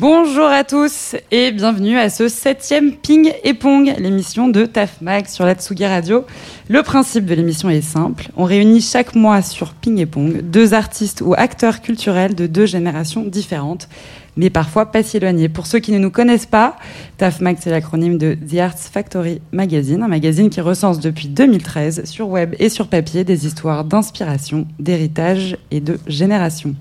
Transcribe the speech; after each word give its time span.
Bonjour 0.00 0.44
à 0.44 0.62
tous 0.62 1.16
et 1.32 1.50
bienvenue 1.50 1.98
à 1.98 2.08
ce 2.08 2.28
septième 2.28 2.92
Ping 2.92 3.32
et 3.42 3.52
Pong, 3.52 3.92
l'émission 3.98 4.46
de 4.46 4.64
TAF 4.64 5.00
Mag 5.00 5.26
sur 5.26 5.44
la 5.44 5.56
Tsugi 5.56 5.86
Radio. 5.86 6.24
Le 6.68 6.84
principe 6.84 7.24
de 7.24 7.34
l'émission 7.34 7.68
est 7.68 7.80
simple. 7.80 8.28
On 8.36 8.44
réunit 8.44 8.80
chaque 8.80 9.16
mois 9.16 9.42
sur 9.42 9.72
Ping 9.72 9.98
et 9.98 10.06
Pong 10.06 10.40
deux 10.40 10.72
artistes 10.72 11.20
ou 11.20 11.34
acteurs 11.36 11.80
culturels 11.80 12.36
de 12.36 12.46
deux 12.46 12.64
générations 12.64 13.24
différentes, 13.24 13.88
mais 14.36 14.50
parfois 14.50 14.92
pas 14.92 15.02
si 15.02 15.16
éloignées. 15.16 15.48
Pour 15.48 15.66
ceux 15.66 15.80
qui 15.80 15.90
ne 15.90 15.98
nous 15.98 16.12
connaissent 16.12 16.46
pas, 16.46 16.76
TAF 17.16 17.40
Mag, 17.40 17.56
c'est 17.58 17.70
l'acronyme 17.70 18.18
de 18.18 18.34
The 18.34 18.58
Arts 18.58 18.78
Factory 18.78 19.40
Magazine, 19.50 20.04
un 20.04 20.08
magazine 20.08 20.48
qui 20.48 20.60
recense 20.60 21.00
depuis 21.00 21.26
2013 21.26 22.04
sur 22.04 22.28
web 22.28 22.54
et 22.60 22.68
sur 22.68 22.86
papier 22.86 23.24
des 23.24 23.46
histoires 23.46 23.82
d'inspiration, 23.82 24.68
d'héritage 24.78 25.56
et 25.72 25.80
de 25.80 25.98
génération. 26.06 26.76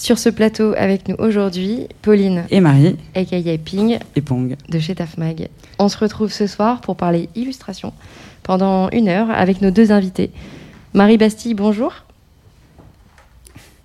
Sur 0.00 0.18
ce 0.18 0.30
plateau 0.30 0.72
avec 0.78 1.08
nous 1.08 1.16
aujourd'hui, 1.18 1.86
Pauline, 2.00 2.46
Et 2.50 2.60
Marie 2.60 2.96
aka 3.14 3.36
Ping, 3.62 3.98
et 4.16 4.22
Pong. 4.22 4.56
de 4.70 4.78
chez 4.78 4.94
Tafmag. 4.94 5.50
On 5.78 5.90
se 5.90 5.98
retrouve 5.98 6.32
ce 6.32 6.46
soir 6.46 6.80
pour 6.80 6.96
parler 6.96 7.28
illustration 7.34 7.92
pendant 8.42 8.88
une 8.92 9.10
heure 9.10 9.30
avec 9.30 9.60
nos 9.60 9.70
deux 9.70 9.92
invités. 9.92 10.30
Marie 10.94 11.18
Bastille, 11.18 11.52
bonjour. 11.52 11.92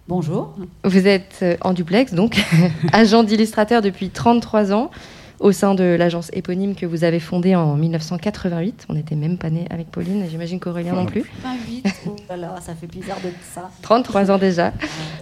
Bonjour. 0.07 0.55
Vous 0.85 1.05
êtes 1.05 1.39
euh, 1.41 1.57
en 1.59 1.73
duplex, 1.73 2.13
donc 2.13 2.41
agent 2.93 3.23
d'illustrateur 3.23 3.81
depuis 3.81 4.09
33 4.09 4.71
ans 4.71 4.91
au 5.39 5.51
sein 5.51 5.75
de 5.75 5.83
l'agence 5.83 6.29
éponyme 6.33 6.75
que 6.75 6.85
vous 6.85 7.03
avez 7.03 7.19
fondée 7.19 7.55
en 7.55 7.75
1988. 7.75 8.85
On 8.89 8.93
n'était 8.93 9.15
même 9.15 9.37
pas 9.37 9.49
nés 9.49 9.65
avec 9.69 9.91
Pauline 9.91 10.23
et 10.23 10.29
j'imagine 10.29 10.59
qu'Aurélien 10.59 10.93
non 10.93 11.05
plus. 11.05 11.23
Pas 11.43 11.55
vite. 11.67 11.85
Oh 12.07 12.15
là 12.29 12.37
là, 12.37 12.55
ça 12.61 12.73
fait 12.75 12.87
bizarre 12.87 13.19
de 13.23 13.29
ça. 13.53 13.69
33 13.81 14.31
ans 14.31 14.37
déjà. 14.37 14.67
Euh, 14.67 14.71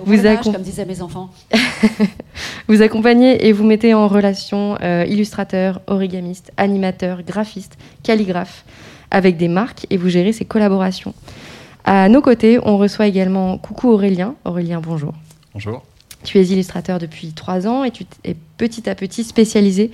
au 0.02 0.06
Vous 0.06 0.25
Âge, 0.25 0.41
comme 0.41 0.61
disaient 0.61 0.86
mes 0.86 1.02
enfants. 1.02 1.30
Vous 2.67 2.81
accompagnez 2.81 3.47
et 3.47 3.52
vous 3.52 3.64
mettez 3.64 3.94
en 3.94 4.08
relation 4.08 4.78
euh, 4.81 5.06
illustrateurs, 5.08 5.81
origamistes, 5.88 6.52
animateurs, 6.58 7.23
graphistes, 7.23 7.78
calligraphes 8.03 8.64
avec 9.11 9.38
des 9.38 9.47
marques 9.47 9.86
et 9.89 9.97
vous 9.97 10.09
gérez 10.09 10.34
ces 10.34 10.45
collaborations. 10.45 11.14
À 11.86 12.08
nos 12.09 12.22
côtés, 12.22 12.59
on 12.64 12.78
reçoit 12.78 13.08
également 13.08 13.58
Coucou 13.58 13.89
Aurélien. 13.89 14.36
Aurélien, 14.45 14.81
bonjour. 14.81 15.14
Bonjour. 15.53 15.84
Tu 16.23 16.39
es 16.39 16.45
illustrateur 16.45 16.99
depuis 16.99 17.33
trois 17.33 17.67
ans 17.67 17.83
et 17.83 17.91
tu 17.91 18.05
es 18.23 18.35
petit 18.57 18.89
à 18.89 18.95
petit 18.95 19.23
spécialisé 19.23 19.91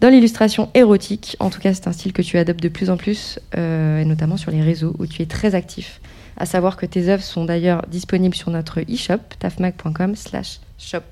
dans 0.00 0.08
l'illustration 0.08 0.68
érotique. 0.74 1.36
En 1.38 1.48
tout 1.48 1.60
cas, 1.60 1.72
c'est 1.72 1.86
un 1.86 1.92
style 1.92 2.12
que 2.12 2.22
tu 2.22 2.36
adoptes 2.36 2.62
de 2.62 2.68
plus 2.68 2.90
en 2.90 2.96
plus, 2.96 3.38
euh, 3.56 4.00
et 4.00 4.04
notamment 4.04 4.36
sur 4.36 4.50
les 4.50 4.60
réseaux 4.60 4.94
où 4.98 5.06
tu 5.06 5.22
es 5.22 5.26
très 5.26 5.54
actif. 5.54 6.00
À 6.36 6.44
savoir 6.44 6.76
que 6.76 6.86
tes 6.86 7.08
œuvres 7.08 7.22
sont 7.22 7.44
d'ailleurs 7.44 7.86
disponibles 7.88 8.34
sur 8.34 8.50
notre 8.50 8.80
e-shop, 8.80 9.20
tafmag.com/shop. 9.38 11.02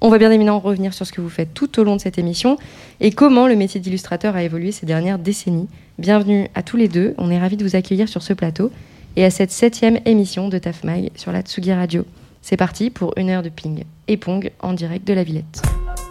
On 0.00 0.08
va 0.08 0.18
bien 0.18 0.30
évidemment 0.30 0.60
revenir 0.60 0.94
sur 0.94 1.06
ce 1.06 1.12
que 1.12 1.20
vous 1.20 1.28
faites 1.28 1.54
tout 1.54 1.80
au 1.80 1.84
long 1.84 1.96
de 1.96 2.00
cette 2.00 2.18
émission 2.18 2.58
et 3.00 3.12
comment 3.12 3.46
le 3.46 3.56
métier 3.56 3.80
d'illustrateur 3.80 4.36
a 4.36 4.42
évolué 4.42 4.72
ces 4.72 4.86
dernières 4.86 5.18
décennies. 5.18 5.68
Bienvenue 5.98 6.48
à 6.54 6.62
tous 6.62 6.76
les 6.76 6.88
deux. 6.88 7.14
On 7.18 7.30
est 7.30 7.38
ravis 7.38 7.56
de 7.56 7.64
vous 7.64 7.76
accueillir 7.76 8.08
sur 8.08 8.22
ce 8.22 8.32
plateau 8.32 8.70
et 9.16 9.24
à 9.24 9.30
cette 9.30 9.52
septième 9.52 9.98
émission 10.04 10.48
de 10.48 10.58
Tafmag 10.58 11.10
sur 11.16 11.32
la 11.32 11.42
Tsugi 11.42 11.72
Radio. 11.72 12.04
C'est 12.44 12.56
parti 12.56 12.90
pour 12.90 13.12
une 13.16 13.30
heure 13.30 13.44
de 13.44 13.48
ping 13.48 13.84
et 14.08 14.16
pong 14.16 14.50
en 14.60 14.72
direct 14.72 15.06
de 15.06 15.14
la 15.14 15.22
Villette. 15.22 15.62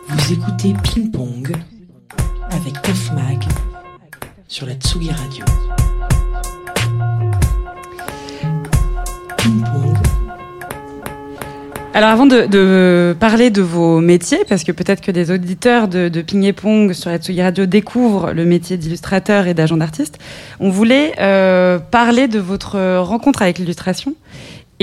Vous 0.08 0.31
écoutez 0.31 0.74
Ping 0.81 1.12
Pong 1.12 1.53
avec 2.52 2.74
Mag 3.14 3.44
sur 4.47 4.66
la 4.66 4.74
Tsugi 4.75 5.12
Radio. 5.12 5.44
Ping 9.38 9.62
Pong. 9.62 9.97
Alors 11.94 12.09
avant 12.09 12.25
de, 12.25 12.46
de 12.46 13.14
parler 13.20 13.50
de 13.50 13.62
vos 13.62 14.00
métiers, 14.00 14.46
parce 14.47 14.64
que 14.64 14.72
peut-être 14.72 15.02
que 15.02 15.12
des 15.12 15.30
auditeurs 15.30 15.90
de, 15.90 16.08
de 16.08 16.22
Ping 16.22 16.44
et 16.44 16.53
Pong 16.53 16.94
sur 16.94 17.09
la 17.09 17.18
Tsugi 17.18 17.41
Radio 17.41 17.66
découvrent 17.66 18.31
le 18.31 18.46
métier 18.46 18.78
d'illustrateur 18.78 19.47
et 19.47 19.53
d'agent 19.53 19.75
d'artiste, 19.75 20.18
on 20.62 20.70
voulait 20.70 21.12
euh, 21.20 21.78
parler 21.78 22.30
de 22.30 22.40
votre 22.40 23.00
rencontre 23.00 23.41
avec 23.41 23.58
l'illustration. 23.58 24.16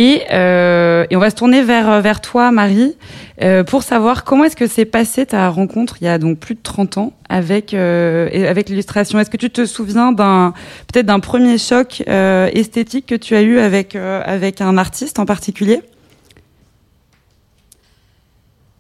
Et, 0.01 0.23
euh, 0.31 1.07
et 1.11 1.17
on 1.17 1.19
va 1.19 1.29
se 1.29 1.35
tourner 1.35 1.61
vers, 1.65 2.01
vers 2.01 2.21
toi, 2.21 2.53
Marie, 2.53 2.95
euh, 3.43 3.65
pour 3.65 3.83
savoir 3.83 4.23
comment 4.23 4.45
est-ce 4.45 4.55
que 4.55 4.69
s'est 4.69 4.85
passée 4.85 5.27
ta 5.27 5.51
rencontre 5.51 5.97
il 6.01 6.05
y 6.05 6.07
a 6.07 6.19
donc 6.19 6.39
plus 6.39 6.55
de 6.55 6.61
30 6.63 6.99
ans 6.99 7.13
avec, 7.29 7.75
euh, 7.75 8.29
l'illustration. 8.69 9.19
Est-ce 9.19 9.29
que 9.29 9.37
tu 9.37 9.51
te 9.51 9.67
souviens 9.67 10.15
peut-être 10.15 11.05
d'un 11.05 11.19
premier 11.19 11.59
choc 11.59 12.05
euh, 12.07 12.49
esthétique 12.53 13.07
que 13.07 13.17
tu 13.17 13.35
as 13.35 13.43
eu 13.43 13.59
avec, 13.59 13.97
euh, 13.97 14.23
avec 14.25 14.61
un 14.61 14.79
artiste 14.79 15.19
en 15.19 15.27
particulier? 15.27 15.83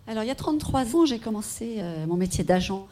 Alors, 0.07 0.23
il 0.23 0.29
y 0.29 0.31
a 0.31 0.37
33 0.37 0.95
ans, 0.95 1.05
j'ai 1.05 1.19
commencé 1.19 1.79
euh, 1.79 2.07
mon 2.07 2.17
métier 2.17 2.45
d'agent. 2.45 2.87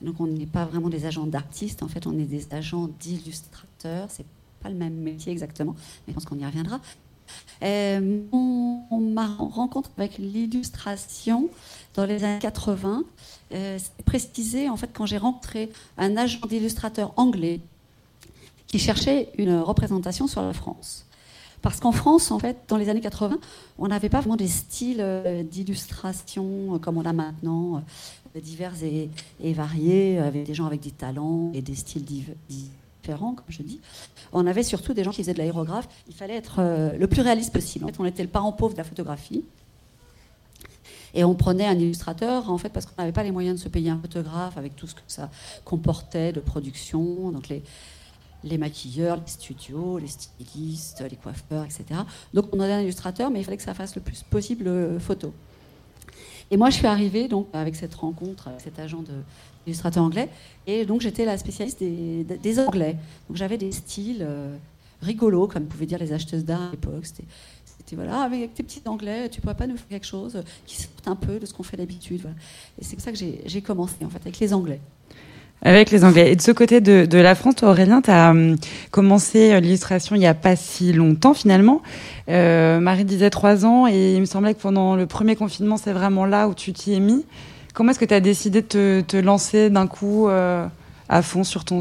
Donc, 0.00 0.20
on 0.20 0.26
n'est 0.26 0.46
pas 0.46 0.64
vraiment 0.64 0.88
des 0.88 1.04
agents 1.04 1.26
d'artistes. 1.26 1.82
En 1.82 1.88
fait, 1.88 2.06
on 2.06 2.18
est 2.18 2.24
des 2.24 2.46
agents 2.50 2.88
d'illustrateurs. 2.98 4.06
C'est 4.08 4.24
pas 4.62 4.70
le 4.70 4.74
même 4.74 4.94
métier 4.94 5.32
exactement, 5.32 5.74
mais 6.06 6.12
je 6.12 6.14
pense 6.14 6.24
qu'on 6.24 6.38
y 6.38 6.46
reviendra. 6.46 6.80
Euh, 7.62 8.20
ma 9.00 9.26
rencontre 9.26 9.90
avec 9.96 10.18
l'illustration 10.18 11.48
dans 11.94 12.04
les 12.04 12.24
années 12.24 12.38
80, 12.38 13.02
euh, 13.54 13.78
c'est 13.78 14.04
précisé 14.04 14.68
en 14.68 14.76
fait 14.76 14.90
quand 14.92 15.06
j'ai 15.06 15.18
rencontré 15.18 15.70
un 15.96 16.16
agent 16.16 16.46
d'illustrateur 16.46 17.12
anglais 17.16 17.60
qui 18.66 18.78
cherchait 18.78 19.30
une 19.38 19.58
représentation 19.58 20.26
sur 20.26 20.42
la 20.42 20.52
France. 20.52 21.04
Parce 21.60 21.80
qu'en 21.80 21.90
France, 21.90 22.30
en 22.30 22.38
fait, 22.38 22.56
dans 22.68 22.76
les 22.76 22.88
années 22.88 23.00
80, 23.00 23.38
on 23.78 23.88
n'avait 23.88 24.08
pas 24.08 24.20
vraiment 24.20 24.36
des 24.36 24.46
styles 24.46 25.00
euh, 25.00 25.42
d'illustration 25.42 26.74
euh, 26.74 26.78
comme 26.78 26.98
on 26.98 27.04
a 27.04 27.12
maintenant, 27.12 27.82
euh, 28.36 28.40
divers 28.40 28.74
et, 28.84 29.10
et 29.42 29.52
variés, 29.54 30.18
avec 30.18 30.44
des 30.44 30.54
gens 30.54 30.66
avec 30.66 30.80
des 30.82 30.92
talents 30.92 31.50
et 31.54 31.62
des 31.62 31.74
styles 31.74 32.04
div- 32.04 32.34
comme 33.16 33.44
je 33.48 33.62
dis. 33.62 33.80
On 34.32 34.46
avait 34.46 34.62
surtout 34.62 34.94
des 34.94 35.04
gens 35.04 35.10
qui 35.10 35.22
faisaient 35.22 35.32
de 35.32 35.38
l'aérographe. 35.38 35.88
Il 36.08 36.14
fallait 36.14 36.36
être 36.36 36.56
euh, 36.58 36.92
le 36.96 37.06
plus 37.06 37.22
réaliste 37.22 37.52
possible. 37.52 37.84
En 37.84 37.88
fait, 37.88 37.96
on 37.98 38.04
était 38.04 38.22
le 38.22 38.28
parent 38.28 38.52
pauvre 38.52 38.74
de 38.74 38.78
la 38.78 38.84
photographie. 38.84 39.44
Et 41.14 41.24
on 41.24 41.34
prenait 41.34 41.66
un 41.66 41.78
illustrateur, 41.78 42.50
en 42.50 42.58
fait, 42.58 42.68
parce 42.68 42.86
qu'on 42.86 43.00
n'avait 43.00 43.12
pas 43.12 43.22
les 43.22 43.30
moyens 43.30 43.58
de 43.58 43.64
se 43.64 43.68
payer 43.68 43.90
un 43.90 43.98
photographe 43.98 44.58
avec 44.58 44.76
tout 44.76 44.86
ce 44.86 44.94
que 44.94 45.00
ça 45.06 45.30
comportait 45.64 46.32
de 46.32 46.40
production, 46.40 47.30
donc 47.30 47.48
les, 47.48 47.62
les 48.44 48.58
maquilleurs, 48.58 49.16
les 49.16 49.26
studios, 49.26 49.98
les 49.98 50.08
stylistes, 50.08 51.02
les 51.10 51.16
coiffeurs, 51.16 51.64
etc. 51.64 52.00
Donc 52.34 52.46
on 52.52 52.60
avait 52.60 52.74
un 52.74 52.80
illustrateur, 52.82 53.30
mais 53.30 53.40
il 53.40 53.44
fallait 53.44 53.56
que 53.56 53.62
ça 53.62 53.74
fasse 53.74 53.96
le 53.96 54.02
plus 54.02 54.22
possible 54.22 54.68
euh, 54.68 54.98
photo. 54.98 55.32
Et 56.50 56.56
moi, 56.56 56.70
je 56.70 56.76
suis 56.76 56.86
arrivée 56.86 57.28
donc 57.28 57.48
avec 57.52 57.76
cette 57.76 57.94
rencontre 57.94 58.48
avec 58.48 58.60
cet 58.60 58.78
agent 58.78 59.02
de 59.02 59.12
illustrateur 59.66 60.02
anglais, 60.02 60.30
et 60.66 60.86
donc 60.86 61.02
j'étais 61.02 61.26
la 61.26 61.36
spécialiste 61.36 61.80
des, 61.80 62.58
anglais. 62.58 62.96
Donc 63.28 63.36
j'avais 63.36 63.58
des 63.58 63.70
styles 63.70 64.22
euh, 64.22 64.56
rigolos, 65.02 65.46
comme 65.46 65.66
pouvaient 65.66 65.86
dire 65.86 65.98
les 65.98 66.12
acheteuses 66.12 66.44
d'art 66.44 66.62
à 66.62 66.70
l'époque. 66.70 67.04
C'était, 67.04 67.96
voilà, 67.96 68.22
avec 68.22 68.54
tes 68.54 68.62
petits 68.62 68.82
anglais, 68.86 69.28
tu 69.28 69.40
pourrais 69.40 69.56
pas 69.56 69.66
nous 69.66 69.76
faire 69.76 69.88
quelque 69.88 70.06
chose 70.06 70.42
qui 70.66 70.76
sorte 70.76 71.06
un 71.06 71.16
peu 71.16 71.38
de 71.38 71.46
ce 71.46 71.52
qu'on 71.54 71.62
fait 71.62 71.76
d'habitude. 71.76 72.26
Et 72.78 72.84
c'est 72.84 72.96
comme 72.96 73.04
ça 73.04 73.12
que 73.12 73.18
j'ai 73.18 73.62
commencé 73.62 74.04
en 74.04 74.10
fait 74.10 74.20
avec 74.22 74.38
les 74.38 74.52
anglais. 74.52 74.80
Avec 75.62 75.90
les 75.90 76.04
Anglais. 76.04 76.32
Et 76.32 76.36
de 76.36 76.40
ce 76.40 76.52
côté 76.52 76.80
de, 76.80 77.18
la 77.18 77.34
France, 77.34 77.56
toi, 77.56 77.70
Aurélien, 77.70 78.00
tu 78.00 78.10
as 78.10 78.32
commencé 78.90 79.52
euh, 79.52 79.60
l'illustration 79.60 80.14
il 80.14 80.20
n'y 80.20 80.26
a 80.26 80.34
pas 80.34 80.56
si 80.56 80.92
longtemps 80.92 81.34
finalement. 81.34 81.82
Euh, 82.28 82.78
Marie 82.78 83.04
disait 83.04 83.30
trois 83.30 83.66
ans 83.66 83.86
et 83.88 84.14
il 84.14 84.20
me 84.20 84.26
semblait 84.26 84.54
que 84.54 84.60
pendant 84.60 84.94
le 84.94 85.06
premier 85.06 85.34
confinement, 85.34 85.76
c'est 85.76 85.92
vraiment 85.92 86.26
là 86.26 86.48
où 86.48 86.54
tu 86.54 86.72
t'y 86.72 86.94
es 86.94 87.00
mis. 87.00 87.24
Comment 87.78 87.92
est-ce 87.92 88.00
que 88.00 88.04
tu 88.04 88.14
as 88.14 88.20
décidé 88.20 88.62
de 88.62 89.04
te, 89.06 89.16
lancer 89.16 89.70
d'un 89.70 89.86
coup 89.86 90.28
euh, 90.28 90.66
à 91.08 91.22
fond 91.22 91.44
sur 91.44 91.64
ton 91.64 91.78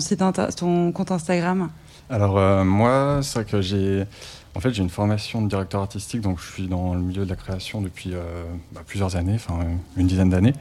compte 0.92 1.12
Instagram? 1.12 1.70
Alors 2.10 2.38
euh, 2.38 2.64
moi, 2.64 3.20
c'est 3.22 3.40
vrai 3.40 3.52
que 3.52 3.62
j'ai, 3.62 4.04
en 4.56 4.60
fait, 4.60 4.74
j'ai 4.74 4.84
une 4.84 4.90
formation 4.90 5.42
de 5.42 5.50
directeur 5.50 5.82
artistique, 5.82 6.22
donc 6.22 6.40
je 6.40 6.52
suis 6.52 6.68
dans 6.68 6.94
le 6.94 7.02
milieu 7.02 7.26
de 7.26 7.30
la 7.30 7.36
création 7.36 7.82
depuis 7.82 8.12
euh, 8.14 8.44
bah, 8.74 8.82
plusieurs 8.86 9.16
années, 9.16 9.36
enfin 9.36 9.60
une 9.98 10.08
dizaine 10.08 10.30
d'années. 10.30 10.54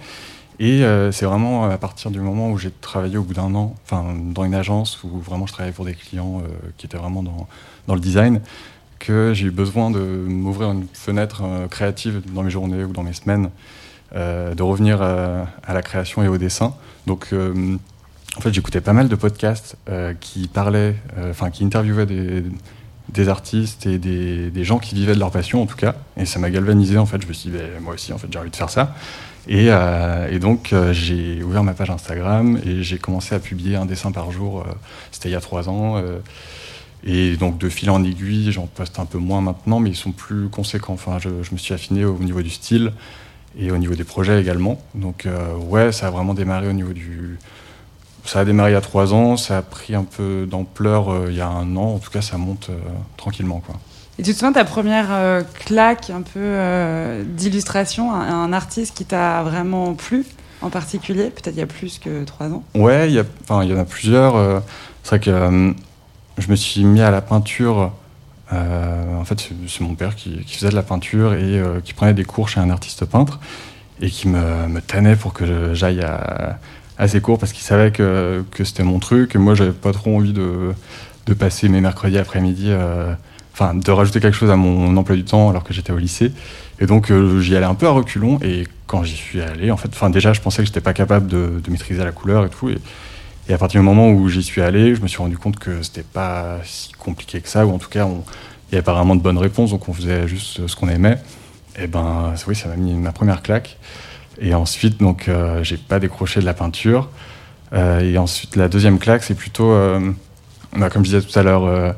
Et 0.58 0.84
euh, 0.84 1.12
c'est 1.12 1.26
vraiment 1.26 1.64
à 1.64 1.76
partir 1.76 2.10
du 2.10 2.20
moment 2.20 2.50
où 2.50 2.58
j'ai 2.58 2.70
travaillé 2.70 3.18
au 3.18 3.22
bout 3.22 3.34
d'un 3.34 3.54
an, 3.54 3.74
enfin 3.84 4.14
dans 4.18 4.44
une 4.44 4.54
agence 4.54 5.02
où 5.04 5.18
vraiment 5.20 5.46
je 5.46 5.52
travaillais 5.52 5.74
pour 5.74 5.84
des 5.84 5.94
clients 5.94 6.40
euh, 6.40 6.48
qui 6.78 6.86
étaient 6.86 6.96
vraiment 6.96 7.22
dans, 7.22 7.94
le 7.94 8.00
design, 8.00 8.40
que 8.98 9.32
j'ai 9.34 9.46
eu 9.46 9.50
besoin 9.50 9.90
de 9.90 10.00
m'ouvrir 10.00 10.70
une 10.70 10.86
fenêtre 10.92 11.42
euh, 11.44 11.68
créative 11.68 12.22
dans 12.32 12.42
mes 12.42 12.50
journées 12.50 12.84
ou 12.84 12.92
dans 12.92 13.02
mes 13.02 13.12
semaines, 13.12 13.50
euh, 14.14 14.54
de 14.54 14.62
revenir 14.62 14.98
euh, 15.02 15.44
à 15.64 15.74
la 15.74 15.82
création 15.82 16.22
et 16.22 16.28
au 16.28 16.38
dessin. 16.38 16.74
Donc 17.06 17.28
euh, 17.32 17.76
en 18.36 18.40
fait, 18.40 18.52
j'écoutais 18.52 18.82
pas 18.82 18.92
mal 18.92 19.08
de 19.08 19.16
podcasts 19.16 19.76
euh, 19.88 20.12
qui 20.20 20.46
parlaient, 20.46 20.94
euh, 21.16 21.30
enfin, 21.30 21.50
qui 21.50 21.64
interviewaient 21.64 22.06
des, 22.06 23.28
artistes 23.28 23.86
et 23.86 23.98
des, 23.98 24.50
des, 24.50 24.64
gens 24.64 24.78
qui 24.78 24.94
vivaient 24.94 25.14
de 25.14 25.18
leur 25.18 25.30
passion, 25.30 25.62
en 25.62 25.66
tout 25.66 25.76
cas. 25.76 25.94
Et 26.18 26.26
ça 26.26 26.38
m'a 26.38 26.50
galvanisé, 26.50 26.98
en 26.98 27.06
fait. 27.06 27.22
Je 27.22 27.26
me 27.26 27.32
suis 27.32 27.50
dit, 27.50 27.56
ben, 27.56 27.80
moi 27.80 27.94
aussi, 27.94 28.12
en 28.12 28.18
fait, 28.18 28.26
j'ai 28.30 28.38
envie 28.38 28.50
de 28.50 28.56
faire 28.56 28.68
ça. 28.68 28.94
Et, 29.48 29.66
euh, 29.70 30.28
et 30.30 30.38
donc, 30.38 30.72
euh, 30.72 30.92
j'ai 30.92 31.42
ouvert 31.42 31.62
ma 31.62 31.72
page 31.72 31.90
Instagram 31.90 32.58
et 32.64 32.82
j'ai 32.82 32.98
commencé 32.98 33.34
à 33.34 33.38
publier 33.38 33.76
un 33.76 33.86
dessin 33.86 34.10
par 34.12 34.32
jour. 34.32 34.60
Euh, 34.60 34.72
C'était 35.12 35.28
il 35.28 35.32
y 35.32 35.36
a 35.36 35.40
trois 35.40 35.68
ans. 35.68 36.02
et 37.04 37.36
donc, 37.36 37.58
de 37.58 37.68
fil 37.68 37.90
en 37.90 38.02
aiguille, 38.02 38.50
j'en 38.52 38.66
poste 38.66 38.98
un 38.98 39.04
peu 39.06 39.18
moins 39.18 39.40
maintenant, 39.40 39.78
mais 39.80 39.90
ils 39.90 39.96
sont 39.96 40.12
plus 40.12 40.48
conséquents. 40.48 40.94
Enfin, 40.94 41.18
je, 41.18 41.28
je 41.42 41.52
me 41.52 41.58
suis 41.58 41.74
affiné 41.74 42.04
au 42.04 42.18
niveau 42.18 42.42
du 42.42 42.50
style 42.50 42.92
et 43.58 43.70
au 43.70 43.78
niveau 43.78 43.94
des 43.94 44.04
projets 44.04 44.40
également. 44.40 44.80
Donc, 44.94 45.28
ouais, 45.68 45.92
ça 45.92 46.08
a 46.08 46.10
vraiment 46.10 46.34
démarré 46.34 46.68
au 46.68 46.72
niveau 46.72 46.92
du 46.92 47.38
ça 48.26 48.40
a 48.40 48.44
démarré 48.44 48.70
il 48.70 48.74
y 48.74 48.76
a 48.76 48.80
trois 48.80 49.14
ans, 49.14 49.36
ça 49.36 49.58
a 49.58 49.62
pris 49.62 49.94
un 49.94 50.04
peu 50.04 50.46
d'ampleur 50.50 51.10
euh, 51.10 51.26
il 51.30 51.36
y 51.36 51.40
a 51.40 51.48
un 51.48 51.76
an. 51.76 51.94
En 51.94 51.98
tout 51.98 52.10
cas, 52.10 52.22
ça 52.22 52.36
monte 52.36 52.70
euh, 52.70 52.78
tranquillement. 53.16 53.60
Quoi. 53.60 53.76
Et 54.18 54.22
tu 54.22 54.32
te 54.32 54.38
souviens 54.38 54.52
ta 54.52 54.64
première 54.64 55.08
euh, 55.10 55.42
claque 55.66 56.10
un 56.10 56.22
peu 56.22 56.40
euh, 56.40 57.22
d'illustration, 57.24 58.12
un, 58.12 58.52
artiste 58.52 58.96
qui 58.96 59.04
t'a 59.04 59.42
vraiment 59.42 59.94
plu 59.94 60.24
en 60.62 60.70
particulier 60.70 61.24
Peut-être 61.24 61.54
il 61.54 61.58
y 61.58 61.62
a 61.62 61.66
plus 61.66 61.98
que 61.98 62.24
trois 62.24 62.46
ans? 62.46 62.64
Ouais, 62.74 63.10
il 63.10 63.14
y, 63.14 63.20
en 63.50 63.78
a 63.78 63.84
plusieurs. 63.84 64.36
Euh, 64.36 64.60
c'est 65.02 65.10
vrai 65.10 65.20
que 65.20 65.74
je 66.38 66.50
me 66.50 66.56
suis 66.56 66.84
mis 66.84 67.02
à 67.02 67.10
la 67.10 67.20
peinture. 67.20 67.92
en 68.50 69.24
fait, 69.24 69.50
c'est 69.68 69.80
mon 69.82 69.94
père 69.94 70.16
qui, 70.16 70.42
faisait 70.46 70.70
de 70.70 70.74
la 70.74 70.82
peinture 70.82 71.34
et 71.34 71.62
qui 71.84 71.92
prenait 71.92 72.14
des 72.14 72.24
cours 72.24 72.48
chez 72.48 72.60
un 72.60 72.70
artiste 72.70 73.04
peintre 73.04 73.38
et 74.00 74.10
qui 74.10 74.28
me, 74.28 74.66
me 74.66 74.80
tannait 74.80 75.16
pour 75.16 75.34
que 75.34 75.74
j'aille 75.74 76.02
à 76.02 76.58
assez 76.98 77.20
court 77.20 77.38
parce 77.38 77.52
qu'il 77.52 77.62
savait 77.62 77.92
que, 77.92 78.42
que 78.50 78.64
c'était 78.64 78.82
mon 78.82 78.98
truc. 78.98 79.34
Et 79.34 79.38
moi, 79.38 79.54
j'avais 79.54 79.72
pas 79.72 79.92
trop 79.92 80.16
envie 80.16 80.32
de, 80.32 80.72
de 81.26 81.34
passer 81.34 81.68
mes 81.68 81.80
mercredis 81.80 82.18
après-midi, 82.18 82.70
enfin, 83.58 83.74
de 83.74 83.90
rajouter 83.90 84.20
quelque 84.20 84.36
chose 84.36 84.50
à 84.50 84.56
mon 84.56 84.94
emploi 84.98 85.16
du 85.16 85.24
temps 85.24 85.48
alors 85.48 85.64
que 85.64 85.72
j'étais 85.72 85.90
au 85.92 85.96
lycée. 85.96 86.32
Et 86.78 86.84
donc, 86.84 87.10
euh, 87.10 87.40
j'y 87.40 87.56
allais 87.56 87.64
un 87.64 87.74
peu 87.74 87.86
à 87.86 87.90
reculons. 87.90 88.38
Et 88.42 88.64
quand 88.86 89.02
j'y 89.02 89.16
suis 89.16 89.40
allé, 89.40 89.70
en 89.70 89.78
fait, 89.78 89.88
enfin, 89.88 90.10
déjà, 90.10 90.34
je 90.34 90.42
pensais 90.42 90.58
que 90.58 90.66
j'étais 90.66 90.82
pas 90.82 90.92
capable 90.92 91.26
de, 91.26 91.62
maîtriser 91.68 92.04
la 92.04 92.12
couleur 92.12 92.44
et 92.44 92.50
tout. 92.50 92.68
Et, 92.68 92.78
à 93.52 93.56
partir 93.58 93.80
du 93.80 93.86
moment 93.86 94.10
où 94.10 94.28
j'y 94.28 94.42
suis 94.42 94.60
allé, 94.60 94.94
je 94.94 95.00
me 95.00 95.08
suis 95.08 95.18
rendu 95.18 95.38
compte 95.38 95.58
que 95.58 95.80
c'était 95.82 96.02
pas 96.02 96.58
si 96.64 96.92
compliqué 96.92 97.40
que 97.40 97.48
ça, 97.48 97.64
ou 97.64 97.72
en 97.72 97.78
tout 97.78 97.88
cas, 97.88 98.06
il 98.68 98.74
y 98.74 98.74
avait 98.74 98.84
pas 98.84 98.92
vraiment 98.92 99.14
de 99.14 99.22
bonnes 99.22 99.38
réponses, 99.38 99.70
donc 99.70 99.88
on 99.88 99.92
faisait 99.92 100.26
juste 100.26 100.66
ce 100.66 100.76
qu'on 100.76 100.88
aimait. 100.88 101.18
Et 101.78 101.86
ben, 101.86 102.34
oui, 102.48 102.56
ça 102.56 102.68
m'a 102.68 102.76
mis 102.76 102.92
ma 102.92 103.12
première 103.12 103.42
claque. 103.42 103.78
Et 104.40 104.52
ensuite, 104.54 104.98
donc, 104.98 105.28
euh, 105.28 105.62
j'ai 105.62 105.76
pas 105.76 106.00
décroché 106.00 106.40
de 106.40 106.44
la 106.44 106.54
peinture. 106.54 107.08
Euh, 107.72 108.00
et 108.00 108.18
ensuite, 108.18 108.56
la 108.56 108.68
deuxième 108.68 108.98
claque, 108.98 109.22
c'est 109.22 109.34
plutôt, 109.34 109.70
euh, 109.70 110.10
bah, 110.76 110.90
comme 110.90 111.04
je 111.04 111.10
disais 111.10 111.22
tout 111.22 111.38
à 111.38 111.42
l'heure, 111.42 111.64
euh, 111.64 111.92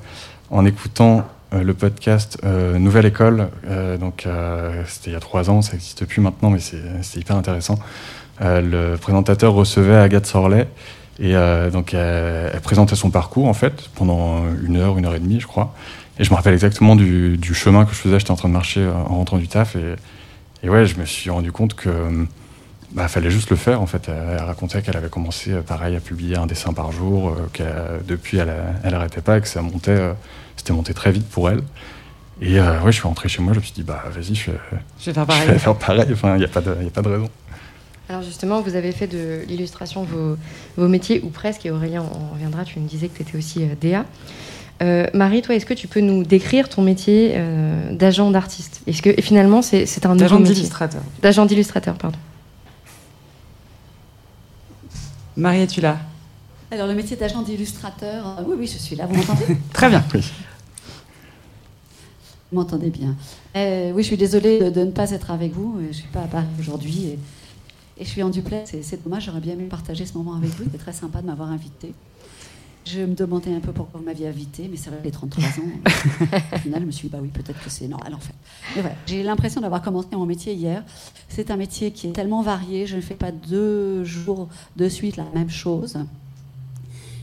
en 0.51 0.65
écoutant 0.65 1.19
euh, 1.19 1.23
le 1.53 1.75
podcast 1.75 2.39
Nouvelle 2.45 3.07
École. 3.07 3.49
donc, 4.01 4.27
c'était 4.87 5.11
il 5.11 5.13
y 5.13 5.17
a 5.17 5.21
trois 5.21 5.51
ans, 5.51 5.63
ça 5.63 5.73
n'existe 5.73 6.05
plus 6.05 6.21
maintenant, 6.21 6.51
mais 6.51 6.59
c'est 6.61 7.21
hyper 7.21 7.37
intéressant. 7.37 7.79
le 8.41 8.97
présentateur 8.97 9.53
recevait 9.53 9.97
Agathe 9.97 10.27
Sorlet. 10.27 10.69
Et 11.21 11.35
donc, 11.73 11.95
elle, 11.95 12.61
présentait 12.63 12.97
son 12.97 13.11
parcours, 13.11 13.47
en 13.47 13.55
fait, 13.55 13.89
pendant 13.95 14.43
une 14.63 14.77
heure, 14.77 14.99
une 14.99 15.07
heure 15.07 15.15
et 15.15 15.21
demie, 15.21 15.41
je 15.41 15.47
crois. 15.47 15.75
Et 16.19 16.25
je 16.25 16.31
me 16.31 16.37
rappelle 16.37 16.55
exactement 16.55 16.97
du, 16.97 17.55
chemin 17.55 17.85
que 17.85 17.93
je 17.93 17.99
faisais. 17.99 18.19
J'étais 18.19 18.31
en 18.31 18.37
train 18.37 18.49
de 18.49 18.55
marcher 18.55 18.87
en 18.87 19.17
rentrant 19.17 19.39
du 19.39 19.49
taf. 19.49 19.77
Et, 20.63 20.69
ouais, 20.69 20.87
je 20.87 20.99
me 20.99 21.05
suis 21.05 21.31
rendu 21.31 21.53
compte 21.53 21.75
que 21.75 21.91
bah, 22.93 23.07
fallait 23.07 23.31
juste 23.31 23.51
le 23.51 23.57
faire 23.57 23.81
en 23.83 23.87
fait. 23.87 24.09
Elle, 24.09 24.43
racontait 24.43 24.83
qu'elle 24.83 24.97
avait 24.97 25.11
commencé 25.11 25.53
pareil 25.67 25.95
à 25.95 26.01
publier 26.01 26.37
un 26.37 26.47
dessin 26.47 26.73
par 26.73 26.91
jour, 26.91 27.29
euh, 27.29 27.49
que 27.53 27.63
depuis 28.07 28.39
elle, 28.39 28.53
elle 28.83 28.95
arrêtait 28.95 29.21
pas 29.21 29.39
et 29.39 29.41
que 29.41 29.49
ça 29.49 29.63
montait, 29.63 29.91
euh, 29.91 30.13
c'était 30.59 30.75
monté 30.75 30.93
très 30.93 31.11
vite 31.11 31.27
pour 31.27 31.49
elle. 31.49 31.63
Et 32.41 32.61
euh, 32.61 32.81
ouais, 32.83 32.93
je 32.93 32.99
suis 32.99 33.09
rentré 33.09 33.29
chez 33.29 33.43
moi, 33.43 33.53
je 33.53 33.59
me 33.59 33.65
suis 33.65 33.73
dit 33.73 33.83
bah 33.83 34.05
vas-y, 34.15 34.35
je, 34.35 34.51
je, 35.01 35.07
vais 35.07 35.15
faire 35.15 35.27
pareil. 35.27 35.47
Je 35.47 35.53
vais 35.53 35.59
faire 35.59 35.77
pareil. 35.77 36.07
Enfin, 36.13 36.35
il 36.35 36.39
n'y 36.39 36.45
a 36.45 36.49
pas 36.49 36.61
de, 36.61 36.77
y 36.83 36.87
a 36.87 36.91
pas 36.91 37.03
de 37.03 37.09
raison. 37.09 37.31
Alors 38.09 38.23
justement, 38.23 38.63
vous 38.63 38.75
avez 38.75 38.93
fait 38.93 39.07
de 39.07 39.41
l'illustration 39.47 40.03
vos, 40.03 40.37
vos, 40.77 40.89
métiers 40.89 41.21
ou 41.23 41.29
presque. 41.29 41.67
Et 41.67 41.71
Aurélien, 41.71 42.05
on 42.15 42.33
reviendra. 42.33 42.65
Tu 42.65 42.79
me 42.81 42.89
disais 42.89 43.09
que 43.09 43.17
tu 43.17 43.23
étais 43.23 43.37
aussi 43.37 43.65
euh, 43.65 43.75
DA. 43.81 44.05
Euh, 44.81 45.07
Marie, 45.13 45.43
toi, 45.43 45.55
est-ce 45.55 45.67
que 45.67 45.75
tu 45.75 45.89
peux 45.89 46.01
nous 46.01 46.23
décrire 46.23 46.69
ton 46.69 46.83
métier 46.83 47.33
euh, 47.35 47.93
d'agent 47.93 48.31
d'artiste? 48.31 48.81
Est-ce 48.87 49.03
que 49.03 49.21
finalement 49.21 49.61
c'est 49.61 50.07
un 50.07 50.15
d'agent 50.15 50.41
d'illustrateur 50.41 51.03
D'agent 51.21 51.47
d'illustrateur, 51.47 51.97
pardon. 51.97 52.19
Marie, 55.37 55.63
es-tu 55.63 55.81
là? 55.81 55.99
Alors 56.71 56.87
le 56.87 56.95
métier 56.95 57.17
d'agent 57.17 57.43
d'illustrateur, 57.43 58.39
euh, 58.39 58.43
oui, 58.47 58.57
oui, 58.59 58.67
je 58.67 58.79
suis 58.79 58.95
là. 58.95 59.07
Vous 59.07 59.15
m'entendez? 59.15 59.57
Très 59.73 59.89
bien. 59.89 60.05
Oui. 60.15 60.21
Vous 62.51 62.59
m'entendez 62.59 62.91
bien. 62.91 63.17
Euh, 63.57 63.93
oui, 63.93 64.03
je 64.03 64.09
suis 64.09 64.17
désolée 64.17 64.59
de, 64.61 64.71
de, 64.71 64.85
ne 64.85 64.91
pas 64.91 65.11
être 65.11 65.31
avec 65.31 65.53
vous. 65.53 65.81
Je 65.89 65.93
suis 65.93 66.09
pas 66.09 66.23
à 66.23 66.27
Paris 66.27 66.47
aujourd'hui 66.59 67.07
et, 67.07 67.19
et, 67.99 68.05
je 68.05 68.09
suis 68.09 68.23
en 68.23 68.29
duplex. 68.29 68.75
C'est 68.83 69.03
dommage. 69.03 69.25
J'aurais 69.27 69.41
bien 69.41 69.55
aimé 69.55 69.65
partager 69.65 70.05
ce 70.05 70.15
moment 70.17 70.35
avec 70.35 70.51
vous. 70.51 70.65
C'était 70.65 70.79
très 70.79 70.93
sympa 70.93 71.23
de 71.23 71.27
m'avoir 71.27 71.51
invité. 71.51 71.95
Je 72.85 73.01
me 73.01 73.15
demandais 73.15 73.55
un 73.55 73.61
peu 73.61 73.73
pourquoi 73.73 74.01
vous 74.01 74.07
m'aviez 74.07 74.29
invité, 74.29 74.67
mais 74.71 74.79
c'est 74.79 74.89
vrai, 74.89 75.01
les 75.05 75.11
33 75.11 75.45
ans, 75.45 75.49
au 76.55 76.59
final, 76.59 76.81
je 76.81 76.87
me 76.87 76.91
suis 76.91 77.09
dit, 77.09 77.13
bah 77.13 77.19
oui, 77.21 77.29
peut-être 77.29 77.63
que 77.63 77.69
c'est 77.69 77.87
normal 77.87 78.15
en 78.15 78.19
fait. 78.19 78.33
Mais 78.75 78.81
voilà, 78.81 78.97
j'ai 79.05 79.23
l'impression 79.23 79.61
d'avoir 79.61 79.83
commencé 79.83 80.09
mon 80.13 80.25
métier 80.25 80.55
hier. 80.55 80.83
C'est 81.29 81.51
un 81.51 81.57
métier 81.57 81.91
qui 81.91 82.07
est 82.07 82.13
tellement 82.13 82.41
varié, 82.41 82.87
je 82.87 82.97
ne 82.97 83.03
fais 83.03 83.15
pas 83.15 83.31
deux 83.31 84.05
jours 84.05 84.49
de 84.77 84.89
suite 84.89 85.19
la 85.19 85.27
même 85.35 85.51
chose. 85.51 85.99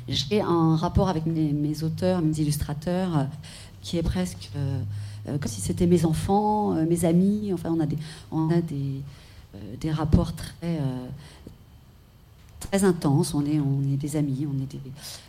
J'ai 0.07 0.41
un 0.41 0.75
rapport 0.75 1.09
avec 1.09 1.25
mes, 1.25 1.83
auteurs, 1.83 2.21
mes 2.21 2.37
illustrateurs, 2.39 3.17
euh, 3.17 3.23
qui 3.81 3.97
est 3.97 4.03
presque 4.03 4.51
euh, 4.55 4.79
euh, 5.27 5.37
comme 5.39 5.51
si 5.51 5.61
c'était 5.61 5.87
mes 5.87 6.05
enfants, 6.05 6.73
mes 6.87 7.05
amis. 7.05 7.51
Enfin, 7.53 7.73
on 7.75 7.79
a 7.79 7.87
des, 7.87 7.97
on 8.31 8.49
a 8.51 8.61
des, 8.61 9.01
des 9.81 9.91
rapports 9.91 10.33
très 10.35 10.79
très 12.59 12.83
intense. 12.83 13.33
On 13.33 13.43
est, 13.45 13.59
on 13.59 13.81
est 13.91 13.97
des 13.97 14.15
amis, 14.15 14.47
on 14.47 14.61
est 14.61 14.71
des, 14.71 14.79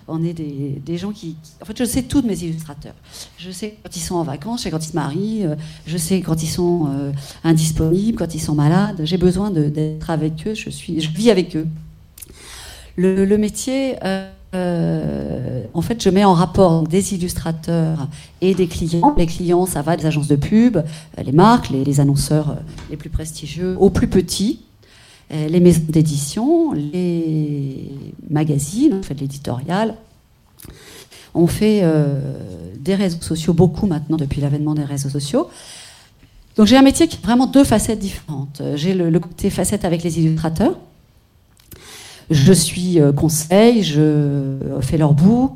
on 0.08 0.22
est 0.22 0.34
des, 0.34 0.80
des 0.84 0.98
gens 0.98 1.12
qui, 1.12 1.36
En 1.62 1.64
fait, 1.64 1.78
je 1.78 1.84
sais 1.84 2.02
tout 2.02 2.20
de 2.20 2.26
mes 2.26 2.38
illustrateurs. 2.42 2.94
Je 3.38 3.50
sais 3.50 3.78
quand 3.82 3.96
ils 3.96 4.00
sont 4.00 4.16
en 4.16 4.24
vacances, 4.24 4.60
je 4.60 4.64
sais 4.64 4.70
quand 4.70 4.84
ils 4.84 4.90
se 4.90 4.94
marient, 4.96 5.46
je 5.86 5.96
sais 5.96 6.20
quand 6.20 6.42
ils 6.42 6.48
sont 6.48 7.12
indisponibles, 7.44 8.18
quand 8.18 8.34
ils 8.34 8.40
sont 8.40 8.54
malades. 8.54 9.00
J'ai 9.04 9.18
besoin 9.18 9.50
d'être 9.50 10.10
avec 10.10 10.46
eux, 10.46 10.54
je, 10.54 10.68
suis, 10.68 11.00
je 11.00 11.10
vis 11.10 11.30
avec 11.30 11.56
eux. 11.56 11.66
Le, 12.96 13.36
métier. 13.36 13.96
Euh, 14.56 15.62
en 15.74 15.82
fait, 15.82 16.02
je 16.02 16.08
mets 16.10 16.24
en 16.24 16.34
rapport 16.34 16.82
des 16.82 17.14
illustrateurs 17.14 18.08
et 18.40 18.54
des 18.54 18.66
clients. 18.66 19.14
Les 19.16 19.26
clients, 19.26 19.66
ça 19.66 19.82
va 19.82 19.96
des 19.96 20.06
agences 20.06 20.28
de 20.28 20.36
pub, 20.36 20.78
les 21.22 21.32
marques, 21.32 21.70
les, 21.70 22.00
annonceurs 22.00 22.56
les 22.90 22.96
plus 22.96 23.10
prestigieux, 23.10 23.76
aux 23.78 23.90
plus 23.90 24.08
petits, 24.08 24.60
les 25.30 25.60
maisons 25.60 25.82
d'édition, 25.88 26.72
les 26.72 27.90
magazines, 28.30 28.94
on 28.94 29.02
fait 29.02 29.18
l'éditorial. 29.18 29.94
On 31.36 31.46
fait 31.46 31.80
euh, 31.82 32.18
des 32.80 32.94
réseaux 32.94 33.20
sociaux, 33.20 33.52
beaucoup 33.52 33.86
maintenant 33.86 34.16
depuis 34.16 34.40
l'avènement 34.40 34.74
des 34.74 34.84
réseaux 34.84 35.10
sociaux. 35.10 35.48
Donc 36.56 36.66
j'ai 36.66 36.78
un 36.78 36.82
métier 36.82 37.06
qui 37.08 37.18
a 37.22 37.26
vraiment 37.26 37.46
deux 37.46 37.64
facettes 37.64 37.98
différentes. 37.98 38.62
J'ai 38.74 38.94
le, 38.94 39.10
le, 39.10 39.20
côté 39.20 39.50
facette 39.50 39.84
avec 39.84 40.02
les 40.02 40.18
illustrateurs. 40.18 40.78
Je 42.30 42.52
suis 42.52 43.00
euh, 43.00 43.12
conseil, 43.12 43.82
je 43.82 44.56
fais 44.80 44.98
leur 44.98 45.14
book, 45.14 45.52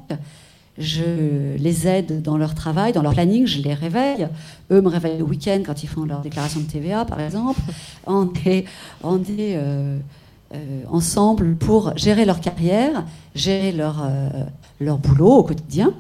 je 0.81 1.57
les 1.59 1.87
aide 1.87 2.23
dans 2.23 2.39
leur 2.39 2.55
travail, 2.55 2.93
dans 2.93 3.03
leur 3.03 3.13
planning, 3.13 3.47
je 3.47 3.61
les 3.61 3.75
réveille. 3.75 4.27
Eux 4.71 4.81
me 4.81 4.89
réveillent 4.89 5.19
le 5.19 5.25
week-end 5.25 5.61
quand 5.65 5.83
ils 5.83 5.89
font 5.89 6.05
leur 6.05 6.23
déclaration 6.23 6.61
de 6.61 6.65
TVA, 6.65 7.05
par 7.05 7.21
exemple. 7.21 7.61
On 8.07 8.33
est, 8.47 8.65
euh, 8.99 9.99
euh, 10.55 10.83
ensemble 10.89 11.55
pour 11.57 11.97
gérer 11.99 12.25
leur 12.25 12.41
carrière, 12.41 13.05
gérer 13.35 13.73
leur, 13.73 14.03
euh, 14.03 14.29
leur 14.81 14.97
boulot 14.97 15.35
au 15.35 15.43
quotidien, 15.45 15.93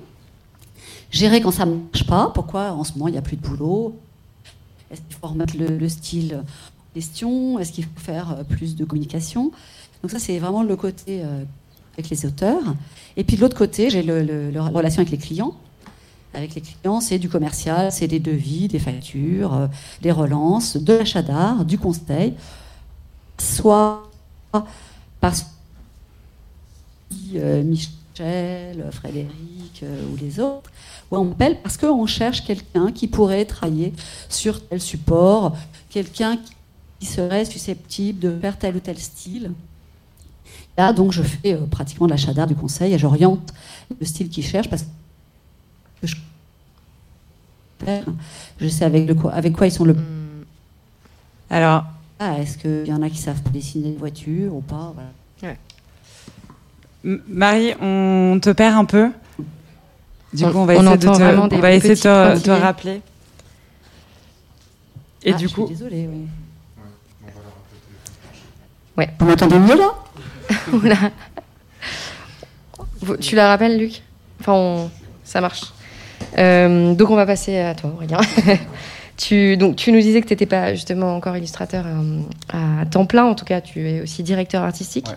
gérer 1.11 1.43
quand 1.43 1.50
ça 1.53 1.67
ne 1.67 1.75
marche 1.75 2.07
pas, 2.07 2.31
pourquoi 2.35 2.73
en 2.73 2.83
ce 2.83 2.95
moment 2.95 3.09
il 3.09 3.12
n'y 3.12 3.19
a 3.19 3.23
plus 3.23 3.37
de 3.37 3.43
boulot, 3.47 3.95
est-ce 4.91 5.03
qu'il 5.03 5.17
faut 5.21 5.29
remettre 5.29 5.55
le 5.59 5.89
style 5.89 6.37
en 6.37 6.95
question, 6.95 7.59
est-ce 7.59 7.71
qu'il 7.71 7.85
faut 7.85 8.00
faire 8.00 8.45
plus 8.49 8.75
de 8.75 8.85
communication. 8.85 9.53
Donc 10.02 10.11
ça, 10.11 10.19
c'est 10.19 10.38
vraiment 10.38 10.62
le 10.62 10.76
côté 10.76 11.23
avec 11.95 12.11
les 12.11 12.26
auteurs. 12.26 12.62
Et 13.16 13.25
puis 13.25 13.37
de 13.37 13.42
l'autre 13.42 13.57
côté, 13.57 13.90
j'ai 13.90 14.02
le, 14.02 14.50
la 14.50 14.62
relation 14.62 15.00
avec 15.00 15.11
les 15.11 15.19
clients. 15.19 15.54
Avec 16.33 16.54
les 16.54 16.61
clients, 16.61 17.00
c'est 17.00 17.19
du 17.19 17.28
commercial, 17.28 17.90
c'est 17.90 18.07
des 18.07 18.21
devis, 18.21 18.69
des 18.69 18.78
factures, 18.78 19.52
euh, 19.52 19.66
des 20.00 20.12
relances, 20.12 20.76
de 20.76 20.92
l'achat 20.95 21.23
d'art, 21.23 21.64
du 21.64 21.76
conseil, 21.76 22.35
soit 23.37 24.09
parce 25.21 25.42
que 27.11 27.16
euh, 27.35 27.62
Michel, 27.64 28.88
Frédéric 28.92 29.83
euh, 29.83 30.04
ou 30.12 30.16
les 30.16 30.38
autres, 30.38 30.71
ou 31.11 31.16
on 31.16 31.25
m'appelle 31.25 31.61
parce 31.62 31.76
qu'on 31.76 32.07
cherche 32.07 32.45
quelqu'un 32.45 32.92
qui 32.92 33.09
pourrait 33.09 33.45
travailler 33.45 33.92
sur 34.28 34.64
tel 34.69 34.80
support, 34.80 35.57
quelqu'un 35.88 36.38
qui 37.00 37.07
serait 37.07 37.45
susceptible 37.45 38.21
de 38.21 38.38
faire 38.38 38.57
tel 38.57 38.76
ou 38.76 38.80
tel 38.80 38.99
style. 38.99 39.50
Là, 40.81 40.93
donc, 40.93 41.13
je 41.13 41.23
fais 41.23 41.55
euh, 41.55 41.67
pratiquement 41.71 42.07
de 42.07 42.13
l'achat 42.13 42.33
d'art, 42.33 42.47
du 42.47 42.55
conseil, 42.55 42.95
et 42.95 42.99
j'oriente 42.99 43.53
le 44.01 44.07
style 44.07 44.29
qu'ils 44.29 44.45
cherchent 44.45 44.71
parce 44.71 44.83
que 46.01 46.07
je, 46.07 46.17
je 48.61 48.69
sais 48.69 48.85
avec, 48.85 49.07
le 49.07 49.15
quoi, 49.15 49.33
avec 49.33 49.53
quoi 49.55 49.67
ils 49.67 49.73
sont 49.73 49.85
le. 49.85 49.97
Alors, 51.51 51.85
Ah, 52.19 52.39
Est-ce 52.39 52.57
qu'il 52.59 52.87
y 52.87 52.93
en 52.93 53.03
a 53.03 53.11
qui 53.11 53.19
savent 53.19 53.43
dessiner 53.53 53.91
des 53.91 53.97
voitures 53.97 54.55
ou 54.55 54.61
pas 54.61 54.93
voilà. 54.95 55.11
Marie, 57.03 57.73
on 57.81 58.39
te 58.43 58.51
perd 58.51 58.77
un 58.77 58.85
peu? 58.85 59.11
Du 60.35 60.45
On- 60.45 60.53
coup, 60.53 60.59
on 60.59 60.65
va 60.67 60.75
on 60.75 60.83
essayer 60.83 60.97
de 60.99 61.09
entend 61.09 61.19
te, 61.19 61.55
on 61.55 61.59
va 61.61 61.73
essayer 61.73 61.97
te, 61.97 62.51
rappeler. 62.51 63.01
Et 65.23 65.33
Ah, 65.33 65.37
du 65.37 65.45
je 65.45 65.49
suis 65.49 65.55
coup, 65.63 65.67
désolée, 65.67 66.09
oui. 66.13 66.27
Ouais. 69.00 69.09
Vous 69.19 69.25
m'entendez 69.26 69.59
mieux 69.59 69.76
là? 69.78 71.11
Tu 73.21 73.35
la 73.35 73.49
rappelles, 73.49 73.78
Luc? 73.78 74.02
Enfin, 74.40 74.52
on- 74.52 74.90
ça 75.25 75.40
marche. 75.40 75.62
Euh, 76.37 76.92
donc, 76.92 77.09
on 77.09 77.16
va 77.16 77.25
passer 77.25 77.57
à 77.59 77.75
toi, 77.75 77.90
Aurélien. 77.97 78.19
tu, 79.16 79.57
donc, 79.57 79.76
tu 79.76 79.90
nous 79.90 80.00
disais 80.00 80.21
que 80.21 80.26
tu 80.26 80.35
n'étais 80.35 80.45
pas 80.45 80.75
justement 80.75 81.16
encore 81.16 81.35
illustrateur 81.35 81.85
euh, 81.87 82.21
à, 82.52 82.85
temps 82.85 83.07
plein. 83.07 83.25
En 83.25 83.35
tout 83.35 83.47
cas, 83.47 83.62
tu 83.62 83.88
es 83.88 84.02
aussi 84.02 84.23
directeur 84.23 84.62
artistique. 84.62 85.09
Ouais. 85.09 85.14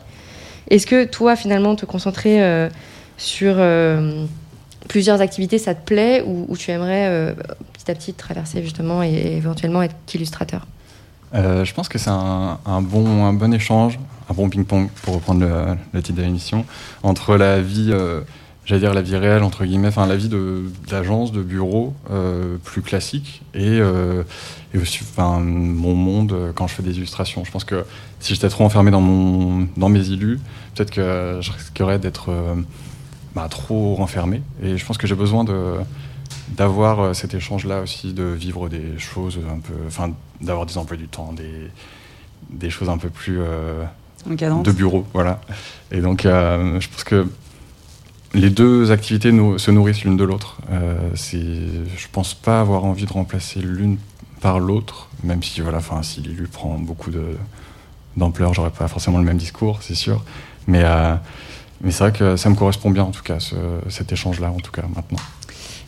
Est-ce 0.69 0.87
que 0.87 1.03
toi, 1.03 1.35
finalement, 1.35 1.75
te 1.75 1.85
concentrer 1.85 2.41
euh, 2.41 2.69
sur 3.17 3.55
euh, 3.57 4.25
plusieurs 4.87 5.19
activités, 5.19 5.57
ça 5.57 5.75
te 5.75 5.83
plaît? 5.85 6.23
Ou, 6.25 6.45
ou 6.47 6.55
tu 6.55 6.71
aimerais 6.71 7.07
euh, 7.09 7.33
petit 7.73 7.91
à 7.91 7.95
petit 7.95 8.13
traverser 8.13 8.63
justement 8.63 9.03
et, 9.03 9.09
et 9.09 9.35
éventuellement 9.35 9.83
être 9.83 9.95
qu'illustrateur? 10.05 10.65
Euh, 11.33 11.65
je 11.65 11.73
pense 11.73 11.89
que 11.89 11.97
c'est 11.97 12.09
un, 12.09 12.81
bon, 12.81 13.51
échange, 13.51 13.99
un 14.29 14.33
bon 14.33 14.49
ping-pong, 14.49 14.89
pour 15.01 15.15
reprendre 15.15 15.45
le, 15.93 16.01
titre 16.01 16.17
de 16.17 16.23
l'émission, 16.23 16.65
entre 17.01 17.35
la 17.37 17.59
vie, 17.59 17.89
euh, 17.91 18.21
j'allais 18.65 18.81
dire 18.81 18.93
la 18.93 19.01
vie 19.01 19.15
réelle, 19.15 19.43
entre 19.43 19.65
guillemets, 19.65 19.87
enfin 19.87 20.05
la 20.05 20.15
vie 20.15 20.29
d'agence, 20.87 21.31
de, 21.31 21.41
bureau, 21.41 21.93
euh, 22.11 22.57
plus 22.63 22.81
classique, 22.81 23.41
et, 23.53 23.81
aussi 24.75 24.99
mon 25.17 25.95
monde 25.95 26.51
quand 26.55 26.67
je 26.67 26.75
fais 26.75 26.83
des 26.83 26.97
illustrations. 26.97 27.43
Je 27.45 27.51
pense 27.51 27.63
que 27.63 27.85
si 28.19 28.33
j'étais 28.35 28.49
trop 28.49 28.65
enfermé 28.65 28.91
dans, 28.91 29.01
mes 29.01 30.07
illus, 30.07 30.39
peut-être 30.75 30.91
que 30.91 31.39
je 31.41 31.51
risquerais 31.51 31.99
d'être 31.99 32.31
bah, 33.35 33.47
trop 33.49 33.95
renfermé. 33.95 34.41
Et 34.63 34.77
je 34.77 34.85
pense 34.85 34.97
que 34.97 35.07
j'ai 35.07 35.15
besoin 35.15 35.43
de 35.43 35.77
d'avoir 36.55 36.99
euh, 36.99 37.13
cet 37.13 37.33
échange-là 37.33 37.81
aussi, 37.81 38.13
de 38.13 38.23
vivre 38.23 38.69
des 38.69 38.97
choses 38.99 39.39
un 39.49 39.59
peu, 39.59 39.73
enfin, 39.87 40.11
d'avoir 40.41 40.65
des 40.65 40.77
emplois 40.77 40.97
du 40.97 41.07
temps, 41.07 41.33
des, 41.33 41.69
des 42.49 42.69
choses 42.69 42.89
un 42.89 42.97
peu 42.97 43.09
plus 43.09 43.39
euh, 43.39 43.83
de 44.63 44.71
bureau, 44.71 45.05
voilà. 45.13 45.41
Et 45.91 46.01
donc, 46.01 46.25
euh, 46.25 46.79
je 46.79 46.87
pense 46.89 47.03
que 47.03 47.27
les 48.33 48.49
deux 48.49 48.91
activités 48.91 49.31
se 49.57 49.71
nourrissent 49.71 50.03
l'une 50.03 50.17
de 50.17 50.23
l'autre. 50.23 50.57
Euh, 50.71 50.97
je 51.15 52.07
pense 52.11 52.33
pas 52.33 52.59
avoir 52.61 52.83
envie 52.85 53.05
de 53.05 53.13
remplacer 53.13 53.59
l'une 53.59 53.97
par 54.41 54.59
l'autre, 54.59 55.09
même 55.23 55.43
si, 55.43 55.61
voilà, 55.61 55.77
enfin, 55.77 56.01
si 56.03 56.21
l'élu 56.21 56.47
prend 56.47 56.77
beaucoup 56.79 57.11
de, 57.11 57.37
d'ampleur, 58.17 58.53
j'aurais 58.53 58.71
pas 58.71 58.87
forcément 58.87 59.17
le 59.19 59.23
même 59.23 59.37
discours, 59.37 59.79
c'est 59.81 59.95
sûr. 59.95 60.23
Mais, 60.67 60.81
euh, 60.83 61.15
mais 61.81 61.91
c'est 61.91 62.03
vrai 62.05 62.11
que 62.11 62.35
ça 62.35 62.49
me 62.49 62.55
correspond 62.55 62.89
bien, 62.91 63.03
en 63.03 63.11
tout 63.11 63.23
cas, 63.23 63.39
ce- 63.39 63.55
cet 63.89 64.11
échange-là, 64.11 64.51
en 64.51 64.59
tout 64.59 64.71
cas, 64.71 64.83
maintenant. 64.95 65.19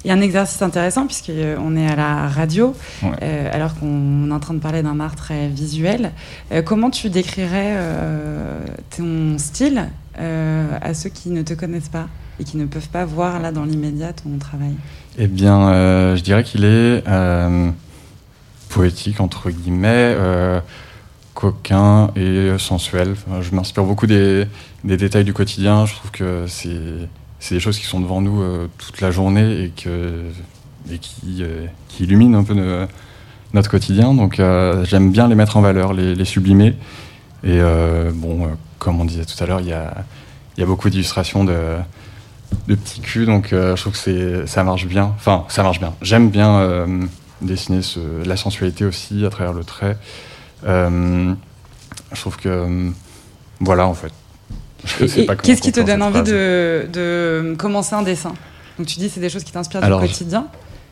Il 0.05 0.09
y 0.09 0.11
a 0.11 0.13
un 0.13 0.21
exercice 0.21 0.61
intéressant 0.61 1.07
puisqu'on 1.07 1.75
est 1.75 1.87
à 1.87 1.95
la 1.95 2.27
radio, 2.27 2.75
Ouais. 3.01 3.09
euh, 3.23 3.49
alors 3.51 3.73
qu'on 3.73 4.29
est 4.29 4.31
en 4.33 4.39
train 4.39 4.53
de 4.53 4.59
parler 4.59 4.83
d'un 4.83 4.99
art 4.99 5.15
très 5.15 5.47
visuel. 5.47 6.11
Euh, 6.51 6.61
comment 6.61 6.91
tu 6.91 7.09
décrirais 7.09 7.73
euh, 7.75 8.59
ton 8.95 9.39
style 9.39 9.89
à 10.17 10.93
ceux 10.93 11.09
qui 11.09 11.29
ne 11.29 11.41
te 11.41 11.55
connaissent 11.55 11.89
pas 11.89 12.07
et 12.39 12.43
qui 12.43 12.57
ne 12.57 12.65
peuvent 12.65 12.87
pas 12.89 13.03
voir 13.03 13.39
là 13.41 13.51
dans 13.51 13.65
l'immédiat 13.65 14.13
ton 14.13 14.37
travail? 14.37 14.75
Eh 15.17 15.25
bien, 15.27 16.15
je 16.15 16.21
dirais 16.21 16.43
qu'il 16.43 16.63
est 16.65 17.03
poétique, 18.69 19.19
entre 19.19 19.49
guillemets, 19.49 20.15
coquin 21.33 22.11
et 22.15 22.51
sensuel. 22.59 23.11
Enfin, 23.27 23.41
je 23.41 23.53
m'inspire 23.55 23.83
beaucoup 23.83 24.07
des, 24.07 24.45
des 24.83 24.97
détails 24.97 25.25
du 25.25 25.33
quotidien. 25.33 25.85
Je 25.85 25.95
trouve 25.95 26.11
que 26.11 26.45
c'est 26.47 27.09
c'est 27.45 27.53
des 27.53 27.61
choses 27.61 27.77
qui 27.77 27.85
sont 27.85 27.99
devant 27.99 28.21
nous 28.21 28.41
euh, 28.41 28.67
toute 28.79 29.01
la 29.01 29.11
journée 29.11 29.65
et, 29.65 29.73
euh, 29.85 30.31
qui 31.87 32.03
illuminent 32.03 32.39
un 32.39 32.43
peu 32.43 32.55
no- 32.55 32.87
notre 33.53 33.69
quotidien. 33.69 34.15
Donc, 34.15 34.39
euh, 34.39 34.83
j'aime 34.83 35.11
bien 35.11 35.27
les 35.27 35.35
mettre 35.35 35.55
en 35.55 35.61
valeur, 35.61 35.93
les, 35.93 36.25
sublimer. 36.25 36.73
Et 37.43 37.61
bon, 38.13 38.49
comme 38.79 38.99
on 38.99 39.05
disait 39.05 39.25
tout 39.25 39.41
à 39.43 39.45
l'heure, 39.45 39.61
il 39.61 39.67
y 39.67 39.73
a, 39.73 40.65
beaucoup 40.65 40.89
d'illustrations 40.89 41.43
de 41.43 41.77
petits 42.67 43.01
culs, 43.01 43.27
donc 43.27 43.49
je 43.51 43.79
trouve 43.79 43.93
que 43.93 44.45
ça 44.47 44.63
marche 44.63 44.87
bien. 44.87 45.13
Enfin, 45.15 45.45
ça 45.49 45.61
marche 45.61 45.79
bien. 45.79 45.93
J'aime 46.01 46.31
bien 46.31 46.87
dessiner 47.43 47.81
la 48.25 48.35
sensualité 48.35 48.83
aussi 48.85 49.23
à 49.23 49.29
travers 49.29 49.53
le 49.53 49.63
trait. 49.63 49.95
Je 50.63 51.35
trouve 52.15 52.37
que 52.37 52.91
voilà 53.59 53.85
en 53.85 53.93
fait. 53.93 54.11
Qu'est-ce 55.43 55.61
qui 55.61 55.71
te 55.71 55.81
donne 55.81 56.01
envie 56.01 56.23
de, 56.23 56.87
de 56.91 57.55
commencer 57.57 57.95
un 57.95 58.01
dessin? 58.01 58.33
Donc 58.77 58.87
tu 58.87 58.99
dis 58.99 59.09
c'est 59.09 59.19
des 59.19 59.29
choses 59.29 59.43
qui 59.43 59.51
t'inspirent 59.51 59.81
du 59.81 59.89
quotidien? 59.89 60.47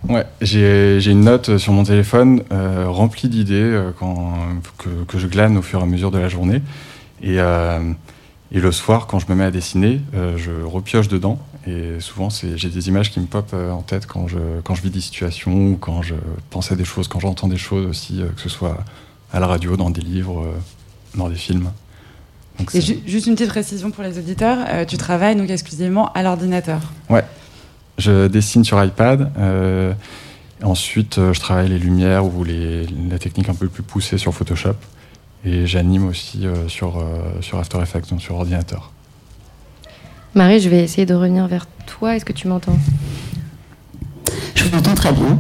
Ouais, 0.10 0.26
j'ai, 0.42 1.00
une 1.06 1.22
note 1.22 1.58
sur 1.58 1.72
mon 1.72 1.84
téléphone 1.84 2.44
euh, 2.52 2.86
remplie 2.90 3.30
d'idées 3.30 3.56
euh, 3.56 3.92
que, 4.78 4.90
que 5.08 5.18
je 5.18 5.28
glane 5.28 5.56
au 5.56 5.62
fur 5.62 5.80
et 5.80 5.84
à 5.84 5.86
mesure 5.86 6.12
de 6.12 6.18
la 6.18 6.28
journée. 6.28 6.62
Et, 7.22 7.40
euh, 7.40 7.80
et 8.52 8.60
le 8.60 8.72
soir, 8.74 9.08
quand 9.08 9.20
je 9.20 9.28
me 9.30 9.36
mets 9.36 9.46
à 9.46 9.52
dessiner, 9.52 10.02
je 10.14 10.52
repioche 10.64 11.08
dedans. 11.08 11.40
Et 11.66 12.00
souvent, 12.02 12.28
j'ai 12.30 12.70
des 12.70 12.88
images 12.90 13.12
qui 13.12 13.22
me 13.22 13.26
popent 13.26 13.56
en 13.56 13.82
tête 13.82 14.06
quand 14.06 14.28
je, 14.28 14.38
quand 14.64 14.76
je 14.76 14.82
vis 14.82 14.92
des 14.92 15.02
situations 15.02 15.70
ou 15.70 15.78
quand 15.80 16.02
je 16.02 16.16
pense 16.50 16.72
à 16.72 16.76
des 16.76 16.84
choses, 16.84 17.08
quand 17.08 17.20
j'entends 17.20 17.48
des 17.48 17.58
choses 17.58 17.88
aussi, 17.88 18.22
que 18.36 18.42
ce 18.42 18.50
soit 18.50 18.78
à 19.32 19.40
la 19.40 19.48
radio, 19.48 19.78
dans 19.78 19.90
des 19.90 20.02
livres, 20.02 20.46
dans 21.16 21.30
des 21.30 21.36
films. 21.36 21.72
Donc 22.60 22.70
Et 22.76 22.82
c'est- 22.82 22.82
ju- 22.82 23.00
juste 23.06 23.28
une 23.28 23.34
petite 23.36 23.50
précision 23.50 23.92
pour 23.92 24.04
les 24.04 24.18
auditeurs, 24.18 24.58
euh, 24.70 24.86
tu 24.86 24.98
travailles 24.98 25.36
donc 25.36 25.50
exclusivement 25.50 26.12
à 26.14 26.24
l'ordinateur. 26.24 26.80
Je 28.00 28.28
dessine 28.28 28.64
sur 28.64 28.84
iPad. 28.84 29.32
euh, 29.38 29.94
ensuite, 30.64 31.18
euh, 31.20 31.32
je 31.34 31.40
travaille 31.40 31.70
les 31.70 31.78
lumières 31.78 32.26
ou 32.26 32.44
les, 32.44 32.88
la 33.10 33.20
technique 33.20 33.50
un 33.50 33.54
peu 33.54 33.68
plus 33.68 33.84
poussée 33.84 34.18
sur 34.18 34.34
Photoshop. 34.34 34.76
Et 35.46 35.68
j'anime 35.68 36.08
aussi 36.08 36.48
euh, 36.48 36.68
sur, 36.70 36.98
euh, 36.98 37.04
sur 37.42 37.60
After 37.60 37.80
Effects, 37.82 38.10
donc 38.10 38.22
sur 38.22 38.36
ordinateur. 38.36 38.92
Marie, 40.36 40.60
je 40.60 40.70
vais 40.70 40.84
essayer 40.84 41.06
de 41.06 41.14
revenir 41.14 41.46
vers 41.48 41.68
toi. 41.86 42.16
Est-ce 42.16 42.26
que 42.26 42.34
tu 42.34 42.48
m'entends? 42.48 42.78
Je 44.56 44.64
vous 44.64 44.78
entends 44.78 44.96
très 44.96 45.12
bien. 45.12 45.38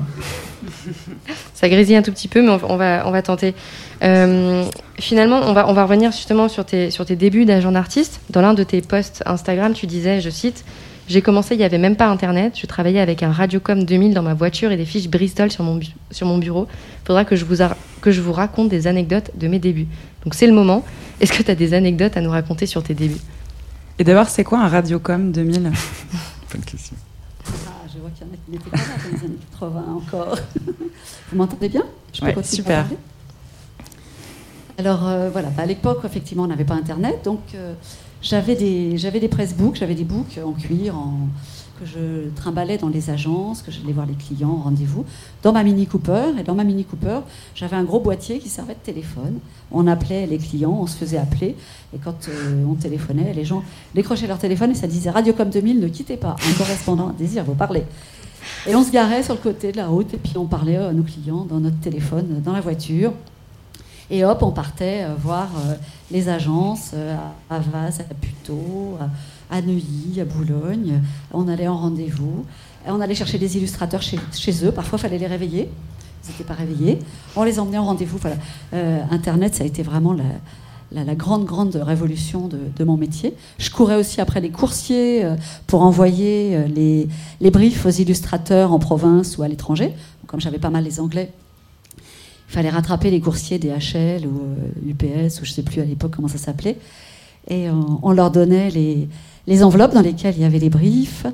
Ça 1.56 1.70
grésille 1.70 1.96
un 1.96 2.02
tout 2.04 2.12
petit 2.12 2.28
peu, 2.28 2.42
mais 2.44 2.50
on, 2.50 2.60
on 2.72 2.78
va, 2.78 3.08
on 3.08 3.12
va 3.12 3.22
tenter. 3.24 3.56
Euh, 4.04 4.66
finalement, 5.00 5.40
on 5.44 5.54
va, 5.54 5.70
on 5.70 5.74
va 5.74 5.84
revenir 5.84 6.12
justement 6.12 6.50
sur 6.50 6.66
tes, 6.66 6.92
sur 6.92 7.06
tes 7.06 7.16
débuts 7.16 7.46
d'agent 7.46 7.72
d'artiste. 7.72 8.20
Dans 8.30 8.42
l'un 8.42 8.54
de 8.54 8.64
tes 8.64 8.82
posts 8.82 9.24
Instagram, 9.26 9.74
tu 9.74 9.88
disais, 9.88 10.20
je 10.22 10.30
cite, 10.30 10.66
J'ai 11.08 11.22
commencé, 11.22 11.56
il 11.56 11.58
n'y 11.58 11.64
avait 11.64 11.78
même 11.78 11.96
pas 11.96 12.08
Internet. 12.08 12.54
Je 12.60 12.66
travaillais 12.66 13.00
avec 13.00 13.24
un 13.24 13.32
Radiocom 13.32 13.84
2000 13.84 14.14
dans 14.14 14.22
ma 14.24 14.34
voiture 14.34 14.72
et 14.72 14.78
des 14.78 14.86
fiches 14.86 15.08
Bristol 15.10 15.52
sur 15.52 15.64
mon, 15.64 15.76
bu- 15.76 15.88
sur 16.12 16.28
mon 16.28 16.38
bureau. 16.38 16.68
Il 17.04 17.08
faudra 17.08 17.26
que 17.26 17.36
je, 17.36 17.46
vous 17.46 17.58
que 18.02 18.12
je 18.12 18.22
vous 18.22 18.32
raconte 18.34 18.70
des 18.70 18.88
anecdotes 18.88 19.32
de 19.36 19.48
mes 19.48 19.60
débuts. 19.60 19.88
Donc 20.24 20.34
c'est 20.34 20.48
le 20.48 20.54
moment. 20.54 20.84
Est-ce 21.22 21.34
que 21.34 21.44
tu 21.44 21.52
as 21.52 21.56
des 21.56 21.74
anecdotes 21.74 22.16
à 22.18 22.22
nous 22.22 22.32
raconter 22.32 22.66
sur 22.66 22.84
tes 22.84 22.94
débuts? 22.94 23.20
Et 24.00 24.04
d'abord, 24.04 24.28
c'est 24.30 24.44
quoi 24.44 24.60
un 24.60 24.68
Radiocom 24.68 25.32
2000 25.32 25.62
Bonne 26.52 26.62
question. 26.66 26.96
Ah, 27.46 27.72
je 27.94 28.00
vois 28.00 28.10
qu'il 28.12 28.26
y 28.26 28.30
en 28.30 28.34
a 28.34 28.38
qui 28.38 28.52
n'étaient 28.52 28.70
pas 28.70 28.78
là 28.78 28.84
dans 29.04 29.18
les 29.18 29.26
années 29.26 29.40
80 29.52 29.84
encore. 29.98 30.38
Vous 31.32 31.38
m'entendez 31.38 31.68
bien? 31.70 31.84
Je 32.14 32.20
peux 32.22 32.26
Ouais, 32.28 32.34
continuer 32.34 32.56
super. 32.64 32.86
Alors 34.78 35.08
euh, 35.08 35.30
voilà, 35.30 35.50
bah, 35.50 35.64
à 35.64 35.66
l'époque, 35.66 36.00
effectivement, 36.04 36.44
on 36.44 36.48
n'avait 36.48 36.66
pas 36.66 36.74
Internet, 36.74 37.22
donc 37.24 37.42
euh, 37.54 37.74
j'avais 38.22 38.56
des, 38.56 38.98
j'avais 38.98 39.20
des 39.20 39.28
pressbooks, 39.28 39.76
j'avais 39.76 39.96
des 39.96 40.04
books 40.04 40.40
en 40.44 40.54
cuir 40.54 40.96
que 41.80 41.86
je 41.86 42.30
trimballais 42.36 42.78
dans 42.78 42.88
les 42.88 43.10
agences, 43.10 43.62
que 43.62 43.72
j'allais 43.72 43.94
voir 43.94 44.06
les 44.06 44.14
clients 44.14 44.52
en 44.52 44.64
rendez-vous, 44.64 45.06
dans 45.42 45.52
ma 45.52 45.64
Mini 45.64 45.88
Cooper. 45.88 46.34
Et 46.40 46.44
dans 46.44 46.56
ma 46.56 46.64
Mini 46.64 46.86
Cooper, 46.86 47.20
j'avais 47.56 47.76
un 47.76 47.84
gros 47.84 48.00
boîtier 48.00 48.40
qui 48.40 48.50
servait 48.50 48.74
de 48.74 48.80
téléphone. 48.80 49.40
On 49.72 49.88
appelait 49.88 50.28
les 50.28 50.38
clients, 50.38 50.78
on 50.82 50.88
se 50.88 50.96
faisait 50.96 51.18
appeler. 51.18 51.56
Et 51.94 51.98
quand 52.04 52.30
euh, 52.30 52.66
on 52.66 52.76
téléphonait, 52.76 53.34
les 53.34 53.46
gens 53.46 53.64
décrochaient 53.96 54.28
leur 54.28 54.40
téléphone 54.40 54.72
et 54.72 54.76
ça 54.76 54.88
disait 54.88 55.10
Radiocom 55.10 55.50
2000, 55.50 55.80
ne 55.80 55.88
quittez 55.88 56.18
pas, 56.18 56.36
un 56.48 56.54
correspondant 56.58 57.10
à 57.10 57.14
désir 57.14 57.44
vous 57.44 57.56
parler. 57.56 57.84
Et 58.68 58.76
on 58.76 58.84
se 58.84 58.92
garait 58.92 59.24
sur 59.24 59.34
le 59.34 59.40
côté 59.40 59.72
de 59.72 59.78
la 59.78 59.88
route 59.88 60.14
et 60.14 60.18
puis 60.18 60.38
on 60.38 60.46
parlait 60.46 60.76
à 60.76 60.92
nos 60.94 61.04
clients 61.04 61.46
dans 61.46 61.60
notre 61.60 61.80
téléphone, 61.80 62.42
dans 62.44 62.54
la 62.54 62.62
voiture. 62.62 63.14
Et 64.14 64.24
hop, 64.24 64.44
on 64.44 64.52
partait 64.52 65.06
euh, 65.06 65.16
voir 65.20 65.50
euh, 65.58 65.74
les 66.12 66.30
agences 66.30 66.92
euh, 66.94 67.18
à 67.50 67.56
Avas, 67.56 67.98
à 68.00 68.14
Puteaux, 68.14 68.96
à, 69.50 69.60
Neuilly, 69.60 70.22
à 70.22 70.26
Boulogne. 70.26 71.02
On 71.34 71.48
allait 71.48 71.68
en 71.68 71.76
rendez-vous. 71.76 72.46
On 72.86 73.02
allait 73.02 73.16
chercher 73.16 73.40
des 73.40 73.58
illustrateurs 73.58 74.04
chez, 74.04 74.20
eux. 74.66 74.72
Parfois, 74.72 75.00
il 75.00 75.02
fallait 75.02 75.18
les 75.18 75.26
réveiller. 75.26 75.68
Ils 76.24 76.32
n'étaient 76.32 76.44
pas 76.44 76.54
réveillés. 76.54 77.00
On 77.36 77.42
les 77.42 77.60
emmenait 77.60 77.80
en 77.80 77.86
rendez-vous. 77.86 78.20
Voilà. 78.20 78.36
Internet, 79.10 79.56
ça 79.56 79.64
a 79.64 79.68
été 79.68 79.82
vraiment 79.82 80.16
la, 80.92 81.16
grande, 81.16 81.46
grande 81.46 81.76
révolution 81.76 82.48
de, 82.48 82.84
mon 82.84 82.98
métier. 82.98 83.34
Je 83.58 83.72
courais 83.72 83.96
aussi 83.96 84.22
après 84.22 84.42
les 84.42 84.52
coursiers 84.52 85.26
pour 85.66 85.82
envoyer 85.82 86.68
les, 86.68 87.08
les, 87.42 87.52
briefs 87.52 87.86
aux 87.86 87.90
illustrateurs 87.90 88.74
en 88.74 88.80
province 88.80 89.38
ou 89.38 89.44
à 89.44 89.48
l'étranger. 89.48 89.94
Comme 90.28 90.40
j'avais 90.40 90.60
pas 90.60 90.70
mal 90.70 90.84
les 90.84 91.00
anglais, 91.00 91.32
fallait 92.48 92.70
rattraper 92.70 93.10
les 93.10 93.20
coursiers 93.20 93.60
DHL 93.60 94.26
ou 94.28 94.56
UPS 94.88 95.42
ou 95.42 95.46
je 95.46 95.52
sais 95.52 95.64
plus 95.64 95.82
à 95.82 95.86
l'époque 95.86 96.14
comment 96.16 96.28
ça 96.28 96.38
s'appelait. 96.38 96.78
Et 97.50 97.68
on, 97.70 98.12
leur 98.12 98.32
donnait 98.32 98.70
les, 98.70 99.10
les 99.48 99.64
enveloppes 99.64 99.94
dans 99.94 100.02
lesquelles 100.02 100.36
il 100.38 100.42
y 100.42 100.46
avait 100.46 100.60
les 100.60 100.70
briefs 100.70 101.26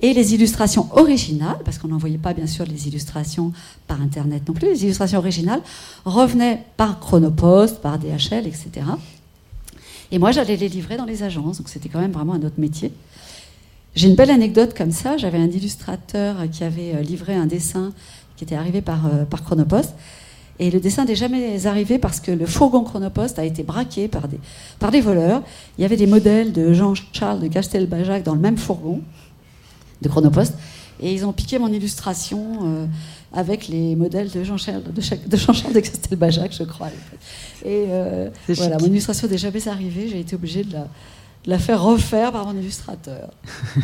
et 0.00 0.12
les 0.14 0.34
illustrations 0.34 0.88
originales, 0.96 1.58
parce 1.64 1.78
qu'on 1.78 1.88
n'envoyait 1.88 2.18
pas 2.18 2.34
bien 2.34 2.48
sûr 2.48 2.64
les 2.66 2.88
illustrations 2.88 3.52
par 3.86 4.02
Internet 4.02 4.42
non 4.48 4.54
plus, 4.54 4.66
les 4.66 4.84
illustrations 4.84 5.18
originales 5.18 5.62
revenaient 6.04 6.64
par 6.76 6.98
Chronopost, 6.98 7.80
par 7.80 7.98
DHL, 8.00 8.46
etc. 8.48 8.70
Et 10.10 10.18
moi, 10.18 10.32
j'allais 10.32 10.56
les 10.56 10.68
livrer 10.68 10.96
dans 10.96 11.04
les 11.04 11.22
agences, 11.22 11.58
donc 11.58 11.68
c'était 11.68 11.88
quand 11.88 12.00
même 12.00 12.10
vraiment 12.10 12.34
un 12.34 12.42
autre 12.42 12.58
métier. 12.58 12.92
J'ai 13.94 14.08
une 14.08 14.14
belle 14.14 14.30
anecdote 14.30 14.74
comme 14.76 14.90
ça. 14.90 15.16
J'avais 15.18 15.38
un 15.38 15.50
illustrateur 15.50 16.36
qui 16.50 16.64
avait 16.64 16.94
euh, 16.94 17.02
livré 17.02 17.34
un 17.34 17.46
dessin 17.46 17.92
qui 18.36 18.44
était 18.44 18.54
arrivé 18.54 18.80
par, 18.80 19.06
euh, 19.06 19.24
par 19.24 19.42
Chronopost. 19.42 19.94
Et 20.58 20.70
le 20.70 20.80
dessin 20.80 21.04
n'est 21.04 21.16
jamais 21.16 21.66
arrivé 21.66 21.98
parce 21.98 22.20
que 22.20 22.30
le 22.30 22.46
fourgon 22.46 22.84
Chronopost 22.84 23.38
a 23.38 23.44
été 23.44 23.62
braqué 23.62 24.08
par 24.08 24.28
des, 24.28 24.38
par 24.78 24.90
des 24.90 25.00
voleurs. 25.00 25.42
Il 25.78 25.82
y 25.82 25.84
avait 25.84 25.96
des 25.96 26.06
modèles 26.06 26.52
de 26.52 26.72
Jean-Charles 26.72 27.40
de 27.40 27.48
Castelbajac 27.48 28.22
dans 28.22 28.34
le 28.34 28.40
même 28.40 28.58
fourgon 28.58 29.00
de 30.02 30.08
Chronopost. 30.08 30.54
Et 31.00 31.12
ils 31.12 31.24
ont 31.24 31.32
piqué 31.32 31.58
mon 31.58 31.68
illustration 31.68 32.58
euh, 32.62 32.86
avec 33.32 33.66
les 33.68 33.96
modèles 33.96 34.30
de 34.30 34.44
Jean-Charles 34.44 34.84
de, 34.84 34.90
de, 34.92 35.36
Jean 35.36 35.52
de 35.52 35.80
Castelbajac, 35.80 36.52
je 36.56 36.64
crois. 36.64 36.88
Et 37.64 37.86
euh, 37.88 38.28
voilà, 38.48 38.78
mon 38.78 38.86
illustration 38.86 39.26
n'est 39.28 39.38
jamais 39.38 39.66
arrivée. 39.68 40.08
J'ai 40.08 40.20
été 40.20 40.36
obligée 40.36 40.64
de 40.64 40.76
la, 41.46 41.58
faire 41.58 41.82
refaire 41.82 42.30
par 42.30 42.46
mon 42.46 42.56
illustrateur. 42.56 43.30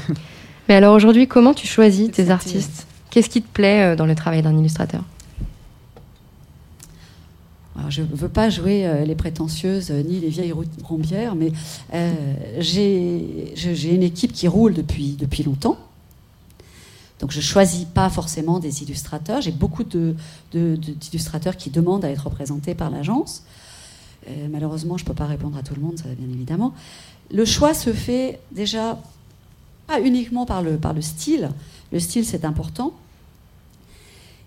Mais 0.68 0.74
alors 0.74 0.94
aujourd'hui, 0.94 1.26
comment 1.26 1.54
tu 1.54 1.66
choisis 1.66 2.10
tes 2.10 2.30
artistes? 2.30 2.86
Qu'est-ce 3.18 3.30
qui 3.30 3.42
te 3.42 3.52
plaît 3.52 3.82
euh, 3.82 3.96
dans 3.96 4.06
le 4.06 4.14
travail 4.14 4.42
d'un 4.42 4.56
illustrateur? 4.56 5.02
Je 7.88 8.02
ne 8.02 8.06
veux 8.14 8.28
pas 8.28 8.48
jouer 8.48 9.04
les 9.04 9.16
prétentieuses 9.16 9.90
ni 9.90 10.20
les 10.20 10.28
vieilles 10.28 10.54
rombières, 10.84 11.34
mais 11.34 11.52
j'ai 12.58 13.90
une 13.92 14.02
équipe 14.04 14.32
qui 14.32 14.46
roule 14.46 14.72
depuis, 14.72 15.42
longtemps. 15.44 15.76
Donc 17.18 17.32
je 17.32 17.38
ne 17.38 17.42
choisis 17.42 17.86
pas 17.86 18.08
forcément 18.08 18.60
des 18.60 18.84
illustrateurs. 18.84 19.40
J'ai 19.40 19.50
beaucoup 19.50 19.82
d'illustrateurs 20.52 21.56
qui 21.56 21.70
demandent 21.70 22.04
à 22.04 22.10
être 22.10 22.26
représentés 22.26 22.76
par 22.76 22.90
l'agence. 22.90 23.42
Euh, 24.28 24.46
malheureusement, 24.48 24.96
je 24.96 25.02
ne 25.02 25.08
peux 25.08 25.14
pas 25.14 25.26
répondre 25.26 25.56
à 25.56 25.62
tout 25.62 25.74
le 25.74 25.80
monde, 25.80 25.98
ça, 25.98 26.08
bien 26.16 26.28
évidemment. 26.32 26.74
Le 27.32 27.44
choix 27.44 27.74
se 27.74 27.92
fait 27.92 28.38
déjà 28.52 28.96
pas 29.88 30.00
uniquement 30.00 30.46
par 30.46 30.62
le 30.62 30.78
style. 31.00 31.50
Le 31.90 31.98
style, 31.98 32.24
c'est 32.24 32.44
important. 32.44 32.92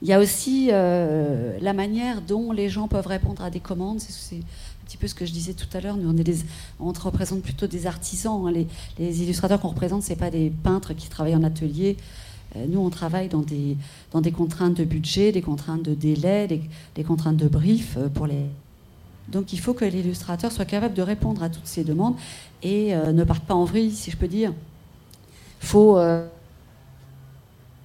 Il 0.01 0.07
y 0.07 0.13
a 0.13 0.19
aussi 0.19 0.69
euh, 0.71 1.57
la 1.61 1.73
manière 1.73 2.21
dont 2.21 2.51
les 2.51 2.69
gens 2.69 2.87
peuvent 2.87 3.05
répondre 3.05 3.43
à 3.43 3.51
des 3.51 3.59
commandes. 3.59 3.99
C'est 3.99 4.37
un 4.37 4.85
petit 4.85 4.97
peu 4.97 5.07
ce 5.07 5.13
que 5.13 5.27
je 5.27 5.31
disais 5.31 5.53
tout 5.53 5.67
à 5.73 5.79
l'heure. 5.79 5.95
Nous, 5.95 6.09
on, 6.09 6.17
est 6.17 6.23
des, 6.23 6.37
on 6.79 6.91
représente 6.91 7.43
plutôt 7.43 7.67
des 7.67 7.85
artisans. 7.85 8.47
Hein. 8.47 8.65
Les, 8.97 9.23
illustrateurs 9.23 9.59
qu'on 9.59 9.67
représente, 9.67 10.01
ce 10.01 10.13
pas 10.13 10.31
des 10.31 10.49
peintres 10.49 10.93
qui 10.93 11.07
travaillent 11.07 11.35
en 11.35 11.43
atelier 11.43 11.97
euh, 12.57 12.65
nous, 12.67 12.81
on 12.81 12.89
travaille 12.89 13.29
dans 13.29 13.43
des, 13.43 13.77
contraintes 14.31 14.73
de 14.73 14.83
budget, 14.83 15.31
des 15.31 15.41
contraintes 15.41 15.83
de 15.83 15.93
délai, 15.93 16.49
des, 16.95 17.03
contraintes 17.03 17.37
de 17.37 17.47
brief 17.47 17.95
euh, 17.95 18.09
pour 18.09 18.27
les. 18.27 18.45
Donc, 19.29 19.53
il 19.53 19.59
faut 19.59 19.73
que 19.73 19.85
l'illustrateur 19.85 20.51
soit 20.51 20.65
capable 20.65 20.93
de 20.95 21.01
répondre 21.01 21.43
à 21.43 21.49
toutes 21.49 21.67
ces 21.67 21.85
demandes 21.85 22.15
et 22.61 22.93
ne 22.93 23.23
parte 23.23 23.45
pas 23.45 23.53
en 23.53 23.63
vrille, 23.63 23.91
si 23.91 24.11
je 24.11 24.17
peux 24.17 24.27
dire. 24.27 24.51
Il 25.61 25.67
faut 25.67 25.97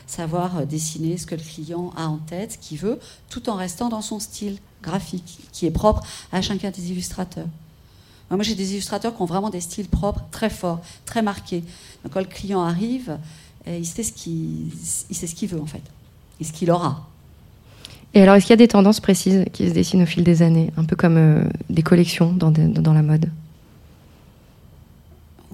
savoir 0.07 0.67
dessiner 0.67 1.17
ce 1.17 1.27
que 1.27 1.35
le 1.35 1.43
client 1.43 1.93
a 1.97 2.07
en 2.07 2.19
tête, 2.19 2.53
ce 2.53 2.59
qu'il 2.59 2.79
veut, 2.79 2.99
tout 3.29 3.49
en 3.49 3.55
restant 3.55 3.89
dans 3.89 4.03
son 4.03 4.21
style 4.21 4.59
graphique, 4.83 5.39
qui 5.53 5.67
est 5.67 5.71
propre 5.71 6.03
à 6.33 6.41
chacun 6.43 6.71
des 6.71 6.91
illustrateurs. 6.91 7.49
Moi, 8.31 8.43
j'ai 8.43 8.57
des 8.57 8.73
illustrateurs 8.73 9.15
qui 9.15 9.23
ont 9.23 9.27
vraiment 9.27 9.51
des 9.51 9.61
styles 9.61 9.89
propres, 9.89 10.25
très 10.33 10.51
forts, 10.51 10.81
très 11.05 11.23
marqués. 11.23 11.63
Donc, 12.03 12.13
quand 12.13 12.21
le 12.21 12.27
client 12.27 12.61
arrive, 12.61 13.19
il 13.69 13.87
sait 13.87 14.03
ce 14.03 14.13
qu'il 14.13 14.71
ce 14.75 15.35
qu'il 15.35 15.49
veut 15.49 15.61
en 15.61 15.67
fait, 15.67 15.83
et 16.41 16.45
ce 16.45 16.53
qu'il 16.53 16.71
aura. 16.71 17.07
Et 18.17 18.23
alors, 18.23 18.35
est-ce 18.35 18.47
qu'il 18.47 18.53
y 18.53 18.55
a 18.55 18.57
des 18.57 18.69
tendances 18.69 19.01
précises 19.01 19.45
qui 19.53 19.69
se 19.69 19.75
dessinent 19.75 20.03
au 20.03 20.07
fil 20.07 20.25
des 20.25 20.41
années, 20.41 20.73
un 20.79 20.85
peu 20.85 20.97
comme 20.97 21.19
euh, 21.19 21.45
des 21.69 21.83
collections 21.83 22.33
dans, 22.33 22.51
dans, 22.51 22.95
la 22.95 23.03
mode? 23.03 23.31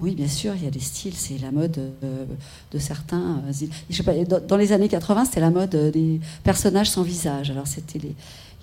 Oui, 0.03 0.15
bien 0.15 0.27
sûr, 0.27 0.53
il 0.55 0.63
y 0.65 0.67
a 0.67 0.69
des 0.69 0.81
styles, 0.81 1.15
c'est 1.15 1.37
la 1.37 1.51
mode 1.51 1.79
euh, 2.03 2.25
de 2.71 2.77
certains. 2.77 3.41
Euh, 3.47 4.25
dans, 4.25 4.57
les 4.57 4.73
années 4.73 4.89
80, 4.89 5.25
c'était 5.25 5.39
la 5.39 5.49
mode 5.49 5.75
des 5.93 6.19
personnages 6.43 6.89
sans 6.89 7.03
visage. 7.03 7.49
Alors, 7.49 7.67
c'était 7.67 7.99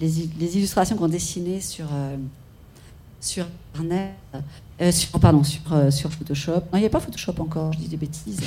les, 0.01 0.21
illustrations 0.57 0.97
qu'on 0.97 1.09
dessinait 1.09 1.61
sur, 1.61 1.87
sur 3.21 3.47
Internet, 3.75 4.13
euh, 4.81 4.93
pardon, 5.21 5.43
sur, 5.45 5.61
euh, 5.73 5.91
Photoshop. 5.91 6.53
Non, 6.53 6.77
il 6.77 6.81
n'y 6.81 6.87
a 6.87 6.91
pas 6.91 7.01
Photoshop 7.01 7.35
encore, 7.39 7.73
je 7.73 7.79
dis 7.79 7.89
des 7.89 7.97
bêtises. 7.97 8.41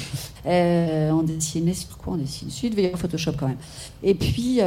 Euh, 0.46 1.12
on 1.12 1.24
dessinait 1.24 1.74
sur 1.74 1.98
quoi? 1.98 2.14
On 2.14 2.18
dessinait 2.18 2.52
sur, 2.52 2.70
il 2.70 2.98
Photoshop 2.98 3.34
quand 3.40 3.48
même. 3.48 3.58
Et 4.04 4.14
puis, 4.14 4.60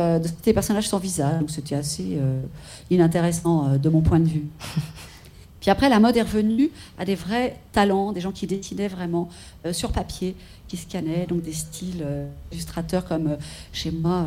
des 0.44 0.52
personnages 0.52 0.88
sans 0.88 0.98
visage, 0.98 1.40
donc 1.40 1.50
c'était 1.50 1.74
assez 1.74 2.18
inintéressant 2.90 3.76
de 3.76 3.88
mon 3.88 4.00
point 4.00 4.20
de 4.20 4.28
vue. 4.28 4.46
Puis 5.66 5.72
après, 5.72 5.88
la 5.88 5.98
mode 5.98 6.16
est 6.16 6.22
revenue 6.22 6.70
à 6.96 7.04
des 7.04 7.16
vrais 7.16 7.56
talents, 7.72 8.12
des 8.12 8.20
gens 8.20 8.30
qui 8.30 8.46
dessinaient 8.46 8.86
vraiment 8.86 9.28
sur 9.72 9.90
papier, 9.90 10.36
qui 10.68 10.76
scannaient, 10.76 11.26
donc 11.26 11.42
des 11.42 11.52
styles 11.52 12.06
illustrateurs 12.52 13.04
comme 13.04 13.36
chez 13.72 13.90
moi, 13.90 14.26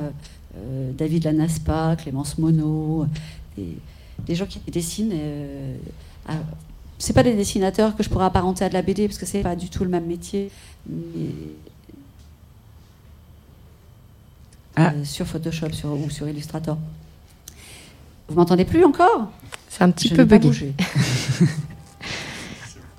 David 0.98 1.24
Lanaspa, 1.24 1.96
Clémence 1.96 2.38
Monod, 2.40 3.08
des, 3.56 3.78
des 4.26 4.36
gens 4.36 4.48
qui 4.48 4.60
dessinent 4.70 5.14
c'est 7.00 7.14
pas 7.14 7.24
des 7.24 7.34
dessinateurs 7.34 7.96
que 7.96 8.04
je 8.04 8.10
pourrais 8.10 8.26
apparenter 8.26 8.66
à 8.66 8.70
de 8.70 8.74
la 8.74 8.82
BD 8.82 9.08
parce 9.08 9.18
que 9.18 9.26
c'est 9.26 9.42
pas 9.42 9.56
du 9.56 9.70
tout 9.70 9.86
le 9.86 9.90
même 9.90 10.06
métier. 10.06 10.52
Ah. 14.76 14.92
Euh, 14.94 15.06
sur 15.06 15.26
Photoshop 15.26 15.70
ou 15.86 16.10
sur 16.10 16.28
Illustrator. 16.28 16.78
Vous 18.28 18.36
m'entendez 18.36 18.66
plus 18.66 18.84
encore? 18.84 19.32
C'est 19.70 19.84
un 19.84 19.92
petit 19.92 20.10
peu 20.10 20.26
bugué. 20.26 20.74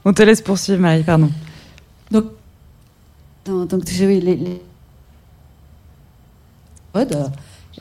On 0.05 0.15
te 0.15 0.23
laisse 0.23 0.41
poursuivre, 0.41 0.81
Marie, 0.81 1.03
pardon. 1.03 1.31
Donc, 2.11 2.27
donc, 3.45 3.91
les, 3.91 4.21
les... 4.21 4.63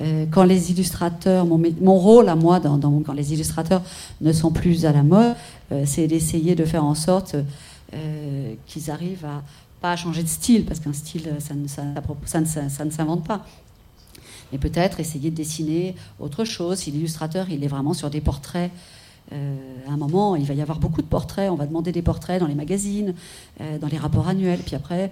Euh, 0.02 0.26
quand 0.32 0.44
les 0.44 0.72
illustrateurs, 0.72 1.46
mon, 1.46 1.62
mon, 1.82 1.98
rôle 1.98 2.30
à 2.30 2.36
moi, 2.36 2.60
dans, 2.60 2.80
quand 3.02 3.14
les 3.14 3.34
illustrateurs 3.34 3.82
ne 4.22 4.32
sont 4.32 4.52
plus 4.52 4.86
à 4.86 4.92
la 4.92 5.04
mode, 5.04 5.36
euh, 5.72 5.84
c'est 5.86 6.08
d'essayer 6.08 6.56
de 6.56 6.66
faire 6.66 6.84
en 6.84 6.96
sorte 6.96 7.36
euh, 7.94 8.54
qu'ils 8.66 8.92
arrivent 8.92 9.26
à 9.26 9.42
pas 9.82 9.94
à 9.94 9.96
changer 9.96 10.24
de 10.24 10.28
style, 10.28 10.66
parce 10.66 10.82
qu'un 10.82 10.92
style, 10.92 11.36
ça 11.40 11.54
ne, 11.54 11.66
ça, 11.68 11.84
ça 12.70 12.86
ne 12.86 12.92
s'invente 12.92 13.26
pas. 13.26 13.46
Mais 14.52 14.58
peut-être 14.58 15.00
essayer 15.00 15.32
de 15.32 15.36
dessiner 15.36 15.96
autre 16.20 16.44
chose. 16.44 16.80
Si 16.80 16.92
l'illustrateur, 16.92 17.50
il 17.50 17.64
est 17.64 17.68
vraiment 17.68 17.94
sur 17.94 18.10
des 18.10 18.22
portraits 18.22 18.72
à 19.32 19.92
un 19.92 19.98
moment, 19.98 20.36
il 20.36 20.46
va 20.46 20.56
y 20.56 20.62
avoir 20.64 20.80
beaucoup 20.80 21.04
de 21.04 21.08
portraits. 21.08 21.52
On 21.52 21.56
va 21.56 21.68
demander 21.68 21.92
des 21.92 22.02
portraits 22.02 22.40
dans 22.40 22.48
les 22.48 22.56
magazines, 22.56 23.14
dans 23.60 23.86
les 23.86 24.00
rapports 24.00 24.28
annuels. 24.28 24.58
Puis 24.66 24.76
après, 24.76 25.12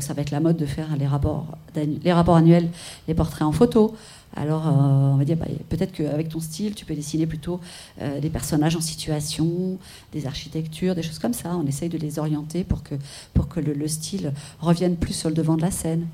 ça 0.00 0.14
va 0.14 0.22
être 0.22 0.32
la 0.32 0.40
mode 0.40 0.56
de 0.56 0.66
faire 0.66 0.96
les 0.96 1.06
rapports, 1.06 1.46
les 1.76 2.12
rapports 2.12 2.34
annuels, 2.34 2.68
les 3.06 3.14
portraits 3.14 3.42
en 3.42 3.52
photo. 3.52 3.94
Alors, 4.34 4.66
euh, 4.66 4.70
on 4.70 5.16
va 5.16 5.24
dire, 5.24 5.36
bah, 5.36 5.46
peut-être 5.68 5.92
qu'avec 5.92 6.28
ton 6.28 6.40
style, 6.40 6.74
tu 6.74 6.84
peux 6.84 6.94
dessiner 6.94 7.26
plutôt 7.26 7.60
euh, 8.00 8.18
des 8.20 8.30
personnages 8.30 8.76
en 8.76 8.80
situation, 8.80 9.78
des 10.12 10.26
architectures, 10.26 10.94
des 10.94 11.02
choses 11.02 11.18
comme 11.18 11.34
ça. 11.34 11.54
On 11.56 11.66
essaye 11.66 11.88
de 11.88 11.98
les 11.98 12.18
orienter 12.18 12.64
pour 12.64 12.82
que, 12.82 12.94
pour 13.34 13.48
que 13.48 13.60
le, 13.60 13.88
style 13.88 14.32
revienne 14.60 14.96
plus 14.96 15.12
sur 15.12 15.28
le 15.28 15.34
devant 15.34 15.56
de 15.56 15.62
la 15.62 15.70
scène. 15.70 16.06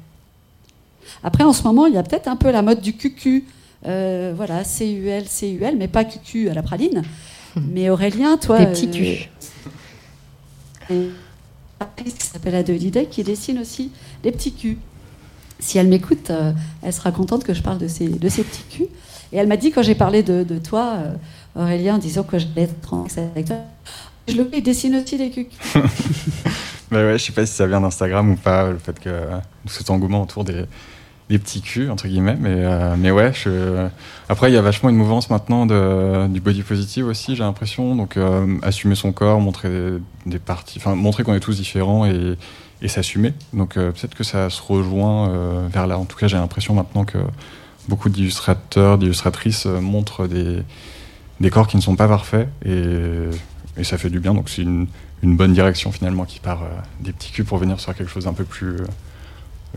Après, 1.23 1.45
en 1.45 1.53
ce 1.53 1.63
moment, 1.63 1.87
il 1.87 1.95
y 1.95 1.99
a 1.99 2.03
peut-être 2.03 2.29
un 2.29 2.37
peu 2.37 2.51
la 2.51 2.63
mode 2.63 2.81
du 2.81 2.95
QQ. 2.95 3.45
Euh, 3.87 4.33
voilà, 4.37 4.63
CUL, 4.65 5.25
CUL, 5.25 5.77
mais 5.79 5.89
pas 5.89 6.05
QQ 6.05 6.51
à 6.51 6.55
la 6.55 6.63
praline. 6.63 7.03
Mais 7.73 7.91
Aurélien, 7.91 8.37
toi. 8.37 8.59
Des 8.59 8.67
petits 8.67 8.91
culs. 8.91 9.29
qui 10.89 12.27
s'appelle 12.27 12.55
Adelide, 12.55 13.09
qui 13.09 13.23
dessine 13.23 13.59
aussi 13.59 13.91
des 14.23 14.33
petits 14.33 14.53
culs 14.53 14.79
si 15.61 15.79
elle 15.79 15.89
m'écoute, 15.89 16.31
euh, 16.31 16.53
elle 16.83 16.93
sera 16.93 17.11
contente 17.13 17.45
que 17.45 17.55
je 17.55 17.63
parle 17.63 17.79
de 17.79 17.89
ces, 17.89 18.09
de 18.09 18.29
ces 18.29 18.45
petits 18.45 18.65
culs. 18.71 18.89
Et 19.33 19.37
elle 19.37 19.47
m'a 19.47 19.57
dit, 19.57 19.71
quand 19.71 19.83
j'ai 19.83 19.95
parlé 19.95 20.23
de, 20.23 20.43
de 20.43 20.59
toi, 20.59 20.95
euh, 20.99 21.63
Aurélien, 21.63 21.99
disant 21.99 22.23
que 22.23 22.39
j'allais 22.39 22.63
être 22.63 22.95
en 22.95 23.07
avec 23.35 23.47
toi, 23.47 23.57
je 24.27 24.37
le 24.37 24.61
dessine 24.61 24.97
aussi 24.97 25.19
des 25.19 25.31
culs. 25.31 25.47
bah 25.75 25.81
ouais, 26.93 27.19
je 27.19 27.25
sais 27.25 27.33
pas 27.33 27.45
si 27.45 27.55
ça 27.55 27.67
vient 27.67 27.81
d'Instagram 27.81 28.31
ou 28.31 28.37
pas, 28.37 28.71
le 28.71 28.79
fait 28.79 28.99
que 28.99 29.11
tout 29.67 29.75
cet 29.75 29.91
engouement 29.91 30.23
autour 30.23 30.45
des, 30.45 30.65
des 31.29 31.39
petits 31.39 31.61
culs 31.61 31.91
entre 31.91 32.09
guillemets 32.09 32.37
mais 32.41 32.55
euh, 32.65 32.97
mais 32.99 33.11
ouais 33.11 33.33
je... 33.35 33.87
après 34.29 34.51
il 34.51 34.55
y 34.55 34.57
a 34.57 34.63
vachement 34.63 34.89
une 34.89 34.97
mouvance 34.97 35.29
maintenant 35.29 35.67
de, 35.67 36.27
du 36.29 36.41
body 36.41 36.63
positive 36.63 37.07
aussi 37.07 37.37
j'ai 37.37 37.43
l'impression. 37.43 37.95
Donc 37.95 38.17
euh, 38.17 38.57
assumer 38.63 38.95
son 38.95 39.13
corps 39.13 39.41
montrer 39.41 39.69
des, 40.27 40.39
parties 40.39 40.79
enfin 40.79 40.95
montrer 40.95 41.25
qu'on 41.25 41.35
est 41.35 41.41
tous 41.41 41.57
différents 41.57 42.07
et, 42.07 42.37
et 42.83 42.89
s'assumer. 42.89 43.35
Donc 43.53 43.77
euh, 43.77 43.93
peut-être 43.93 44.15
que 44.15 44.25
ça 44.25 44.51
se 44.51 44.63
rejoint 44.63 45.31
euh, 45.31 45.69
vers 45.71 45.87
là. 45.87 45.99
En 45.99 46.05
tout 46.05 46.17
cas 46.17 46.29
j'ai 46.29 46.37
l'impression 46.37 46.75
maintenant 46.75 47.05
que 47.05 47.19
beaucoup 47.89 48.09
d'illustrateurs 48.09 48.99
d'illustratrices 48.99 49.67
euh, 49.67 49.81
montrent 49.81 50.27
des 50.27 50.63
des 51.41 51.51
corps 51.51 51.69
qui 51.69 51.77
ne 51.77 51.83
sont 51.83 51.95
pas 51.95 52.09
parfaits 52.09 52.49
et, 52.65 52.85
et 53.77 53.85
ça 53.85 53.99
fait 53.99 54.11
du 54.11 54.19
bien. 54.19 54.35
Donc 54.35 54.49
c'est 54.49 54.63
une, 54.63 54.89
une 55.23 55.37
bonne 55.37 55.53
direction 55.53 55.93
finalement 55.93 56.25
qui 56.25 56.41
part 56.41 56.63
euh, 56.63 56.69
des 57.01 57.13
petits 57.13 57.33
culs 57.33 57.45
pour 57.45 57.59
venir 57.59 57.79
sur 57.81 57.95
quelque 57.95 58.11
chose 58.11 58.27
un 58.27 58.33
peu 58.33 58.45
plus 58.45 58.77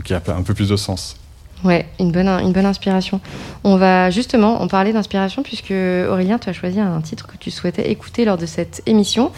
qui 0.06 0.14
a 0.14 0.22
un 0.30 0.42
peu 0.44 0.54
plus 0.54 0.70
de 0.70 0.76
sens 0.78 1.18
Ouais, 1.64 1.86
une 2.00 2.12
bonne, 2.12 2.28
une 2.28 2.52
bonne 2.52 2.66
inspiration. 2.66 3.22
On 3.64 3.78
va 3.78 4.10
justement 4.10 4.62
en 4.62 4.68
parler 4.68 4.94
d'inspiration 4.94 5.44
puisque 5.44 5.72
Aurélien, 5.72 6.40
tu 6.40 6.50
as 6.50 6.54
choisi 6.54 6.80
un 6.80 7.02
titre 7.02 7.28
que 7.28 7.38
tu 7.38 7.52
souhaitais 7.52 7.92
écouter 7.92 8.26
lors 8.26 8.38
de 8.38 8.46
cette 8.46 8.82
émission. 8.86 9.32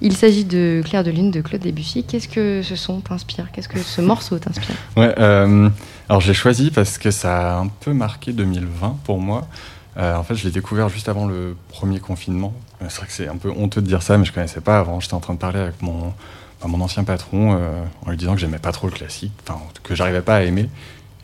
Il 0.00 0.14
s'agit 0.16 0.44
de 0.44 0.82
Claire 0.84 1.04
de 1.04 1.10
Lune 1.10 1.30
de 1.30 1.40
Claude 1.40 1.62
Debussy. 1.62 2.04
Qu'est-ce 2.04 2.28
que 2.28 2.60
ce 2.62 2.76
son 2.76 3.00
t'inspire? 3.00 3.50
Qu'est-ce 3.52 3.68
que 3.68 3.78
ce 3.78 4.00
morceau 4.00 4.38
t'inspire? 4.38 4.74
Ouais, 4.96 5.14
euh, 5.18 5.70
alors 6.08 6.20
j'ai 6.20 6.34
choisi 6.34 6.70
parce 6.70 6.98
que 6.98 7.10
ça 7.10 7.56
a 7.56 7.60
un 7.60 7.68
peu 7.68 7.92
marqué 7.94 8.32
2020 8.32 8.98
pour 9.04 9.18
moi. 9.18 9.46
Euh, 9.96 10.16
en 10.16 10.24
fait, 10.24 10.34
je 10.34 10.44
l'ai 10.44 10.50
découvert 10.50 10.88
juste 10.88 11.08
avant 11.08 11.26
le 11.26 11.56
premier 11.68 12.00
confinement. 12.00 12.52
Euh, 12.82 12.86
C'est 12.88 12.98
vrai 12.98 13.06
que 13.06 13.12
c'est 13.12 13.28
un 13.28 13.36
peu 13.36 13.50
honteux 13.50 13.80
de 13.80 13.86
dire 13.86 14.02
ça, 14.02 14.18
mais 14.18 14.24
je 14.24 14.32
connaissais 14.32 14.60
pas 14.60 14.78
avant. 14.78 15.00
J'étais 15.00 15.14
en 15.14 15.20
train 15.20 15.34
de 15.34 15.38
parler 15.38 15.60
avec 15.60 15.80
mon, 15.82 16.12
enfin, 16.60 16.68
mon 16.68 16.80
ancien 16.80 17.04
patron 17.04 17.56
euh, 17.58 17.84
en 18.04 18.10
lui 18.10 18.16
disant 18.16 18.34
que 18.34 18.40
j'aimais 18.40 18.58
pas 18.58 18.72
trop 18.72 18.88
le 18.88 18.92
classique, 18.92 19.32
que 19.82 19.94
j'arrivais 19.94 20.22
pas 20.22 20.36
à 20.36 20.42
aimer. 20.42 20.68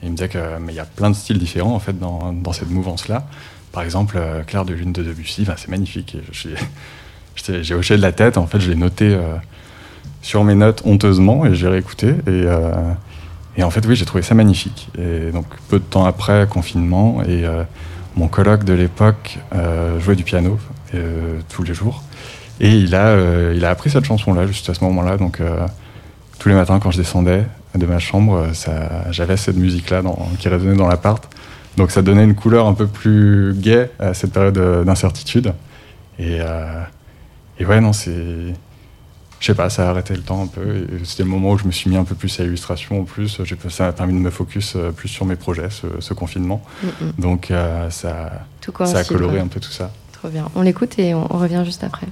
Il 0.02 0.10
me 0.10 0.16
disait 0.16 0.28
que 0.28 0.58
mais 0.60 0.72
il 0.72 0.76
y 0.76 0.80
a 0.80 0.84
plein 0.86 1.10
de 1.10 1.14
styles 1.14 1.38
différents 1.38 1.74
en 1.74 1.78
fait 1.78 1.98
dans, 1.98 2.32
dans 2.32 2.52
cette 2.52 2.70
mouvance-là. 2.70 3.26
Par 3.72 3.82
exemple, 3.82 4.16
euh, 4.18 4.42
Claire 4.42 4.64
de 4.64 4.72
Lune 4.74 4.92
de 4.92 5.02
Debussy, 5.02 5.44
ben, 5.44 5.54
c'est 5.56 5.68
magnifique. 5.68 6.16
J'ai- 7.36 7.74
hoché 7.74 7.96
de 7.96 8.02
la 8.02 8.12
tête. 8.12 8.36
En 8.36 8.46
fait, 8.46 8.60
je 8.60 8.68
l'ai 8.68 8.76
noté 8.76 9.14
euh, 9.14 9.36
sur 10.22 10.42
mes 10.44 10.54
notes 10.54 10.82
honteusement 10.84 11.46
et 11.46 11.54
j'ai 11.54 11.68
réécouté. 11.68 12.08
Et, 12.08 12.14
euh, 12.28 12.72
et 13.56 13.62
en 13.62 13.70
fait, 13.70 13.86
oui, 13.86 13.94
j'ai 13.96 14.04
trouvé 14.04 14.22
ça 14.22 14.34
magnifique. 14.34 14.88
Et 14.98 15.30
donc, 15.30 15.46
peu 15.68 15.78
de 15.78 15.84
temps 15.84 16.04
après, 16.04 16.46
confinement, 16.50 17.22
et 17.24 17.44
mon 18.16 18.28
coloc 18.28 18.64
de 18.64 18.72
l'époque 18.74 19.38
jouait 20.00 20.16
du 20.16 20.22
piano 20.24 20.58
tous 21.48 21.62
les 21.62 21.72
jours. 21.74 22.02
Et 22.60 22.70
il 22.70 22.94
a, 22.94 23.16
il 23.52 23.64
a 23.64 23.70
appris 23.70 23.90
cette 23.90 24.04
chanson-là, 24.04 24.46
juste 24.46 24.68
à 24.70 24.74
ce 24.74 24.84
moment-là. 24.84 25.16
Donc, 25.16 25.40
tous 26.38 26.48
les 26.48 26.54
matins, 26.54 26.78
quand 26.78 26.90
je 26.90 26.98
descendais 26.98 27.44
de 27.74 27.87
ma 27.87 27.98
chambre, 27.98 28.46
euh, 28.68 29.02
j'avais 29.11 29.37
cette 29.37 29.56
musique-là 29.56 30.02
qui 30.38 30.48
résonnait 30.48 30.76
dans 30.76 30.88
l'appart. 30.88 31.28
Donc, 31.76 31.90
ça 31.90 32.02
donnait 32.02 32.24
une 32.24 32.35
couleur 32.35 32.66
un 32.66 32.74
peu 32.74 32.87
plus 32.87 33.54
gaie 33.56 33.90
à 33.98 34.12
cette 34.12 34.33
période 34.33 34.59
euh, 34.59 34.85
d'incertitude. 34.85 35.54
Et, 36.18 36.38
euh, 36.40 36.83
et 37.59 37.64
ouais, 37.64 37.80
non, 37.80 37.92
c'est. 37.92 38.54
Je 39.38 39.46
sais 39.46 39.54
pas, 39.54 39.70
ça 39.70 39.87
a 39.87 39.90
arrêté 39.90 40.14
le 40.14 40.20
temps 40.20 40.42
un 40.42 40.46
peu. 40.48 40.87
C'était 41.04 41.22
le 41.22 41.30
moment 41.30 41.52
où 41.52 41.59
je 41.59 41.64
me 41.64 41.70
suis 41.70 41.88
mis 41.88 41.96
un 41.96 42.04
peu 42.04 42.14
plus 42.14 42.38
à 42.40 42.42
l'illustration 42.42 43.00
en 43.00 43.04
plus. 43.04 43.40
Ça 43.70 43.85
m'a 43.87 43.92
permis 43.92 44.12
de 44.12 44.18
me 44.18 44.28
focus 44.28 44.76
plus 44.96 45.09
sur 45.09 45.24
mes 45.24 45.37
projets, 45.37 45.70
ce, 45.70 45.87
ce 46.00 46.12
confinement. 46.12 46.62
Donc 47.16 47.50
euh, 47.50 47.88
ça, 47.88 48.44
ça 48.85 48.98
a 48.98 49.04
coloré 49.04 49.40
un 49.40 49.46
peu 49.46 49.59
tout 49.59 49.70
ça. 49.70 49.92
Trop 50.12 50.28
bien. 50.28 50.46
On 50.54 50.61
l'écoute 50.61 50.98
et 50.98 51.14
on, 51.14 51.26
on 51.35 51.38
revient 51.38 51.62
juste 51.64 51.83
après. 51.85 52.06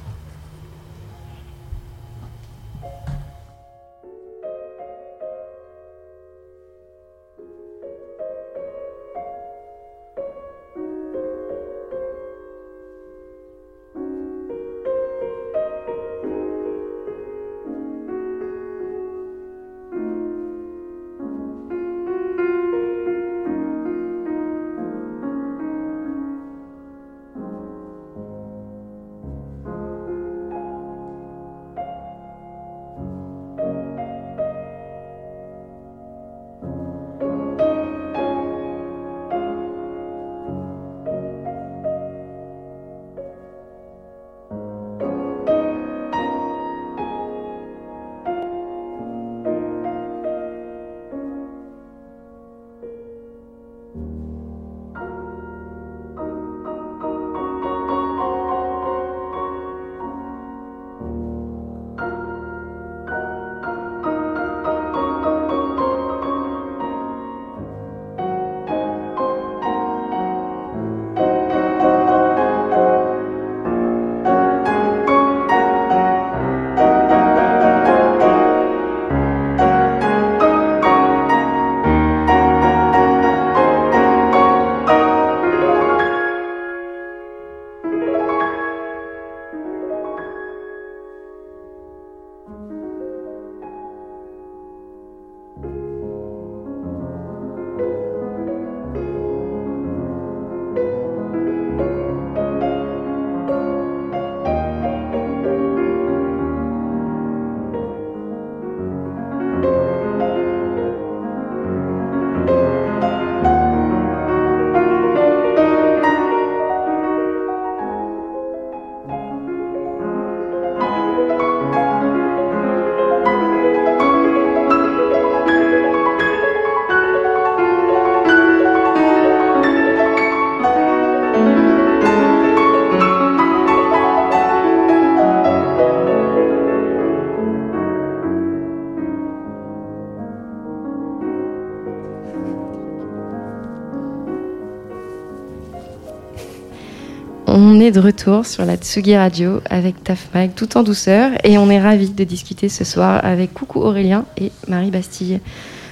Retour 148.19 148.47
sur 148.47 148.65
la 148.65 148.77
Tsugi 148.77 149.17
Radio 149.17 149.61
avec 149.71 150.03
Taf 150.03 150.31
Mag 150.35 150.51
tout 150.57 150.77
en 150.77 150.83
douceur 150.83 151.31
et 151.45 151.57
on 151.57 151.71
est 151.71 151.81
ravis 151.81 152.11
de 152.11 152.25
discuter 152.25 152.69
ce 152.69 152.83
soir 152.83 153.25
avec 153.25 153.55
Coucou 153.55 153.79
Aurélien 153.79 154.25
et 154.37 154.51
Marie 154.67 154.91
Bastille. 154.91 155.39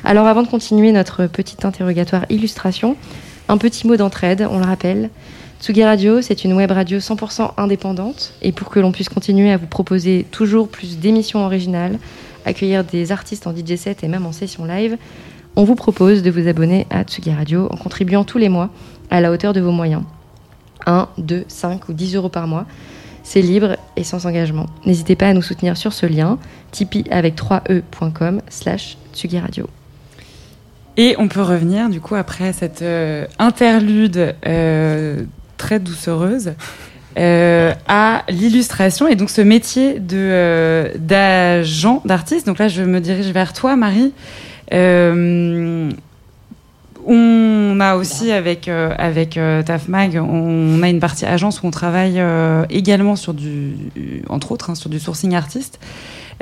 Alors 0.03 0.27
avant 0.27 0.43
de 0.43 0.49
continuer 0.49 0.91
notre 0.91 1.29
petit 1.29 1.65
interrogatoire 1.65 2.27
illustration, 2.29 2.97
un 3.49 3.59
petit 3.59 3.87
mot 3.87 3.97
d'entraide, 3.97 4.45
on 4.51 4.59
le 4.59 4.65
rappelle. 4.65 5.11
Tsugi 5.61 5.85
Radio, 5.85 6.21
c'est 6.21 6.43
une 6.43 6.55
web 6.55 6.73
radio 6.73 6.99
100% 6.99 7.53
indépendante 7.59 8.35
et 8.43 8.51
pour 8.51 8.71
que 8.71 8.81
l'on 8.81 8.91
puisse 8.91 9.09
continuer 9.09 9.53
à 9.53 9.57
vous 9.57 9.69
proposer 9.69 10.27
toujours 10.33 10.67
plus 10.67 10.99
d'émissions 10.99 11.45
originales, 11.45 11.97
accueillir 12.45 12.83
des 12.83 13.13
artistes 13.13 13.47
en 13.47 13.55
DJ 13.55 13.77
set 13.77 14.03
et 14.03 14.09
même 14.09 14.27
en 14.27 14.33
session 14.33 14.65
live, 14.65 14.97
on 15.55 15.63
vous 15.63 15.77
propose 15.77 16.25
de 16.25 16.31
vous 16.33 16.49
abonner 16.49 16.89
à 16.91 17.05
Tsugi 17.05 17.33
Radio 17.33 17.69
en 17.71 17.77
contribuant 17.77 18.25
tous 18.25 18.39
les 18.39 18.49
mois 18.49 18.71
à 19.11 19.21
la 19.21 19.31
hauteur 19.31 19.53
de 19.53 19.61
vos 19.61 19.71
moyens. 19.71 20.03
1, 20.87 21.09
2, 21.19 21.45
5 21.49 21.89
ou 21.89 21.93
10 21.93 22.17
euros 22.17 22.29
par 22.29 22.47
mois. 22.47 22.67
C'est 23.23 23.43
libre 23.43 23.77
et 23.97 24.05
sans 24.05 24.27
engagement. 24.27 24.67
N'hésitez 24.85 25.17
pas 25.17 25.29
à 25.29 25.33
nous 25.35 25.43
soutenir 25.43 25.77
sur 25.77 25.93
ce 25.93 26.07
lien, 26.07 26.39
tipeee 26.71 27.05
avec 27.11 27.37
3e.com 27.37 28.41
slash 28.49 28.97
Tsugi 29.13 29.39
Radio. 29.39 29.69
Et 30.97 31.17
on 31.19 31.29
peut 31.29 31.43
revenir, 31.43 31.91
du 31.91 32.01
coup, 32.01 32.15
après 32.15 32.53
cette 32.53 32.83
euh, 32.83 33.27
interlude 33.39 34.35
euh, 34.47 35.23
très 35.59 35.79
doucereuse, 35.79 36.55
euh, 37.19 37.73
à 37.89 38.25
l'illustration 38.29 39.09
et 39.09 39.17
donc 39.17 39.31
ce 39.31 39.41
métier 39.41 39.99
de 40.01 40.93
d'agent, 40.99 42.03
d'artiste. 42.05 42.47
Donc 42.47 42.59
là, 42.59 42.69
je 42.69 42.83
me 42.83 43.01
dirige 43.01 43.29
vers 43.29 43.53
toi, 43.55 43.75
Marie. 43.75 44.13
Euh, 44.73 45.91
on 47.77 47.81
a 47.81 47.97
aussi 47.97 48.33
avec 48.33 48.69
euh, 48.69 48.95
avec 48.97 49.37
euh, 49.37 49.63
Tafmag, 49.63 50.17
on 50.17 50.83
a 50.83 50.89
une 50.89 51.01
partie 51.01 51.27
agence 51.27 51.63
où 51.63 51.67
on 51.67 51.71
travaille 51.71 52.19
euh, 52.19 52.65
également 52.71 53.17
sur 53.17 53.35
du, 53.35 53.73
entre 54.31 54.53
autres, 54.53 54.71
hein, 54.71 54.75
sur 54.75 54.89
du 54.89 54.99
sourcing 54.99 55.35
artiste. 55.35 55.79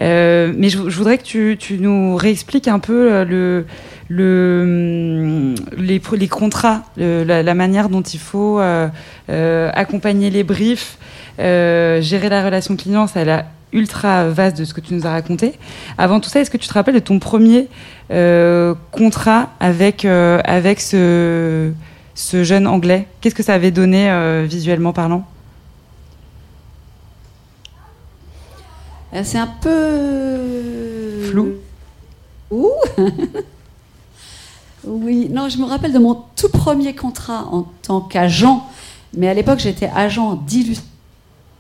Euh, 0.01 0.53
mais 0.57 0.69
je, 0.69 0.89
je 0.89 0.97
voudrais 0.97 1.19
que 1.19 1.23
tu, 1.25 1.57
tu 1.59 1.79
nous 1.79 2.17
réexpliques 2.17 2.69
un 2.69 2.79
peu 2.79 3.25
le, 3.25 3.65
le, 4.09 5.55
les, 5.77 5.99
pro- 6.01 6.17
les 6.17 6.29
contrats, 6.29 6.83
le- 6.97 7.25
la, 7.25 7.43
la 7.43 7.55
manière 7.55 7.89
dont 7.89 8.03
il 8.03 8.21
faut 8.21 8.61
accompagner 9.29 10.31
les 10.31 10.45
briefs, 10.45 10.99
gérer 11.39 12.29
la 12.29 12.45
relation 12.45 12.77
client, 12.77 13.07
ça 13.07 13.21
a 13.21 13.25
l'air 13.25 13.45
ultra 13.73 14.29
vaste 14.29 14.57
de 14.57 14.65
ce 14.65 14.73
que 14.73 14.81
tu 14.81 14.95
nous 14.95 15.05
as 15.05 15.11
raconté. 15.11 15.55
Avant 15.99 16.21
tout 16.21 16.29
ça, 16.29 16.39
est-ce 16.41 16.51
que 16.51 16.57
tu 16.57 16.69
te 16.69 16.75
rappelles 16.75 16.95
de 16.95 17.01
ton 17.01 17.19
premier 17.19 17.67
contrat 18.91 19.51
avec, 19.61 20.05
euh, 20.05 20.41
avec 20.45 20.81
ce, 20.81 21.73
ce 22.15 22.45
jeune 22.45 22.67
anglais 22.67 23.09
Qu'est-ce 23.21 23.35
que 23.35 23.43
ça 23.43 23.55
avait 23.55 23.71
donné 23.71 24.11
euh, 24.11 24.45
visuellement 24.49 24.93
parlant? 24.93 25.25
Euh, 29.15 29.23
C'est 29.25 29.39
un 29.39 29.47
peu. 29.61 31.29
Flou? 31.31 31.55
Ouh 32.51 32.71
Oui, 34.87 35.31
non, 35.31 35.49
je 35.49 35.57
me 35.57 35.65
rappelle 35.65 35.93
de 35.95 35.99
mon 35.99 36.25
tout 36.37 36.51
premier 36.51 36.95
contrat 36.95 37.47
en 37.51 37.63
tant 37.83 38.03
qu'agent, 38.03 38.69
mais 39.17 39.29
à 39.29 39.35
l'époque 39.35 39.59
j'étais 39.59 39.91
agent 39.95 40.35
d'illustration 40.35 40.91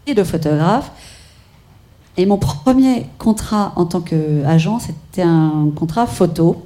et 0.06 0.14
de 0.14 0.22
photographe. 0.22 0.90
Et 2.16 2.26
mon 2.26 2.38
premier 2.38 3.06
contrat 3.18 3.72
en 3.76 3.86
tant 3.86 4.00
qu'agent, 4.00 4.78
c'était 4.78 5.22
un 5.22 5.70
contrat 5.74 6.06
photo. 6.06 6.64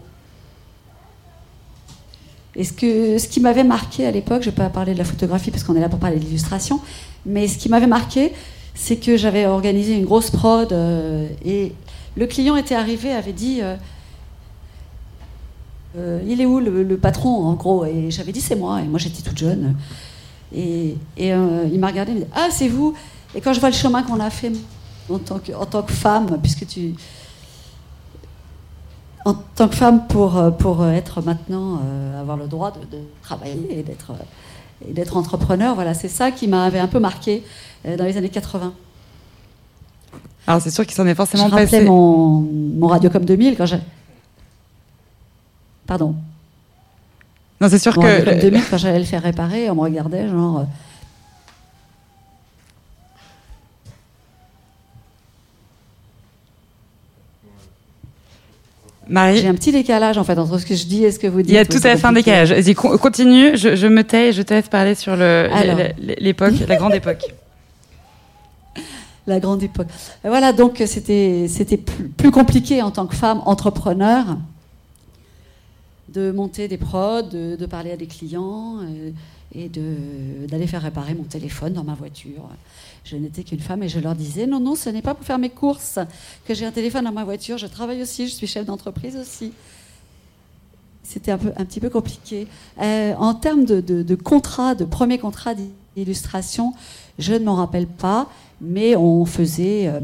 Et 2.54 2.64
ce, 2.64 2.72
que, 2.72 3.18
ce 3.18 3.28
qui 3.28 3.40
m'avait 3.40 3.64
marqué 3.64 4.04
à 4.04 4.11
l'époque, 4.11 4.42
je 4.42 4.50
ne 4.50 4.54
vais 4.54 4.62
pas 4.62 4.68
parler 4.68 4.92
de 4.92 4.98
la 4.98 5.04
photographie 5.04 5.50
parce 5.50 5.62
qu'on 5.64 5.76
est 5.76 5.80
là 5.80 5.88
pour 5.88 6.00
parler 6.00 6.18
de 6.18 6.24
l'illustration, 6.24 6.80
mais 7.24 7.46
ce 7.48 7.56
qui 7.56 7.68
m'avait 7.68 7.87
marqué, 7.87 8.32
c'est 8.74 8.96
que 8.96 9.16
j'avais 9.16 9.46
organisé 9.46 9.94
une 9.94 10.04
grosse 10.04 10.30
prod 10.30 10.72
euh, 10.72 11.28
et 11.44 11.72
le 12.16 12.26
client 12.26 12.56
était 12.56 12.74
arrivé, 12.74 13.12
avait 13.12 13.32
dit 13.32 13.61
euh, 13.62 13.76
Euh, 15.96 16.20
Il 16.26 16.40
est 16.40 16.46
où 16.46 16.58
le, 16.61 16.96
patron 16.96 17.46
en 17.46 17.54
gros? 17.54 17.84
Et 17.84 18.11
j'avais 18.11 18.32
dit 18.32 18.40
c'est 18.40 18.56
moi, 18.56 18.80
et 18.80 18.84
moi 18.84 18.98
j'étais 18.98 19.22
toute 19.22 19.38
jeune. 19.38 19.76
Et, 20.54 20.96
il 21.16 21.78
m'a 21.78 21.88
regardé, 21.88 22.12
il 22.12 22.18
m'a 22.18 22.24
dit 22.24 22.30
Ah, 22.34 22.48
c'est 22.50 22.68
vous 22.68 22.94
Et 23.34 23.40
quand 23.40 23.52
je 23.52 23.61
vois 23.61 23.70
le 23.70 23.74
chemin 23.74 24.02
qu'on 24.02 24.20
a 24.20 24.30
fait 24.30 24.52
en 25.10 25.18
tant 25.18 25.38
que, 25.38 25.52
en 25.52 25.66
tant 25.66 25.82
que 25.82 25.92
femme, 25.92 26.38
puisque 26.42 26.66
tu. 26.66 26.94
En 29.24 29.34
tant 29.34 29.68
que 29.68 29.74
femme, 29.76 30.06
pour, 30.06 30.40
pour 30.58 30.86
être 30.86 31.20
maintenant, 31.22 31.80
euh, 31.84 32.20
avoir 32.20 32.36
le 32.36 32.46
droit 32.46 32.70
de, 32.70 32.80
de 32.96 33.02
travailler 33.22 33.78
et 33.78 33.82
d'être, 33.82 34.12
et 34.88 34.92
d'être 34.92 35.16
entrepreneur, 35.16 35.74
voilà, 35.74 35.92
c'est 35.92 36.08
ça 36.08 36.30
qui 36.30 36.48
m'avait 36.48 36.78
un 36.78 36.86
peu 36.86 36.98
marqué 37.00 37.42
euh, 37.86 37.96
dans 37.96 38.04
les 38.04 38.16
années 38.16 38.28
80. 38.30 38.72
Alors 40.46 40.62
c'est 40.62 40.70
sûr 40.70 40.86
qu'il 40.86 40.94
s'en 40.94 41.06
est 41.06 41.10
Je 41.10 41.14
forcément 41.14 41.48
rappelais 41.48 41.66
passé. 41.66 41.84
mon, 41.84 42.40
mon 42.40 42.86
Radiocom 42.86 43.24
2000 43.24 43.56
quand 43.56 43.66
j'ai. 43.66 43.80
Pardon. 45.86 46.14
Non, 47.60 47.68
c'est 47.68 47.78
sûr 47.78 47.94
Mon 47.96 48.02
Radiocom 48.02 48.34
que 48.36 48.40
2000, 48.40 48.62
quand 48.70 48.78
j'allais 48.78 48.98
le 49.00 49.04
faire 49.04 49.22
réparer, 49.22 49.68
on 49.68 49.74
me 49.74 49.80
regardait 49.80 50.28
genre. 50.28 50.64
Marie, 59.08 59.38
J'ai 59.38 59.48
un 59.48 59.54
petit 59.54 59.72
décalage 59.72 60.18
en 60.18 60.24
fait 60.24 60.38
entre 60.38 60.58
ce 60.58 60.66
que 60.66 60.74
je 60.74 60.84
dis 60.86 61.04
et 61.04 61.10
ce 61.12 61.18
que 61.18 61.26
vous 61.26 61.40
dites. 61.42 61.50
il 61.50 61.54
y 61.54 61.58
a 61.58 61.64
tout 61.64 61.78
à 61.82 61.96
fait 61.96 62.06
un 62.06 62.12
décalage. 62.12 62.52
Vas-y, 62.52 62.74
con- 62.74 62.96
continue. 62.98 63.56
Je, 63.56 63.74
je 63.76 63.86
me 63.86 64.02
tais 64.04 64.28
et 64.28 64.32
je 64.32 64.42
te 64.42 64.52
laisse 64.54 64.68
parler 64.68 64.94
sur 64.94 65.16
l'époque, 65.16 66.54
la 66.68 66.76
grande 66.76 66.94
époque. 66.94 67.24
La 69.26 69.40
grande 69.40 69.62
époque. 69.62 69.88
Et 70.24 70.28
Voilà, 70.28 70.54
donc 70.54 70.82
c'était 70.86 71.48
c'était 71.48 71.76
plus, 71.76 72.08
plus 72.08 72.30
compliqué 72.30 72.80
en 72.80 72.90
tant 72.90 73.06
que 73.06 73.14
femme 73.14 73.42
entrepreneur 73.44 74.38
de 76.08 76.30
monter 76.32 76.66
des 76.68 76.78
prods, 76.78 77.20
de, 77.22 77.54
de 77.56 77.66
parler 77.66 77.90
à 77.92 77.96
des 77.98 78.06
clients 78.06 78.78
euh, 78.80 79.10
et 79.54 79.68
de- 79.68 80.46
d'aller 80.48 80.66
faire 80.66 80.80
réparer 80.80 81.12
mon 81.12 81.24
téléphone 81.24 81.74
dans 81.74 81.84
ma 81.84 81.92
voiture. 81.92 82.48
Je 83.04 83.16
n'étais 83.16 83.42
qu'une 83.42 83.61
femme 83.61 83.82
et 83.82 83.88
je 83.88 84.00
leur 84.00 84.14
disais 84.14 84.46
non, 84.46 84.61
non, 84.61 84.74
ce 84.74 84.90
n'est 84.90 85.02
pas 85.02 85.14
pour 85.14 85.24
faire 85.24 85.38
mes 85.38 85.50
courses 85.50 85.98
que 86.46 86.54
j'ai 86.54 86.66
un 86.66 86.72
téléphone 86.72 87.04
dans 87.04 87.12
ma 87.12 87.24
voiture. 87.24 87.58
Je 87.58 87.66
travaille 87.66 88.02
aussi, 88.02 88.28
je 88.28 88.34
suis 88.34 88.46
chef 88.46 88.66
d'entreprise 88.66 89.16
aussi. 89.16 89.52
C'était 91.08 91.30
un, 91.30 91.38
un 91.56 91.64
petit 91.64 91.80
peu 91.80 91.88
compliqué. 91.88 92.46
Euh, 92.82 93.14
en 93.14 93.32
termes 93.32 93.64
de, 93.64 93.80
de, 93.80 94.02
de 94.02 94.14
contrat, 94.14 94.74
de 94.74 94.84
premier 94.84 95.16
contrat 95.16 95.54
d'illustration, 95.96 96.74
je 97.18 97.32
ne 97.32 97.44
m'en 97.44 97.54
rappelle 97.54 97.87
pas, 97.87 98.28
mais 98.61 98.94
on 98.94 99.24
faisait 99.24 99.88
euh, 99.88 100.00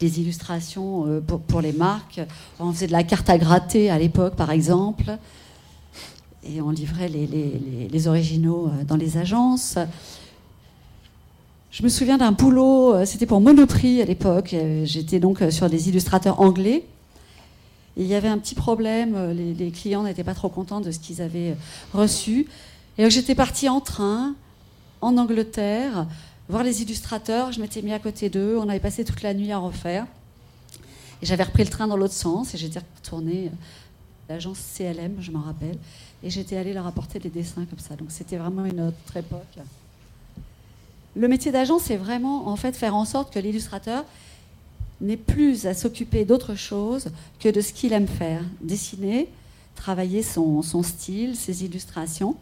des 0.00 0.20
illustrations 0.20 1.06
euh, 1.06 1.20
pour, 1.20 1.62
les 1.62 1.72
marques. 1.72 2.20
On 2.60 2.70
faisait 2.70 2.86
de 2.86 2.92
la 2.92 3.02
carte 3.02 3.30
à 3.30 3.38
gratter 3.38 3.88
à 3.88 3.98
l'époque, 3.98 4.36
par 4.36 4.50
exemple, 4.50 5.16
et 6.46 6.60
on 6.60 6.68
livrait 6.68 7.08
les, 7.08 8.06
originaux 8.06 8.70
dans 8.86 8.96
les 8.96 9.16
agences. 9.16 9.78
Je 11.74 11.82
me 11.82 11.88
souviens 11.88 12.18
d'un 12.18 12.30
boulot, 12.30 12.94
euh, 12.94 13.04
c'était 13.04 13.26
pour 13.26 13.40
Monoprix 13.40 14.00
à 14.00 14.04
l'époque. 14.04 14.54
euh, 14.54 14.84
J'étais 14.84 15.18
donc 15.18 15.42
euh, 15.42 15.50
sur 15.50 15.68
des 15.68 15.88
illustrateurs 15.88 16.40
anglais. 16.40 16.84
Il 17.96 18.06
y 18.06 18.14
avait 18.14 18.28
un 18.28 18.38
petit 18.38 18.54
problème, 18.54 19.32
les, 19.32 19.70
clients 19.72 20.04
n'étaient 20.04 20.22
pas 20.22 20.34
trop 20.34 20.48
contents 20.48 20.80
de 20.80 20.92
ce 20.92 21.00
qu'ils 21.00 21.20
avaient 21.20 21.56
reçu. 21.92 22.46
Et 22.96 23.10
j'étais 23.10 23.34
partie 23.34 23.68
en 23.68 23.80
train, 23.80 24.36
en 25.00 25.16
Angleterre, 25.16 26.06
voir 26.48 26.62
les 26.62 26.82
illustrateurs. 26.82 27.50
Je 27.50 27.60
m'étais 27.60 27.82
mis 27.82 27.92
à 27.92 27.98
côté 27.98 28.28
d'eux, 28.28 28.56
on 28.56 28.68
avait 28.68 28.78
passé 28.78 29.04
toute 29.04 29.22
la 29.22 29.34
nuit 29.34 29.50
à 29.50 29.58
refaire. 29.58 30.06
Et 31.22 31.26
j'avais 31.26 31.42
repris 31.42 31.64
le 31.64 31.70
train 31.70 31.88
dans 31.88 31.96
l'autre 31.96 32.14
sens 32.14 32.54
et 32.54 32.56
j'étais 32.56 32.80
retournée 32.98 33.50
à 34.28 34.34
l'agence 34.34 34.60
CLM, 34.76 35.16
je 35.18 35.32
m'en 35.32 35.40
rappelle. 35.40 35.78
Et 36.22 36.30
j'étais 36.30 36.56
allée 36.56 36.72
leur 36.72 36.86
apporter 36.86 37.18
des 37.18 37.30
dessins 37.30 37.64
comme 37.64 37.80
ça. 37.80 37.96
Donc 37.96 38.12
c'était 38.12 38.36
vraiment 38.36 38.64
une 38.64 38.80
autre 38.80 39.16
époque. 39.16 39.58
Le 41.16 41.28
métier 41.28 41.52
d'agent, 41.52 41.78
c'est 41.78 41.96
vraiment 41.96 42.48
en 42.48 42.56
fait 42.56 42.76
faire 42.76 42.96
en 42.96 43.04
sorte 43.04 43.32
que 43.32 43.38
l'illustrateur 43.38 44.04
n'ait 45.00 45.16
plus 45.16 45.66
à 45.66 45.74
s'occuper 45.74 46.24
d'autre 46.24 46.54
chose 46.54 47.10
que 47.38 47.48
de 47.48 47.60
ce 47.60 47.72
qu'il 47.72 47.92
aime 47.92 48.08
faire. 48.08 48.42
Dessiner, 48.60 49.28
travailler 49.76 50.22
son, 50.22 50.62
style, 50.82 51.36
ses 51.36 51.64
illustrations. 51.64 52.36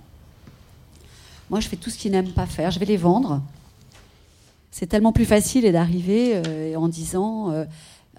Moi, 1.51 1.61
je 1.61 1.69
fais 1.69 1.77
tout 1.77 1.91
ce 1.91 1.99
qu'il 1.99 2.13
n'aime 2.13 2.33
pas 2.33 2.47
faire. 2.47 2.71
Je 2.71 2.79
vais 2.79 2.87
les 2.87 2.97
vendre. 2.97 3.43
C'est 4.71 4.87
tellement 4.87 5.13
plus 5.13 5.27
facile 5.27 5.71
d'arriver 5.71 6.41
euh, 6.47 6.77
en 6.77 6.89
disant 6.89 7.51
euh, 7.51 7.67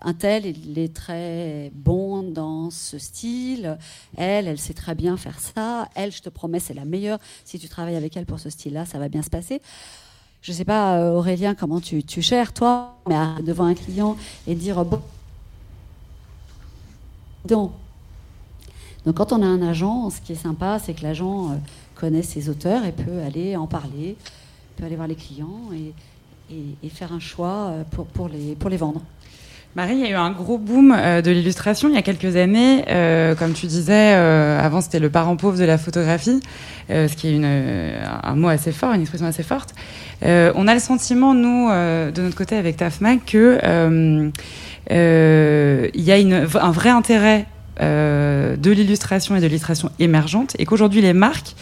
un 0.02 0.14
tel, 0.14 0.46
il 0.46 0.78
est 0.78 0.94
très 0.94 1.72
bon 1.74 2.22
dans 2.22 2.70
ce 2.70 3.00
style. 3.00 3.78
Elle, 4.18 4.48
elle 4.48 4.60
sait 4.60 4.76
très 4.76 4.94
bien 4.94 5.18
faire 5.18 5.40
ça. 5.40 5.90
Elle, 5.96 6.12
je 6.12 6.22
te 6.22 6.30
promets, 6.30 6.60
c'est 6.60 6.76
la 6.76 6.86
meilleure. 6.86 7.18
Si 7.44 7.58
tu 7.58 7.68
travailles 7.70 7.96
avec 7.96 8.16
elle 8.18 8.28
pour 8.28 8.40
ce 8.40 8.52
style-là, 8.52 8.86
ça 8.86 9.00
va 9.00 9.10
bien 9.10 9.24
se 9.24 9.32
passer. 9.32 9.62
Je 10.44 10.52
ne 10.52 10.58
sais 10.58 10.66
pas, 10.66 10.98
euh, 10.98 11.14
Aurélien, 11.14 11.56
comment 11.56 11.80
tu, 11.80 12.04
tu 12.04 12.22
toi, 12.54 12.98
mais 13.08 13.16
devant 13.44 13.64
un 13.64 13.76
client 13.76 14.18
et 14.46 14.56
dire 14.56 14.84
bon. 14.84 15.00
Donc, 17.46 17.72
quand 19.16 19.32
on 19.32 19.42
a 19.42 19.46
un 19.46 19.62
agent, 19.62 20.10
ce 20.10 20.20
qui 20.20 20.34
est 20.34 20.36
sympa, 20.36 20.80
c'est 20.84 20.96
que 20.96 21.04
l'agent 21.04 21.52
euh, 21.52 21.56
connaît 21.96 22.24
ses 22.24 22.50
auteurs 22.50 22.84
et 22.84 22.92
peut 22.92 23.22
aller 23.26 23.56
en 23.56 23.68
parler, 23.68 24.18
peut 24.76 24.84
aller 24.84 24.98
voir 24.98 25.08
les 25.08 25.16
clients 25.16 25.70
et, 25.74 25.94
faire 26.90 27.14
un 27.14 27.20
choix 27.20 27.70
euh, 27.70 27.84
pour, 28.14 28.28
les, 28.28 28.78
vendre. 28.78 29.02
Marie, 29.78 29.96
il 29.96 30.02
y 30.02 30.06
a 30.06 30.10
eu 30.10 30.16
un 30.16 30.32
gros 30.32 30.58
boom 30.58 30.90
de 30.90 31.32
l'illustration 31.32 31.88
il 31.88 31.96
y 31.96 31.98
a 31.98 32.02
quelques 32.02 32.36
années. 32.36 32.84
Comme 33.40 33.54
tu 33.54 33.66
disais, 33.66 34.12
avant 34.14 34.82
c'était 34.82 35.00
le 35.00 35.10
parent 35.10 35.36
pauvre 35.36 35.58
de 35.58 35.64
la 35.64 35.80
photographie, 35.80 36.42
ce 36.90 37.16
qui 37.16 37.30
est 37.30 37.44
un 37.44 38.36
mot 38.36 38.50
assez 38.50 38.72
fort, 38.72 38.94
une 38.94 39.02
expression 39.02 39.26
assez 39.26 39.42
forte. 39.42 39.74
Euh, 40.26 40.52
on 40.56 40.68
a 40.68 40.74
le 40.74 40.80
sentiment, 40.80 41.34
nous, 41.34 41.70
euh, 41.70 42.12
de 42.12 42.22
notre 42.22 42.36
côté 42.36 42.56
avec 42.56 42.78
TAFMAC, 42.78 43.26
que 43.26 43.60
euh, 44.92 45.90
il 45.94 46.02
y 46.02 46.12
a 46.12 46.16
un 46.16 46.72
vrai 46.72 46.90
intérêt 46.90 47.46
de 47.80 48.72
l'illustration 48.72 49.36
et 49.36 49.42
de 49.42 49.48
l'illustration 49.48 49.90
émergente, 50.00 50.56
et 50.60 50.66
qu'aujourd'hui 50.66 51.02
les 51.02 51.14
marques 51.14 51.56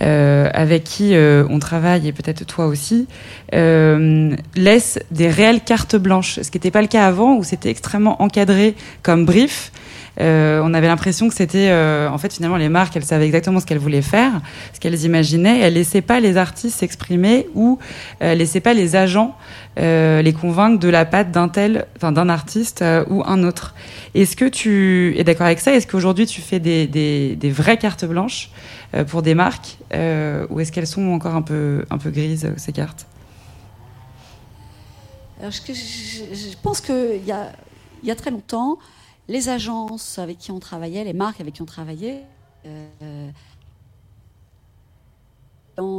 avec 0.00 0.84
qui 0.84 1.14
on 1.16 1.58
travaille 1.58 2.06
et 2.06 2.12
peut-être 2.12 2.46
toi 2.46 2.66
aussi, 2.66 3.08
euh, 3.54 4.36
laissent 4.54 5.00
des 5.10 5.28
réelles 5.28 5.60
cartes 5.60 5.96
blanches, 5.96 6.40
ce 6.40 6.50
qui 6.50 6.58
n'était 6.58 6.70
pas 6.70 6.82
le 6.82 6.88
cas 6.88 7.06
avant 7.06 7.36
où 7.36 7.42
c'était 7.42 7.70
extrêmement 7.70 8.22
encadré 8.22 8.76
comme 9.02 9.24
brief. 9.24 9.72
Euh, 10.20 10.60
on 10.64 10.74
avait 10.74 10.88
l'impression 10.88 11.28
que 11.28 11.34
c'était, 11.34 11.68
euh, 11.70 12.08
en 12.08 12.18
fait, 12.18 12.32
finalement, 12.32 12.56
les 12.56 12.68
marques, 12.68 12.96
elles 12.96 13.04
savaient 13.04 13.26
exactement 13.26 13.60
ce 13.60 13.66
qu'elles 13.66 13.78
voulaient 13.78 14.02
faire, 14.02 14.40
ce 14.72 14.80
qu'elles 14.80 15.04
imaginaient. 15.04 15.60
Elles 15.60 15.74
laissaient 15.74 16.02
pas 16.02 16.18
les 16.20 16.36
artistes 16.36 16.78
s'exprimer 16.78 17.46
ou 17.54 17.78
euh, 18.22 18.34
laissaient 18.34 18.60
pas 18.60 18.74
les 18.74 18.96
agents 18.96 19.36
euh, 19.78 20.22
les 20.22 20.32
convaincre 20.32 20.80
de 20.80 20.88
la 20.88 21.04
patte 21.04 21.30
d'un 21.30 21.48
tel, 21.48 21.86
enfin 21.96 22.10
d'un 22.10 22.28
artiste 22.28 22.84
ou 23.08 23.22
un 23.24 23.44
autre. 23.44 23.74
Est-ce 24.14 24.34
que 24.34 24.46
tu 24.46 25.14
es 25.16 25.22
d'accord 25.22 25.46
avec 25.46 25.60
ça? 25.60 25.72
Est-ce 25.72 25.86
qu'aujourd'hui 25.86 26.26
tu 26.26 26.40
fais 26.40 26.58
des, 26.58 27.38
vraies 27.44 27.76
cartes 27.76 28.04
blanches 28.04 28.50
pour 29.06 29.22
des 29.22 29.34
marques 29.36 29.76
ou 29.92 30.58
est-ce 30.58 30.72
qu'elles 30.72 30.88
sont 30.88 31.12
encore 31.12 31.36
un 31.36 31.42
peu, 31.42 31.84
grises 32.06 32.52
ces 32.56 32.72
cartes? 32.72 33.06
Je, 35.40 35.48
je- 35.68 36.56
pense 36.60 36.80
qu'il 36.80 37.22
y 37.24 37.30
a 38.10 38.14
très 38.16 38.32
longtemps, 38.32 38.78
les 39.28 39.48
agences 39.48 40.18
avec 40.18 40.38
qui 40.38 40.50
on 40.50 40.58
travaillait, 40.58 41.04
les 41.04 41.12
marques 41.12 41.40
avec 41.40 41.54
qui 41.54 41.62
on 41.62 41.66
travaillait, 41.66 42.24
euh, 42.66 43.30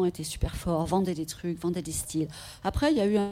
étaient 0.05 0.23
super 0.23 0.55
forts, 0.55 0.85
vendaient 0.85 1.13
des 1.13 1.25
trucs, 1.25 1.59
vendaient 1.59 1.81
des 1.81 1.91
styles. 1.91 2.27
Après, 2.63 2.91
il 2.91 2.97
y 2.97 3.01
a 3.01 3.05
eu 3.05 3.17
un 3.17 3.31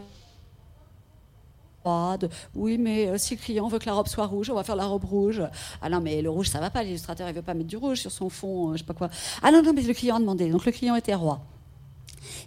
oui, 2.55 2.77
mais 2.77 3.07
euh, 3.07 3.17
si 3.17 3.35
le 3.35 3.41
client 3.41 3.67
veut 3.67 3.79
que 3.79 3.85
la 3.85 3.93
robe 3.93 4.07
soit 4.07 4.25
rouge, 4.25 4.49
on 4.49 4.55
va 4.55 4.63
faire 4.63 4.75
la 4.75 4.85
robe 4.85 5.05
rouge. 5.05 5.41
Ah 5.81 5.89
non, 5.89 6.01
mais 6.01 6.21
le 6.21 6.29
rouge, 6.29 6.49
ça 6.49 6.59
va 6.59 6.69
pas. 6.69 6.83
L'illustrateur, 6.83 7.27
il 7.29 7.33
veut 7.33 7.41
pas 7.41 7.53
mettre 7.53 7.69
du 7.69 7.77
rouge 7.77 7.99
sur 7.99 8.11
son 8.11 8.29
fond, 8.29 8.69
euh, 8.69 8.73
je 8.73 8.79
sais 8.79 8.83
pas 8.83 8.93
quoi. 8.93 9.09
Ah 9.41 9.51
non, 9.51 9.61
non, 9.61 9.73
mais 9.73 9.81
le 9.81 9.93
client 9.93 10.17
a 10.17 10.19
demandé. 10.19 10.49
Donc 10.49 10.65
le 10.65 10.71
client 10.71 10.95
était 10.95 11.15
roi. 11.15 11.41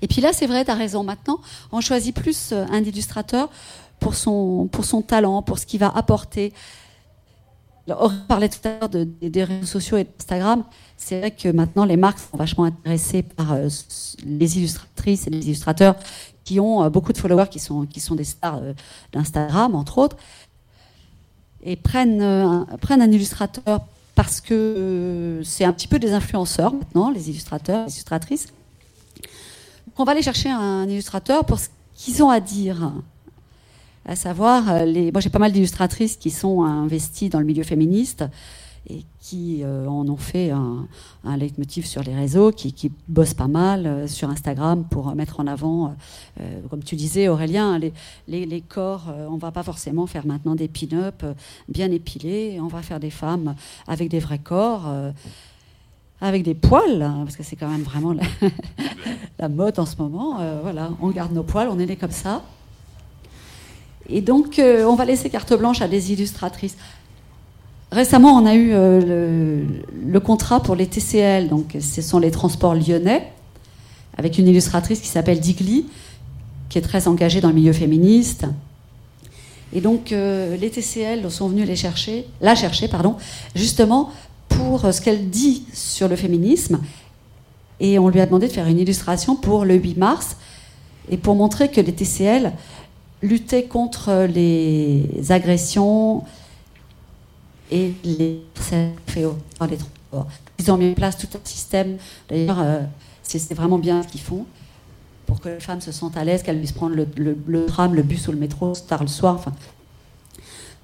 Et 0.02 0.08
puis 0.08 0.20
là, 0.20 0.32
c'est 0.32 0.46
vrai, 0.46 0.64
tu 0.64 0.70
as 0.70 0.74
raison. 0.74 1.04
Maintenant, 1.04 1.40
on 1.72 1.80
choisit 1.80 2.14
plus 2.14 2.52
euh, 2.52 2.66
un 2.70 2.82
illustrateur 2.82 3.48
pour 3.98 4.14
son, 4.14 4.68
pour 4.70 4.84
son 4.84 5.02
talent, 5.02 5.42
pour 5.42 5.58
ce 5.58 5.66
qu'il 5.66 5.80
va 5.80 5.88
apporter. 5.88 6.52
On 7.98 8.10
parlait 8.28 8.48
tout 8.48 8.58
à 8.64 8.78
l'heure 8.78 8.88
de- 8.88 9.04
des- 9.04 9.44
réseaux 9.44 9.66
sociaux 9.66 9.96
et 9.96 10.04
d'Instagram. 10.04 10.64
C'est 10.96 11.18
vrai 11.20 11.30
que 11.30 11.48
maintenant, 11.48 11.84
les 11.84 11.96
marques 11.96 12.18
sont 12.18 12.36
vachement 12.36 12.64
intéressées 12.64 13.22
par 13.22 13.52
euh, 13.52 13.68
les 14.24 14.58
illustratrices 14.58 15.26
et 15.26 15.30
les 15.30 15.44
illustrateurs 15.46 15.96
qui 16.44 16.60
ont 16.60 16.82
euh, 16.84 16.90
beaucoup 16.90 17.12
de 17.12 17.18
followers, 17.18 17.48
qui 17.50 17.58
sont, 17.58 17.84
des 18.14 18.24
stars 18.24 18.58
euh, 18.62 18.72
d'Instagram, 19.12 19.74
entre 19.74 19.98
autres, 19.98 20.16
et 21.62 21.76
prennent, 21.76 22.22
un, 22.22 22.66
prennent 22.80 23.02
un 23.02 23.10
illustrateur 23.10 23.80
parce 24.14 24.40
que 24.40 25.40
c'est 25.44 25.64
un 25.64 25.72
petit 25.72 25.88
peu 25.88 25.98
des 25.98 26.12
influenceurs 26.12 26.72
maintenant, 26.74 27.10
les 27.10 27.30
illustrateurs, 27.30 27.86
les 27.86 27.92
illustratrices. 27.92 28.46
Donc, 29.86 29.94
on 29.98 30.04
va 30.04 30.12
aller 30.12 30.22
chercher 30.22 30.50
un 30.50 30.88
illustrateur 30.88 31.44
pour 31.44 31.58
ce 31.58 31.68
qu'ils 31.94 32.22
ont 32.22 32.30
à 32.30 32.40
dire. 32.40 32.92
À 34.06 34.16
savoir, 34.16 34.64
euh, 34.70 35.10
moi 35.12 35.20
j'ai 35.20 35.28
pas 35.28 35.38
mal 35.38 35.52
d'illustratrices 35.52 36.16
qui 36.16 36.30
sont 36.30 36.64
investies 36.64 37.28
dans 37.28 37.38
le 37.38 37.44
milieu 37.44 37.64
féministe 37.64 38.24
et 38.88 39.04
qui 39.20 39.62
euh, 39.62 39.86
en 39.86 40.08
ont 40.08 40.16
fait 40.16 40.50
un, 40.50 40.88
un 41.22 41.36
leitmotiv 41.36 41.84
sur 41.84 42.02
les 42.02 42.14
réseaux, 42.14 42.50
qui, 42.50 42.90
bossent 43.08 43.34
pas 43.34 43.46
mal 43.46 43.86
euh, 43.86 44.06
sur 44.08 44.30
Instagram 44.30 44.86
pour 44.90 45.14
mettre 45.14 45.38
en 45.38 45.46
avant, 45.46 45.94
comme 46.70 46.82
tu 46.82 46.96
disais 46.96 47.28
Aurélien, 47.28 47.78
les, 47.78 47.92
les, 48.26 48.60
corps, 48.62 49.12
on 49.28 49.36
va 49.36 49.52
pas 49.52 49.62
forcément 49.62 50.06
faire 50.06 50.26
maintenant 50.26 50.54
des 50.54 50.68
pin-up 50.68 51.22
bien 51.68 51.90
épilés, 51.90 52.58
on 52.60 52.68
va 52.68 52.80
faire 52.80 53.00
des 53.00 53.10
femmes 53.10 53.54
avec 53.86 54.08
des 54.08 54.18
vrais 54.18 54.38
corps. 54.38 54.90
avec 56.22 56.42
des 56.42 56.54
poils, 56.54 57.02
hein, 57.02 57.20
parce 57.24 57.36
que 57.36 57.42
c'est 57.42 57.56
quand 57.56 57.68
même 57.68 57.82
vraiment 57.82 58.14
la, 58.14 58.22
la 59.38 59.48
mode 59.48 59.78
en 59.78 59.86
ce 59.86 59.96
moment. 59.96 60.38
voilà, 60.62 60.90
on 61.02 61.10
garde 61.10 61.32
nos 61.32 61.42
poils, 61.42 61.68
on 61.68 61.78
est 61.78 61.86
né 61.86 61.96
comme 61.96 62.10
ça. 62.10 62.42
Et 64.10 64.20
donc, 64.20 64.58
euh, 64.58 64.84
on 64.84 64.94
va 64.94 65.04
laisser 65.04 65.30
carte 65.30 65.54
blanche 65.54 65.80
à 65.82 65.88
des 65.88 66.12
illustratrices. 66.12 66.76
Récemment, 67.92 68.36
on 68.36 68.46
a 68.46 68.54
eu 68.54 68.70
euh, 68.72 69.64
le, 70.06 70.20
contrat 70.20 70.60
pour 70.60 70.74
les 70.74 70.86
TCL, 70.86 71.48
donc 71.48 71.76
ce 71.80 72.02
sont 72.02 72.18
les 72.18 72.30
transports 72.30 72.74
lyonnais, 72.74 73.28
avec 74.16 74.38
une 74.38 74.48
illustratrice 74.48 75.00
qui 75.00 75.08
s'appelle 75.08 75.40
Digli, 75.40 75.86
qui 76.68 76.78
est 76.78 76.82
très 76.82 77.08
engagée 77.08 77.40
dans 77.40 77.48
le 77.48 77.54
milieu 77.54 77.72
féministe. 77.72 78.46
Et 79.72 79.80
donc, 79.80 80.12
euh, 80.12 80.56
les 80.56 80.70
TCL 80.70 81.28
sont 81.30 81.48
venus 81.48 81.68
la 82.40 82.54
chercher, 82.54 82.88
pardon, 82.88 83.16
justement 83.54 84.10
pour 84.48 84.92
ce 84.92 85.00
qu'elle 85.00 85.30
dit 85.30 85.64
sur 85.72 86.08
le 86.08 86.16
féminisme. 86.16 86.80
Et 87.78 87.98
on 87.98 88.08
lui 88.08 88.20
a 88.20 88.26
demandé 88.26 88.48
de 88.48 88.52
faire 88.52 88.66
une 88.66 88.78
illustration 88.78 89.36
pour 89.36 89.64
le 89.64 89.74
8 89.74 89.96
mars, 89.96 90.36
et 91.08 91.16
pour 91.16 91.34
montrer 91.34 91.70
que 91.70 91.80
les 91.80 91.92
TCL 91.92 92.52
luttaient 93.22 93.64
contre 93.64 94.26
les 94.32 95.04
agressions 95.30 96.24
et 97.70 97.92
les 98.04 98.40
par 99.58 99.68
les 99.68 99.76
transports. 99.76 100.26
Ils 100.58 100.70
ont 100.70 100.76
mis 100.76 100.90
en 100.90 100.94
place 100.94 101.16
tout 101.18 101.28
un 101.34 101.40
système. 101.44 101.96
D'ailleurs, 102.28 102.60
euh, 102.60 102.80
c'est 103.22 103.54
vraiment 103.54 103.78
bien 103.78 104.02
ce 104.02 104.08
qu'ils 104.08 104.20
font 104.20 104.44
pour 105.26 105.40
que 105.40 105.48
les 105.48 105.60
femmes 105.60 105.80
se 105.80 105.92
sentent 105.92 106.16
à 106.16 106.24
l'aise, 106.24 106.42
qu'elles 106.42 106.58
puissent 106.58 106.72
prendre 106.72 106.96
le, 106.96 107.66
tram, 107.66 107.94
le 107.94 108.02
bus 108.02 108.26
ou 108.28 108.32
le 108.32 108.38
métro 108.38 108.72
tard 108.74 109.02
le 109.02 109.08
soir. 109.08 109.36
Enfin. 109.36 109.52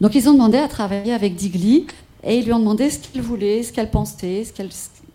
Donc 0.00 0.14
ils 0.14 0.28
ont 0.28 0.32
demandé 0.32 0.58
à 0.58 0.68
travailler 0.68 1.12
avec 1.12 1.34
Digli 1.34 1.86
et 2.22 2.38
ils 2.38 2.44
lui 2.44 2.52
ont 2.52 2.58
demandé 2.60 2.88
ce 2.90 2.98
qu'il 2.98 3.22
voulait, 3.22 3.62
ce 3.62 3.72
qu'elle 3.72 3.90
pensait. 3.90 4.44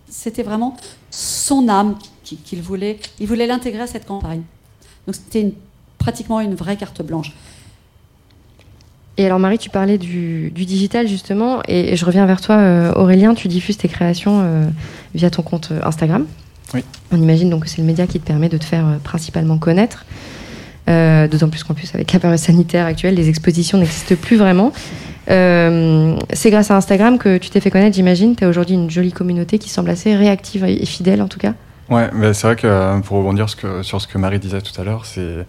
C'était 0.10 0.44
vraiment 0.44 0.76
son 1.10 1.70
âme 1.70 1.98
qui- 2.24 2.36
qu'il 2.38 2.62
voulait. 2.62 3.00
Il 3.20 3.28
voulait 3.28 3.48
l'intégrer 3.48 3.84
à 3.84 3.88
cette 3.88 4.06
campagne. 4.06 4.42
Donc 5.08 5.16
c'était 5.16 5.42
une- 5.42 5.54
pratiquement 6.02 6.40
une 6.42 6.56
vraie 6.56 6.78
carte 6.78 7.02
blanche. 7.02 7.32
Et 9.18 9.26
alors 9.26 9.40
Marie, 9.40 9.58
tu 9.58 9.70
parlais 9.70 9.98
du, 9.98 10.52
du 10.52 10.66
digital 10.66 11.08
justement, 11.08 11.62
et, 11.68 11.94
et 11.94 11.96
je 11.96 12.06
reviens 12.06 12.26
vers 12.26 12.42
toi 12.42 12.56
euh, 12.58 12.94
Aurélien, 12.96 13.34
tu 13.36 13.48
diffuses 13.48 13.78
tes 13.78 13.88
créations 13.88 14.42
euh, 14.42 14.66
via 15.14 15.30
ton 15.30 15.44
compte 15.44 15.70
euh, 15.72 15.80
Instagram. 15.84 16.26
Oui. 16.74 16.82
On 17.12 17.18
imagine 17.22 17.50
donc 17.50 17.64
que 17.64 17.70
c'est 17.70 17.82
le 17.82 17.88
média 17.88 18.08
qui 18.08 18.20
te 18.20 18.26
permet 18.26 18.50
de 18.50 18.58
te 18.58 18.64
faire 18.64 18.88
euh, 18.88 18.98
principalement 19.04 19.58
connaître. 19.58 20.06
Euh, 20.90 21.28
D'autant 21.28 21.50
plus 21.50 21.64
qu'en 21.64 21.76
plus 21.76 21.94
avec 21.94 22.12
la 22.14 22.20
période 22.20 22.40
sanitaire 22.40 22.86
actuelle, 22.88 23.14
les 23.16 23.30
expositions 23.30 23.78
n'existent 23.78 24.16
plus 24.16 24.38
vraiment. 24.38 24.72
Euh, 25.30 26.18
c'est 26.34 26.50
grâce 26.50 26.72
à 26.72 26.76
Instagram 26.76 27.20
que 27.20 27.38
tu 27.38 27.50
t'es 27.52 27.60
fait 27.60 27.70
connaître, 27.70 27.96
j'imagine. 27.96 28.36
Tu 28.36 28.44
as 28.46 28.50
aujourd'hui 28.50 28.76
une 28.76 28.90
jolie 28.90 29.12
communauté 29.12 29.60
qui 29.60 29.70
semble 29.70 29.92
assez 29.92 30.16
réactive 30.16 30.64
et 30.66 30.86
fidèle 30.86 31.22
en 31.22 31.28
tout 31.28 31.38
cas. 31.40 31.54
Ouais, 31.90 32.10
mais 32.14 32.34
c'est 32.34 32.48
vrai 32.48 32.56
que 32.56 33.00
pour 33.02 33.18
rebondir 33.18 33.48
ce 33.50 33.56
que- 33.56 33.84
sur 33.84 34.02
ce 34.02 34.08
que 34.08 34.18
Marie 34.18 34.40
disait 34.40 34.62
tout 34.62 34.80
à 34.82 34.84
l'heure, 34.84 35.06
c'est 35.06 35.46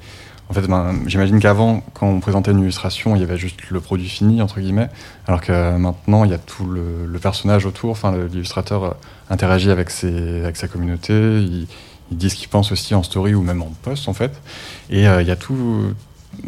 en 0.53 0.55
fait, 0.55 0.69
ben, 0.69 0.95
j'imagine 1.07 1.41
qu'avant, 1.41 1.83
quand 1.95 2.07
on 2.07 2.21
présentait 2.21 2.51
une 2.51 2.59
illustration, 2.61 3.17
il 3.17 3.21
y 3.21 3.25
avait 3.25 3.39
juste 3.39 3.71
le 3.71 3.81
produit 3.81 4.07
fini 4.07 4.43
entre 4.43 4.61
guillemets, 4.61 4.91
alors 5.27 5.41
que 5.41 5.79
maintenant 5.79 6.25
il 6.25 6.31
y 6.31 6.35
a 6.35 6.39
tout 6.39 6.67
le, 6.67 7.19
personnage 7.23 7.65
autour. 7.65 7.93
Enfin, 7.93 8.15
l'illustrateur 8.31 8.85
euh, 8.85 8.91
interagit 9.31 9.71
avec 9.71 9.89
ses, 9.89 10.43
avec 10.43 10.59
sa 10.59 10.69
communauté, 10.69 11.15
il, 11.15 11.67
dit 12.11 12.29
ce 12.29 12.35
qu'il 12.35 12.51
pense 12.51 12.71
aussi 12.71 12.95
en 12.95 13.03
story 13.03 13.35
ou 13.35 13.41
même 13.41 13.63
en 13.63 13.73
post 13.81 14.09
en 14.09 14.13
fait, 14.13 14.43
et 14.91 15.09
euh, 15.09 15.23
il 15.23 15.29
y 15.29 15.31
a 15.31 15.37
tout 15.37 15.95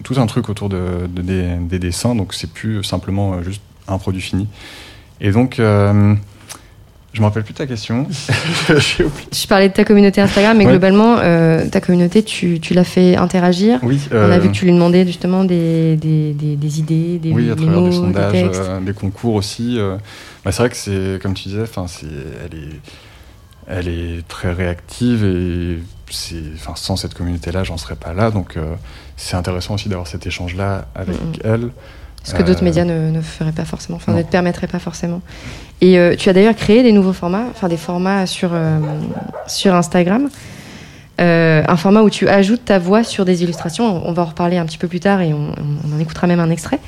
tout 0.03 0.21
un 0.21 0.27
truc 0.27 0.51
autour 0.51 0.69
de, 0.69 1.07
de- 1.09 1.23
des, 1.23 1.57
des 1.57 1.79
dessins, 1.79 2.15
donc 2.15 2.35
c'est 2.35 2.53
plus 2.53 2.85
simplement 2.85 3.33
euh, 3.33 3.43
juste 3.43 3.63
un 3.89 3.97
produit 3.97 4.21
fini. 4.21 4.49
Et 5.23 5.31
donc, 5.31 5.59
je 7.15 7.21
me 7.21 7.25
rappelle 7.25 7.45
plus 7.45 7.53
de 7.53 7.59
ta 7.59 7.67
question. 7.67 8.07
Je 8.69 9.47
parlais 9.47 9.69
de 9.69 9.73
ta 9.75 9.85
communauté 9.85 10.21
Instagram, 10.21 10.59
mais 10.59 10.65
Ouais. 10.67 10.73
globalement, 10.73 11.17
euh, 11.19 11.67
ta 11.69 11.81
communauté, 11.81 12.23
tu, 12.23 12.61
tu 12.61 12.75
l'as 12.75 12.85
fait 12.85 13.17
interagir. 13.17 13.79
Oui, 13.83 14.01
On 14.11 14.17
a 14.17 14.19
euh, 14.19 14.39
vu 14.39 14.49
que 14.49 14.55
tu 14.55 14.65
lui 14.67 14.73
demandais 14.73 15.07
justement 15.07 15.45
des, 15.45 15.97
des, 15.97 16.33
des, 16.33 16.57
des 16.57 16.79
idées, 16.81 17.19
des 17.19 17.31
Oui, 17.33 17.51
à 17.51 17.55
travers 17.57 17.83
des 17.83 17.93
sondages, 17.93 18.33
des 18.33 18.51
euh, 18.53 18.81
des 18.81 18.93
concours 18.93 19.35
aussi. 19.35 19.79
euh. 19.79 19.97
Bah, 20.45 20.53
c'est 20.53 20.59
vrai 20.63 20.71
que 20.71 20.77
c'est, 20.77 21.19
comme 21.23 21.35
tu 21.35 21.49
disais, 21.49 21.63
enfin, 21.63 21.87
c'est, 21.89 22.07
elle 22.07 22.59
est, 22.59 22.81
elle 23.67 23.89
est 23.89 24.29
très 24.29 24.53
réactive 24.53 25.25
et 25.25 25.79
c'est, 26.11 26.35
enfin, 26.55 26.75
sans 26.77 26.97
cette 26.97 27.15
communauté-là, 27.15 27.65
j'en 27.65 27.77
serais 27.79 27.97
pas 27.97 28.13
là. 28.13 28.31
Donc, 28.31 28.57
euh, 28.57 28.75
c'est 29.17 29.37
intéressant 29.37 29.75
aussi 29.75 29.89
d'avoir 29.89 30.07
cet 30.09 30.27
échange-là 30.27 30.87
avec 30.95 31.17
elle. 31.45 31.71
Ce 32.25 32.35
que 32.35 32.43
d'autres 32.43 32.63
Euh, 32.63 32.65
médias 32.65 32.85
ne, 32.85 33.11
ne 33.11 33.21
feraient 33.21 33.53
pas 33.53 33.65
forcément, 33.65 33.97
enfin 33.97 34.13
ne 34.13 34.23
te 34.23 34.31
permettraient 34.31 34.67
pas 34.67 34.81
forcément. 34.81 35.21
Et 35.81 35.99
euh, 35.99 36.17
tu 36.17 36.29
as 36.29 36.33
d'ailleurs 36.33 36.57
créé 36.57 36.83
des 36.83 36.91
nouveaux 36.91 37.13
formats, 37.13 37.45
enfin 37.51 37.69
des 37.69 37.77
formats 37.77 38.27
sur, 38.27 38.51
euh, 38.53 38.79
sur 39.47 39.75
Instagram. 39.75 40.29
Un 41.19 41.77
format 41.77 42.03
où 42.03 42.11
tu 42.11 42.29
ajoutes 42.29 42.65
ta 42.65 42.81
voix 42.81 43.05
sur 43.05 43.25
des 43.25 43.45
illustrations. 43.45 43.85
On 44.09 44.13
va 44.13 44.23
en 44.23 44.27
reparler 44.27 44.57
un 44.57 44.67
petit 44.67 44.79
peu 44.79 44.89
plus 44.89 44.99
tard 44.99 45.21
et 45.21 45.33
on, 45.33 45.55
on 45.85 45.95
en 45.95 46.01
écoutera 46.01 46.27
même 46.27 46.41
un 46.41 46.51
extrait. 46.51 46.81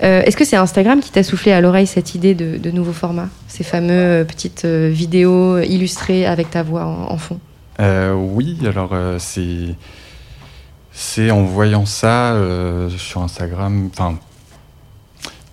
Est-ce 0.00 0.36
que 0.36 0.44
c'est 0.44 0.56
Instagram 0.56 1.00
qui 1.00 1.10
t'a 1.10 1.24
soufflé 1.24 1.50
à 1.50 1.60
l'oreille 1.60 1.88
cette 1.88 2.14
idée 2.14 2.34
de, 2.34 2.58
de 2.58 2.70
nouveaux 2.70 2.92
formats? 2.92 3.28
Ces 3.48 3.64
fameux 3.64 4.24
petites 4.24 4.64
vidéos 4.64 5.58
illustrées 5.58 6.26
avec 6.26 6.50
ta 6.50 6.62
voix 6.62 6.84
en, 6.84 7.10
en 7.10 7.18
fond? 7.18 7.40
Oui, 8.36 8.56
alors 8.64 8.94
c'est 9.18 9.74
c'est 10.92 11.30
en 11.32 11.42
voyant 11.42 11.86
ça 11.86 12.36
sur 12.96 13.22
Instagram. 13.22 13.90
Enfin, 13.92 14.18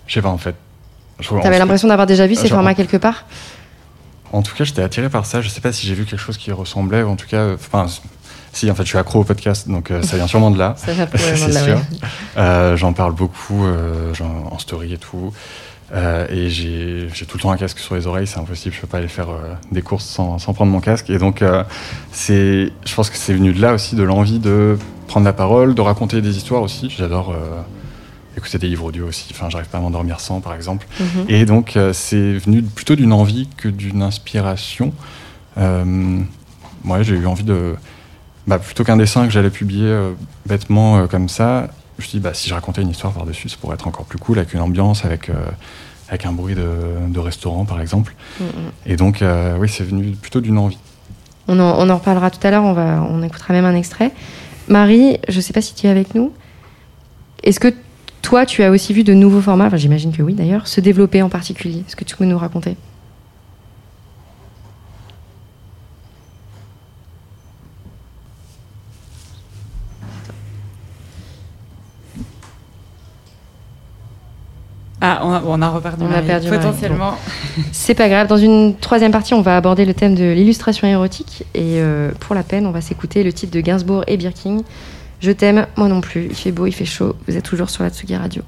je 0.08 0.14
sais 0.14 0.22
pas 0.22 0.28
en 0.30 0.38
fait. 0.38 0.56
T'avais 1.42 1.58
l'impression 1.58 1.86
d'avoir 1.88 2.06
déjà 2.06 2.26
vu 2.26 2.34
ces 2.34 2.48
genre- 2.48 2.56
formats 2.58 2.74
quelque 2.74 2.96
part 2.96 3.24
En 4.32 4.42
tout 4.42 4.54
cas, 4.56 4.64
j'étais 4.64 4.82
attiré 4.82 5.08
par 5.08 5.26
ça. 5.26 5.40
Je 5.40 5.48
sais 5.48 5.60
pas 5.60 5.72
si 5.72 5.86
j'ai 5.86 5.94
vu 5.94 6.04
quelque 6.04 6.20
chose 6.20 6.36
qui 6.36 6.50
ressemblait. 6.52 7.02
ou 7.02 7.08
En 7.10 7.16
tout 7.16 7.26
cas, 7.26 7.38
euh, 7.38 7.54
enfin, 7.56 7.86
Si, 8.52 8.70
en 8.70 8.74
fait, 8.74 8.82
je 8.84 8.88
suis 8.88 8.98
accro 8.98 9.20
au 9.20 9.24
podcast, 9.24 9.68
donc 9.68 9.90
euh, 9.90 10.00
ça 10.02 10.16
vient 10.16 10.26
sûrement 10.26 10.50
de 10.50 10.58
là. 10.58 10.74
Ça 10.76 10.92
vient 10.92 11.06
probablement 11.06 11.46
de 11.48 11.52
là, 11.52 11.64
sûr. 11.64 11.78
Euh, 12.38 12.76
J'en 12.76 12.92
parle 12.92 13.12
beaucoup 13.14 13.64
euh, 13.64 14.12
en 14.50 14.58
story 14.58 14.94
et 14.94 14.98
tout. 14.98 15.32
Et 16.30 16.50
j'ai 16.50 17.08
tout 17.26 17.36
le 17.38 17.42
temps 17.42 17.50
un 17.50 17.56
casque 17.56 17.78
sur 17.78 17.94
les 17.94 18.06
oreilles, 18.06 18.26
c'est 18.26 18.38
impossible, 18.38 18.74
je 18.74 18.80
peux 18.82 18.86
pas 18.86 18.98
aller 18.98 19.08
faire 19.08 19.28
des 19.72 19.80
courses 19.82 20.04
sans, 20.04 20.38
sans 20.38 20.52
prendre 20.52 20.70
mon 20.70 20.80
casque. 20.80 21.08
Et 21.10 21.18
donc, 21.18 21.42
c'est, 22.12 22.70
je 22.86 22.94
pense 22.94 23.10
que 23.10 23.16
c'est 23.16 23.32
venu 23.34 23.52
de 23.52 23.60
là 23.60 23.72
aussi, 23.72 23.96
de 23.96 24.02
l'envie 24.02 24.38
de 24.38 24.78
prendre 25.06 25.24
la 25.26 25.32
parole, 25.32 25.74
de 25.74 25.80
raconter 25.80 26.20
des 26.20 26.36
histoires 26.36 26.62
aussi. 26.62 26.90
J'adore 26.96 27.34
écouter 28.38 28.58
des 28.58 28.68
livres 28.68 28.84
audio 28.84 29.06
aussi, 29.06 29.26
enfin, 29.32 29.50
j'arrive 29.50 29.68
pas 29.68 29.78
à 29.78 29.80
m'endormir 29.80 30.20
sans, 30.20 30.40
par 30.40 30.54
exemple. 30.54 30.86
Mhm. 30.98 31.24
Et 31.28 31.44
donc, 31.44 31.76
euh, 31.76 31.92
c'est 31.92 32.38
venu 32.38 32.62
plutôt 32.62 32.96
d'une 32.96 33.12
envie 33.12 33.48
que 33.56 33.68
d'une 33.68 34.02
inspiration. 34.02 34.92
Euh, 35.58 36.18
ouais, 36.84 37.04
j'ai 37.04 37.14
eu 37.14 37.26
envie 37.26 37.44
de. 37.44 37.74
Bah, 38.46 38.58
plutôt 38.58 38.82
qu'un 38.82 38.96
dessin 38.96 39.26
que 39.26 39.30
j'allais 39.30 39.50
publier 39.50 39.86
euh, 39.86 40.12
bêtement 40.46 40.98
euh, 40.98 41.06
comme 41.06 41.28
ça, 41.28 41.68
je 41.98 42.02
me 42.02 42.08
suis 42.08 42.18
dit, 42.18 42.22
bah, 42.22 42.32
si 42.32 42.48
je 42.48 42.54
racontais 42.54 42.80
une 42.80 42.90
histoire 42.90 43.12
par-dessus, 43.12 43.48
ça 43.48 43.56
pourrait 43.60 43.74
être 43.74 43.86
encore 43.86 44.06
plus 44.06 44.18
cool, 44.18 44.38
avec 44.38 44.54
une 44.54 44.60
ambiance, 44.60 45.04
avec, 45.04 45.28
euh, 45.28 45.34
avec 46.08 46.24
un 46.24 46.32
bruit 46.32 46.54
de, 46.54 46.66
de 47.08 47.18
restaurant, 47.18 47.64
par 47.64 47.80
exemple. 47.80 48.14
Mhm. 48.40 48.46
Et 48.86 48.96
donc, 48.96 49.20
euh, 49.20 49.56
oui, 49.58 49.68
c'est 49.68 49.84
venu 49.84 50.12
plutôt 50.12 50.40
d'une 50.40 50.58
envie. 50.58 50.78
On 51.48 51.58
en, 51.58 51.78
on 51.78 51.90
en 51.90 51.96
reparlera 51.96 52.30
tout 52.30 52.46
à 52.46 52.50
l'heure, 52.50 52.64
on, 52.64 52.72
va, 52.72 53.02
on 53.02 53.22
écoutera 53.22 53.52
même 53.52 53.64
un 53.64 53.74
extrait. 53.74 54.12
Marie, 54.68 55.18
je 55.28 55.36
ne 55.36 55.40
sais 55.40 55.52
pas 55.52 55.62
si 55.62 55.74
tu 55.74 55.86
es 55.86 55.90
avec 55.90 56.14
nous. 56.14 56.32
Est-ce 57.42 57.58
que 57.58 57.74
toi, 58.22 58.46
tu 58.46 58.62
as 58.62 58.70
aussi 58.70 58.92
vu 58.92 59.04
de 59.04 59.14
nouveaux 59.14 59.40
formats, 59.40 59.66
enfin, 59.66 59.76
j'imagine 59.76 60.12
que 60.12 60.22
oui 60.22 60.34
d'ailleurs, 60.34 60.66
se 60.66 60.80
développer 60.80 61.22
en 61.22 61.28
particulier 61.28 61.84
Est-ce 61.86 61.96
que 61.96 62.04
tu 62.04 62.16
peux 62.16 62.24
nous 62.24 62.38
raconter? 62.38 62.76
Ah, 75.00 75.20
on 75.22 75.32
a, 75.32 75.42
on 75.46 75.62
a 75.62 75.68
reperdu 75.68 76.04
On 76.04 76.12
a 76.12 76.22
perdu 76.22 76.48
potentiellement. 76.48 77.14
C'est 77.72 77.94
pas 77.94 78.08
grave. 78.08 78.26
Dans 78.26 78.36
une 78.36 78.74
troisième 78.76 79.12
partie, 79.12 79.32
on 79.32 79.42
va 79.42 79.56
aborder 79.56 79.84
le 79.84 79.94
thème 79.94 80.16
de 80.16 80.32
l'illustration 80.32 80.88
érotique. 80.88 81.44
Et 81.54 81.78
euh, 81.78 82.10
pour 82.18 82.34
la 82.34 82.42
peine, 82.42 82.66
on 82.66 82.72
va 82.72 82.80
s'écouter 82.80 83.22
le 83.22 83.32
titre 83.32 83.52
de 83.52 83.60
Gainsbourg 83.60 84.02
et 84.08 84.16
Birking. 84.16 84.62
Je 85.20 85.32
t'aime, 85.32 85.66
moi 85.76 85.88
non 85.88 86.00
plus. 86.00 86.26
Il 86.26 86.34
fait 86.34 86.52
beau, 86.52 86.66
il 86.66 86.72
fait 86.72 86.84
chaud. 86.84 87.16
Vous 87.26 87.36
êtes 87.36 87.44
toujours 87.44 87.70
sur 87.70 87.82
la 87.82 87.90
Tsugi 87.90 88.16
Radio. 88.16 88.42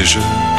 déjà 0.00 0.49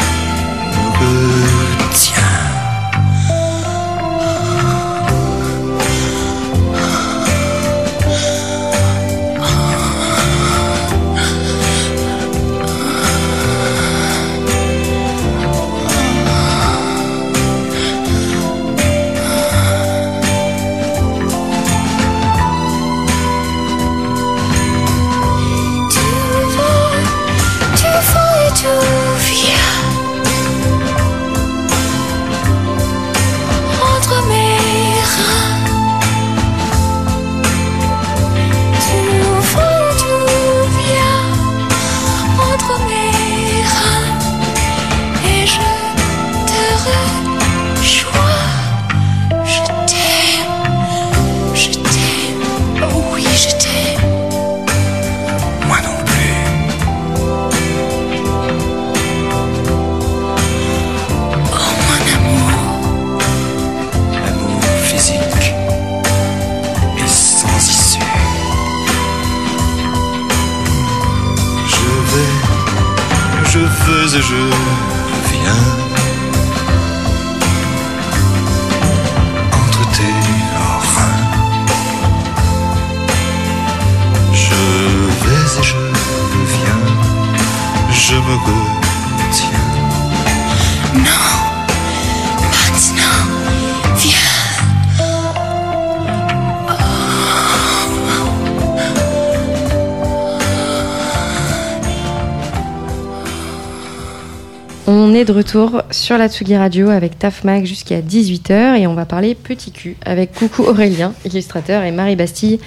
est 105.21 105.25
de 105.25 105.33
retour 105.33 105.83
sur 105.91 106.17
la 106.17 106.29
Tsugi 106.29 106.57
Radio 106.57 106.89
avec 106.89 107.19
Taf 107.19 107.43
Mag 107.43 107.63
jusqu'à 107.63 108.01
18h 108.01 108.79
et 108.79 108.87
on 108.87 108.95
va 108.95 109.05
parler 109.05 109.35
petit 109.35 109.71
cul 109.71 109.95
avec 110.03 110.33
Coucou 110.33 110.63
Aurélien, 110.63 111.13
illustrateur, 111.25 111.83
et 111.83 111.91
Marie 111.91 112.15
Bastille, 112.15 112.59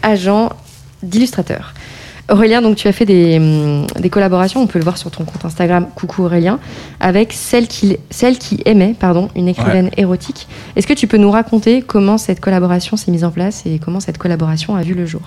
agent 0.00 0.50
d'illustrateur. 1.02 1.74
Aurélien, 2.30 2.62
donc 2.62 2.76
tu 2.76 2.86
as 2.86 2.92
fait 2.92 3.04
des, 3.04 3.36
hum, 3.36 3.86
des 3.98 4.10
collaborations, 4.10 4.62
on 4.62 4.68
peut 4.68 4.78
le 4.78 4.84
voir 4.84 4.96
sur 4.96 5.10
ton 5.10 5.24
compte 5.24 5.44
Instagram, 5.44 5.88
Coucou 5.96 6.22
Aurélien, 6.22 6.60
avec 7.00 7.32
celle 7.32 7.66
qui, 7.66 7.96
celle 8.10 8.38
qui 8.38 8.62
aimait, 8.64 8.94
pardon, 8.96 9.28
une 9.34 9.48
écrivaine 9.48 9.90
érotique. 9.96 10.46
Est-ce 10.76 10.86
que 10.86 10.94
tu 10.94 11.08
peux 11.08 11.18
nous 11.18 11.32
raconter 11.32 11.82
comment 11.82 12.16
cette 12.16 12.38
collaboration 12.38 12.96
s'est 12.96 13.10
mise 13.10 13.24
en 13.24 13.32
place 13.32 13.64
et 13.66 13.80
comment 13.80 13.98
cette 13.98 14.18
collaboration 14.18 14.76
a 14.76 14.82
vu 14.82 14.94
le 14.94 15.04
jour? 15.04 15.22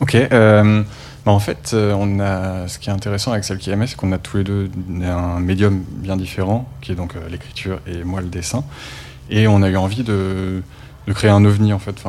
Ok. 0.00 0.16
euh, 0.16 0.82
bah, 1.26 1.32
en 1.32 1.40
fait, 1.40 1.72
euh, 1.74 1.92
on 1.98 2.20
a, 2.20 2.68
ce 2.68 2.78
qui 2.78 2.88
est 2.88 2.92
intéressant 2.92 3.32
avec 3.32 3.42
celle 3.42 3.58
qui 3.58 3.68
aimait, 3.70 3.88
c'est 3.88 3.96
qu'on 3.96 4.12
a 4.12 4.18
tous 4.18 4.36
les 4.36 4.44
deux 4.44 4.70
un 5.02 5.40
médium 5.40 5.82
bien 5.88 6.16
différent, 6.16 6.68
qui 6.80 6.92
est 6.92 6.94
donc 6.94 7.16
euh, 7.16 7.28
l'écriture 7.28 7.80
et 7.84 8.04
moi 8.04 8.20
le 8.20 8.28
dessin. 8.28 8.62
Et 9.28 9.48
on 9.48 9.60
a 9.62 9.68
eu 9.68 9.76
envie 9.76 10.04
de, 10.04 10.62
créer 11.08 11.30
un 11.32 11.44
ovni, 11.44 11.72
en 11.72 11.80
fait. 11.80 12.04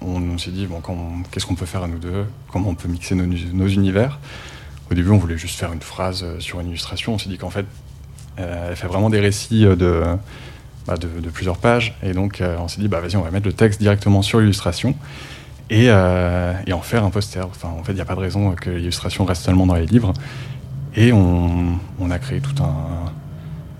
On, 0.00 0.38
s'est 0.38 0.52
dit, 0.52 0.66
bon, 0.66 0.80
qu'est-ce 1.32 1.46
qu'on 1.46 1.56
peut 1.56 1.66
faire 1.66 1.82
à 1.82 1.88
nous 1.88 1.98
deux? 1.98 2.26
Comment 2.52 2.68
on 2.68 2.76
peut 2.76 2.86
mixer 2.86 3.16
nos, 3.16 3.66
univers? 3.66 4.20
Au 4.88 4.94
début, 4.94 5.10
on 5.10 5.18
voulait 5.18 5.36
juste 5.36 5.58
faire 5.58 5.72
une 5.72 5.82
phrase 5.82 6.22
euh, 6.22 6.38
sur 6.38 6.60
une 6.60 6.68
illustration. 6.68 7.14
On 7.14 7.18
s'est 7.18 7.28
dit 7.28 7.38
qu'en 7.38 7.50
fait, 7.50 7.66
elle 8.36 8.76
fait 8.76 8.86
vraiment 8.86 9.10
des 9.10 9.18
récits 9.18 9.62
de, 9.62 10.04
bah, 10.86 10.96
de, 10.96 11.28
plusieurs 11.28 11.58
pages. 11.58 11.98
Et 12.04 12.12
donc, 12.12 12.40
on 12.40 12.68
s'est 12.68 12.80
dit, 12.80 12.86
bah, 12.86 13.00
vas-y, 13.00 13.16
on 13.16 13.22
va 13.22 13.32
mettre 13.32 13.46
le 13.48 13.52
texte 13.52 13.80
directement 13.80 14.22
sur 14.22 14.38
l'illustration 14.38 14.94
et, 15.70 15.86
euh, 15.88 16.54
et 16.66 16.72
en 16.72 16.80
faire 16.80 17.04
un 17.04 17.10
poster. 17.10 17.46
Enfin, 17.46 17.68
en 17.68 17.82
fait, 17.84 17.92
il 17.92 17.96
n'y 17.96 18.00
a 18.00 18.04
pas 18.04 18.14
de 18.14 18.20
raison 18.20 18.52
que 18.54 18.70
l'illustration 18.70 19.24
reste 19.24 19.44
seulement 19.44 19.66
dans 19.66 19.74
les 19.74 19.86
livres. 19.86 20.12
Et 20.96 21.12
on, 21.12 21.78
a 22.10 22.18
créé 22.18 22.40
tout 22.40 22.62
un. 22.62 23.12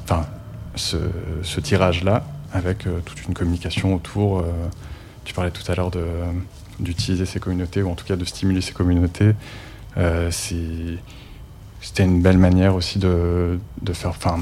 Enfin, 0.04 0.26
ce, 0.74 1.60
tirage-là, 1.60 2.24
avec 2.52 2.86
euh, 2.86 3.00
toute 3.04 3.24
une 3.26 3.34
communication 3.34 3.94
autour. 3.94 4.40
euh, 4.40 4.44
tu 5.24 5.34
parlais 5.34 5.50
tout 5.50 5.70
à 5.70 5.74
l'heure 5.74 5.90
d'utiliser 6.80 7.26
ces 7.26 7.40
communautés, 7.40 7.82
ou 7.82 7.90
en 7.90 7.94
tout 7.94 8.06
cas 8.06 8.16
de 8.16 8.24
stimuler 8.24 8.60
ces 8.60 8.72
communautés. 8.72 9.32
C'était 10.30 12.04
une 12.04 12.22
belle 12.22 12.38
manière 12.38 12.74
aussi 12.74 12.98
de, 12.98 13.58
faire. 13.92 14.10
Enfin, 14.10 14.38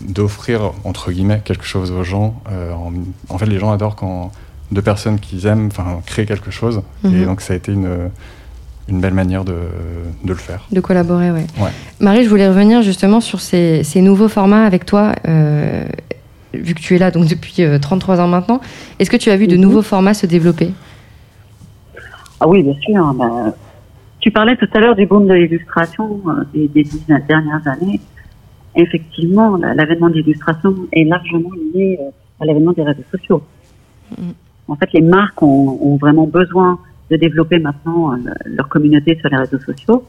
d'offrir, 0.00 0.72
entre 0.82 1.12
guillemets, 1.12 1.40
quelque 1.44 1.64
chose 1.64 1.92
aux 1.92 2.02
gens. 2.02 2.42
En, 2.50 2.92
en 3.28 3.38
fait, 3.38 3.46
les 3.46 3.60
gens 3.60 3.70
adorent 3.70 3.94
quand 3.94 4.32
deux 4.74 4.82
personnes 4.82 5.18
qu'ils 5.18 5.46
aiment 5.46 5.66
enfin, 5.68 6.00
créent 6.04 6.26
quelque 6.26 6.50
chose. 6.50 6.82
Et 7.04 7.08
Mhm. 7.08 7.24
donc, 7.26 7.40
ça 7.40 7.54
a 7.54 7.56
été 7.56 7.72
une, 7.72 8.10
une 8.88 9.00
belle 9.00 9.14
manière 9.14 9.44
de, 9.44 9.54
de 10.24 10.28
le 10.28 10.34
faire. 10.34 10.66
De 10.70 10.80
collaborer, 10.80 11.30
ouais. 11.30 11.46
Ouais. 11.58 11.70
Marie, 12.00 12.24
je 12.24 12.28
voulais 12.28 12.48
revenir 12.48 12.82
justement 12.82 13.20
sur 13.20 13.40
ces, 13.40 13.82
ces 13.84 14.02
nouveaux 14.02 14.28
formats 14.28 14.64
avec 14.64 14.84
toi. 14.84 15.14
euh, 15.26 15.84
vu 16.52 16.74
que 16.74 16.80
tu 16.80 16.94
es 16.94 16.98
là 16.98 17.10
donc 17.10 17.26
depuis 17.28 17.62
euh, 17.62 17.78
33 17.80 18.20
ans 18.20 18.28
maintenant, 18.28 18.60
est-ce 19.00 19.10
que 19.10 19.16
tu 19.16 19.30
as 19.30 19.36
vu 19.36 19.46
de 19.48 19.56
nouveaux 19.56 19.82
formats 19.82 20.14
se 20.14 20.26
développer? 20.26 20.70
Ah 22.40 22.46
oui, 22.48 22.62
bien 22.62 22.74
sûr. 22.80 23.14
bah, 23.14 23.54
tu 24.20 24.30
parlais 24.30 24.56
tout 24.56 24.68
à 24.74 24.78
l'heure 24.80 24.94
du 24.96 25.04
boom 25.06 25.26
de 25.26 25.34
l'illustration 25.34 26.20
euh, 26.28 26.44
des, 26.54 26.68
des 26.68 26.82
dix 26.84 27.02
dernières 27.28 27.66
années. 27.66 28.00
Effectivement, 28.76 29.56
la- 29.56 29.74
l'avènement 29.74 30.08
de 30.08 30.14
l'illustration 30.14 30.74
est 30.92 31.04
largement 31.04 31.50
lié 31.74 31.98
euh, 32.00 32.10
à 32.40 32.44
l'avènement 32.46 32.72
des 32.72 32.82
réseaux 32.82 33.02
sociaux. 33.10 33.42
En 34.68 34.76
fait, 34.76 34.88
les 34.94 35.02
marques 35.02 35.42
ont, 35.42 35.96
vraiment 36.00 36.26
besoin 36.26 36.78
de 37.10 37.16
développer 37.16 37.58
maintenant 37.58 38.12
euh, 38.14 38.16
leur 38.46 38.68
communauté 38.68 39.16
sur 39.20 39.28
les 39.28 39.36
réseaux 39.36 39.58
sociaux. 39.58 40.04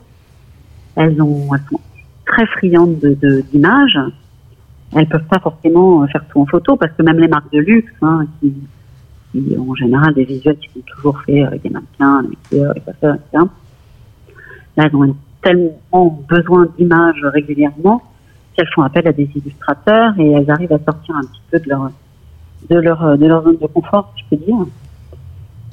Elles, 0.95 1.21
ont, 1.21 1.53
elles 1.53 1.61
sont 1.69 1.79
très 2.25 2.45
friandes 2.47 2.99
de- 2.99 3.13
de- 3.15 3.41
d'images. 3.51 3.99
elles 4.95 5.07
peuvent 5.07 5.27
pas 5.27 5.39
forcément 5.39 6.03
euh, 6.03 6.07
faire 6.07 6.25
tout 6.29 6.39
en 6.41 6.45
photo 6.45 6.77
parce 6.77 6.93
que 6.93 7.03
même 7.03 7.19
les 7.19 7.27
marques 7.27 7.51
de 7.51 7.59
luxe, 7.59 7.91
hein, 8.01 8.25
qui, 8.39 8.53
ont 9.57 9.71
en 9.71 9.75
général 9.75 10.13
des 10.13 10.23
visuels 10.23 10.57
qui 10.57 10.69
sont 10.73 10.85
toujours 10.95 11.21
faits 11.23 11.45
avec 11.45 11.61
des 11.61 11.69
mannequins, 11.69 12.23
des 12.23 12.29
maquilleurs, 12.29 12.73
des 12.73 12.81
etc. 12.81 13.43
Elles 14.77 14.95
ont 14.95 15.15
tellement 15.41 16.23
besoin 16.29 16.67
d'images 16.77 17.21
régulièrement 17.25 18.01
qu'elles 18.55 18.69
font 18.73 18.83
appel 18.83 19.05
à 19.07 19.11
des 19.11 19.29
illustrateurs 19.35 20.13
et 20.17 20.31
elles 20.31 20.49
arrivent 20.49 20.71
à 20.71 20.79
sortir 20.79 21.15
un 21.17 21.21
petit 21.21 21.41
peu 21.51 21.59
de 21.59 21.69
leur 21.69 21.91
de 22.69 22.77
leur 22.77 23.17
de 23.17 23.25
leur 23.25 23.43
zone 23.43 23.57
de 23.57 23.67
confort, 23.67 24.13
si 24.15 24.23
je 24.23 24.35
peux 24.35 24.43
dire. 24.45 24.55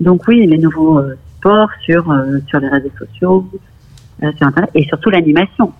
Donc 0.01 0.27
oui, 0.29 0.47
les 0.47 0.59
nouveaux 0.59 0.99
euh, 0.99 1.17
sports 1.39 1.71
sur 1.85 2.11
euh, 2.11 2.39
sur 2.49 2.61
les 2.61 2.69
réseaux 2.69 2.91
sociaux, 2.99 3.47
euh, 4.23 4.31
sur 4.37 4.47
internet 4.47 4.71
et 4.75 4.85
surtout 4.85 5.11
l'animation. 5.11 5.73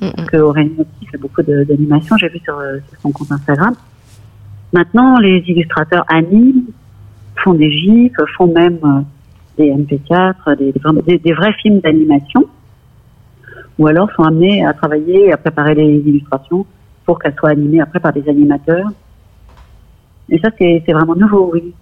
Parce 0.00 0.34
Aurélien 0.34 0.72
aussi 0.78 1.06
fait 1.10 1.18
beaucoup 1.18 1.42
d'animation, 1.42 2.16
j'ai 2.18 2.28
vu 2.28 2.38
sur, 2.40 2.56
euh, 2.58 2.78
sur 2.88 3.00
son 3.00 3.10
compte 3.10 3.32
Instagram. 3.32 3.74
Maintenant, 4.72 5.18
les 5.18 5.42
illustrateurs 5.46 6.04
animent, 6.08 6.66
font 7.42 7.54
des 7.54 7.70
gifs, 7.70 8.12
font 8.36 8.52
même 8.52 8.78
euh, 8.84 9.00
des 9.56 9.70
MP4, 9.70 10.56
des, 10.56 11.32
vrais 11.32 11.52
films 11.54 11.80
d'animation, 11.80 12.44
ou 13.78 13.86
alors 13.86 14.10
sont 14.12 14.22
amenés 14.22 14.64
à 14.64 14.72
travailler 14.72 15.26
et 15.26 15.32
à 15.32 15.36
préparer 15.36 15.74
les 15.74 15.98
illustrations 15.98 16.64
pour 17.04 17.18
qu'elles 17.18 17.34
soient 17.34 17.50
animées 17.50 17.80
après 17.80 17.98
par 17.98 18.12
des 18.12 18.28
animateurs. 18.28 18.90
Et 20.30 20.38
ça, 20.38 20.50
c'est 20.58 20.92
vraiment 20.92 21.14
nouveau, 21.14 21.50
oui. 21.52 21.74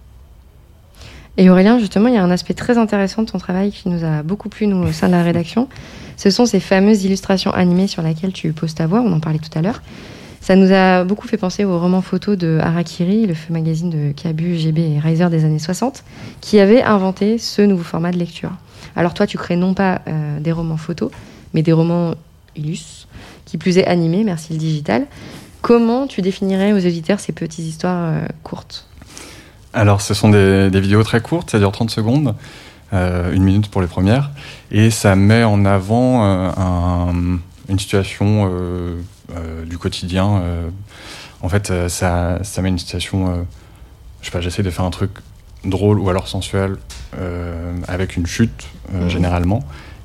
Et 1.39 1.49
Aurélien, 1.51 1.77
justement, 1.77 2.07
il 2.07 2.15
y 2.15 2.17
a 2.17 2.23
un 2.23 2.31
aspect 2.31 2.55
très 2.55 2.79
intéressant 2.79 3.21
de 3.21 3.29
ton 3.29 3.37
travail 3.37 3.71
qui 3.71 3.89
nous 3.89 4.03
a 4.03 4.23
beaucoup 4.23 4.49
plu, 4.49 4.65
nous, 4.65 4.87
au 4.87 4.91
sein 4.91 5.07
de 5.07 5.11
la 5.11 5.21
rédaction. 5.21 5.67
Ce 6.15 6.31
sont 6.31 6.47
ces 6.47 6.59
fameuses 6.59 7.05
illustrations 7.05 7.51
animées 7.51 7.85
sur 7.85 8.01
lesquelles 8.01 8.33
tu 8.33 8.51
poses 8.53 8.73
ta 8.73 8.87
voix, 8.87 9.01
on 9.01 9.11
en 9.11 9.19
parlait 9.19 9.37
tout 9.37 9.55
à 9.57 9.61
l'heure. 9.61 9.83
Ça 10.41 10.55
nous 10.55 10.71
a 10.71 11.03
beaucoup 11.03 11.27
fait 11.27 11.37
penser 11.37 11.63
au 11.63 11.77
roman 11.77 12.01
photo 12.01 12.35
de 12.35 12.57
Harakiri, 12.59 13.27
le 13.27 13.33
feu 13.35 13.53
magazine 13.53 13.89
de 13.89 14.13
Cabu, 14.13 14.55
GB 14.55 14.95
et 14.95 14.99
Reiser 14.99 15.29
des 15.29 15.45
années 15.45 15.59
60, 15.59 16.03
qui 16.41 16.59
avait 16.59 16.81
inventé 16.81 17.37
ce 17.37 17.61
nouveau 17.61 17.83
format 17.83 18.11
de 18.11 18.17
lecture. 18.17 18.51
Alors 18.95 19.13
toi, 19.13 19.27
tu 19.27 19.37
crées 19.37 19.57
non 19.57 19.73
pas 19.73 20.01
euh, 20.07 20.39
des 20.39 20.51
romans 20.51 20.77
photos, 20.77 21.11
mais 21.53 21.61
des 21.61 21.73
romans 21.73 22.15
illus, 22.55 23.07
qui 23.45 23.57
plus 23.57 23.77
est 23.77 23.85
animés, 23.85 24.23
merci 24.23 24.53
le 24.53 24.59
digital. 24.59 25.05
Comment 25.67 26.07
tu 26.07 26.21
définirais 26.21 26.71
aux 26.71 26.77
auditeurs 26.77 27.19
ces 27.19 27.33
petites 27.33 27.65
histoires 27.65 28.13
euh, 28.13 28.25
courtes? 28.41 28.87
Alors, 29.73 29.99
ce 29.99 30.13
sont 30.13 30.29
des, 30.29 30.69
des 30.69 30.79
vidéos 30.79 31.03
très 31.03 31.19
courtes, 31.19 31.51
ça 31.51 31.59
dure 31.59 31.73
30 31.73 31.89
secondes, 31.91 32.35
euh, 32.93 33.33
une 33.33 33.43
minute 33.43 33.69
pour 33.69 33.81
les 33.81 33.87
premières, 33.87 34.31
et 34.71 34.89
ça 34.91 35.17
met 35.17 35.43
en 35.43 35.65
avant 35.65 36.23
euh, 36.23 36.51
un- 36.55 37.39
une 37.67 37.79
situation 37.79 38.49
euh, 38.49 38.95
euh, 39.35 39.65
du 39.65 39.77
quotidien. 39.77 40.37
euh. 40.41 40.69
en 41.41 41.49
fait, 41.49 41.69
euh, 41.69 41.89
ça, 41.89 42.39
ça 42.43 42.61
met 42.61 42.69
une 42.69 42.79
situation, 42.79 43.27
euh, 43.29 43.43
je 44.21 44.27
sais 44.27 44.31
pas, 44.31 44.39
j'essaie 44.39 44.63
de 44.63 44.69
faire 44.71 44.85
un 44.85 44.89
truc 44.89 45.11
drôle 45.65 45.99
ou 45.99 46.09
alors 46.09 46.29
sensuel, 46.29 46.77
euh, 47.19 47.73
avec 47.89 48.15
une 48.15 48.25
chute, 48.25 48.67
euh, 48.95 49.03
Mhm. 49.03 49.09
généralement. 49.09 49.59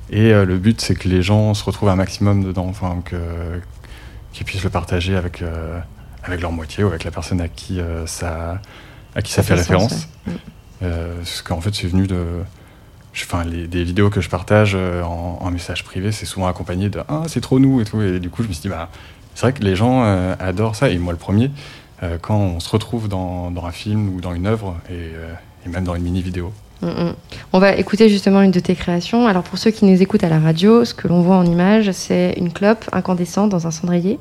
Et 0.09 0.33
euh, 0.33 0.43
le 0.43 0.57
but, 0.57 0.81
c'est 0.81 0.95
que 0.95 1.07
les 1.07 1.21
gens 1.21 1.53
se 1.53 1.63
retrouvent 1.63 1.87
un 1.87 1.95
maximum 1.95 2.43
dedans, 2.43 2.67
enfin, 2.69 2.97
que, 3.05 3.15
qu'ils 4.33 4.45
puissent 4.45 4.63
le 4.63 4.69
partager 4.69 5.15
avec, 5.15 5.41
euh, 5.41 5.79
avec 6.23 6.41
leur 6.41 6.51
moitié 6.51 6.83
ou 6.83 6.87
avec 6.87 7.03
la 7.05 7.11
personne 7.11 7.39
à 7.39 7.47
qui 7.47 7.79
euh, 7.79 8.05
ça, 8.07 8.59
à 9.15 9.21
qui 9.21 9.31
ça, 9.31 9.41
Ça 9.41 9.43
fait, 9.43 9.55
fait 9.55 9.63
sens, 9.63 9.67
référence. 9.67 10.07
ouais. 10.27 10.33
Euh, 10.83 11.15
parce 11.17 11.41
qu'en 11.41 11.61
fait, 11.61 11.73
c'est 11.73 11.87
venu 11.87 12.07
de. 12.07 12.25
Enfin, 13.15 13.43
les, 13.43 13.67
des 13.67 13.83
vidéos 13.83 14.09
que 14.09 14.21
je 14.21 14.29
partage 14.29 14.73
euh, 14.75 15.03
en, 15.03 15.37
en 15.39 15.51
message 15.51 15.83
privé, 15.83 16.11
c'est 16.11 16.25
souvent 16.25 16.47
accompagné 16.47 16.89
de 16.89 16.99
Ah, 17.07 17.23
c'est 17.27 17.41
trop 17.41 17.59
nous 17.59 17.79
et 17.79 17.85
tout. 17.85 18.01
Et 18.01 18.19
du 18.19 18.29
coup, 18.31 18.41
je 18.43 18.47
me 18.47 18.53
suis 18.53 18.63
dit, 18.63 18.69
bah, 18.69 18.89
c'est 19.35 19.41
vrai 19.41 19.53
que 19.53 19.61
les 19.63 19.75
gens 19.75 20.03
euh, 20.03 20.35
adorent 20.39 20.75
ça, 20.75 20.89
et 20.89 20.97
moi 20.97 21.13
le 21.13 21.19
premier, 21.19 21.51
euh, 22.01 22.17
quand 22.19 22.35
on 22.37 22.59
se 22.59 22.69
retrouve 22.69 23.07
dans, 23.07 23.51
dans 23.51 23.65
un 23.65 23.71
film 23.71 24.09
ou 24.15 24.19
dans 24.19 24.33
une 24.33 24.47
œuvre, 24.47 24.75
et, 24.89 24.93
euh, 24.93 25.31
et 25.65 25.69
même 25.69 25.83
dans 25.83 25.95
une 25.95 26.03
mini-vidéo. 26.03 26.51
Mm, 26.83 26.87
mm. 26.87 27.13
On 27.53 27.59
va 27.59 27.75
écouter 27.75 28.09
justement 28.09 28.41
une 28.41 28.51
de 28.51 28.59
tes 28.59 28.75
créations. 28.75 29.27
Alors 29.27 29.43
pour 29.43 29.57
ceux 29.57 29.71
qui 29.71 29.85
nous 29.85 30.01
écoutent 30.01 30.23
à 30.23 30.29
la 30.29 30.39
radio, 30.39 30.85
ce 30.85 30.93
que 30.93 31.07
l'on 31.07 31.21
voit 31.21 31.37
en 31.37 31.45
image, 31.45 31.91
c'est 31.91 32.33
une 32.37 32.51
clope 32.51 32.85
incandescente 32.91 33.49
dans 33.49 33.67
un 33.67 33.71
cendrier. 33.71 34.19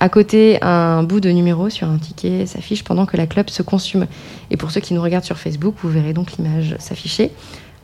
À 0.00 0.08
côté, 0.08 0.58
un 0.60 1.02
bout 1.02 1.20
de 1.20 1.30
numéro 1.30 1.70
sur 1.70 1.88
un 1.88 1.98
ticket 1.98 2.46
s'affiche 2.46 2.82
pendant 2.82 3.06
que 3.06 3.16
la 3.16 3.26
clope 3.26 3.48
se 3.48 3.62
consume. 3.62 4.06
Et 4.50 4.56
pour 4.56 4.70
ceux 4.70 4.80
qui 4.80 4.92
nous 4.92 5.00
regardent 5.00 5.24
sur 5.24 5.38
Facebook, 5.38 5.76
vous 5.82 5.88
verrez 5.88 6.12
donc 6.12 6.32
l'image 6.32 6.76
s'afficher. 6.78 7.30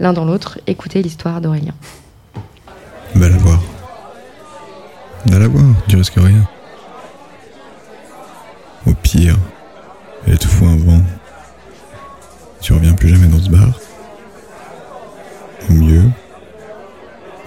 L'un 0.00 0.12
dans 0.12 0.24
l'autre, 0.24 0.58
écoutez 0.66 1.02
l'histoire 1.02 1.40
d'Aurélien. 1.40 1.74
Belle 3.14 3.34
à 3.34 3.38
voir. 3.38 3.60
D'aller 5.26 5.46
voir, 5.46 5.64
tu 5.88 5.96
risques 5.96 6.14
rien. 6.16 6.48
Au 8.86 8.94
pire, 8.94 9.36
elle 10.26 10.38
te 10.38 10.48
fout 10.48 10.68
un 10.68 10.76
vent. 10.76 11.02
Tu 12.60 12.72
reviens 12.72 12.92
plus 12.92 13.08
jamais 13.08 13.28
dans 13.28 13.40
ce 13.40 13.50
bar. 13.50 13.78
Au 15.68 15.72
mieux, 15.72 16.04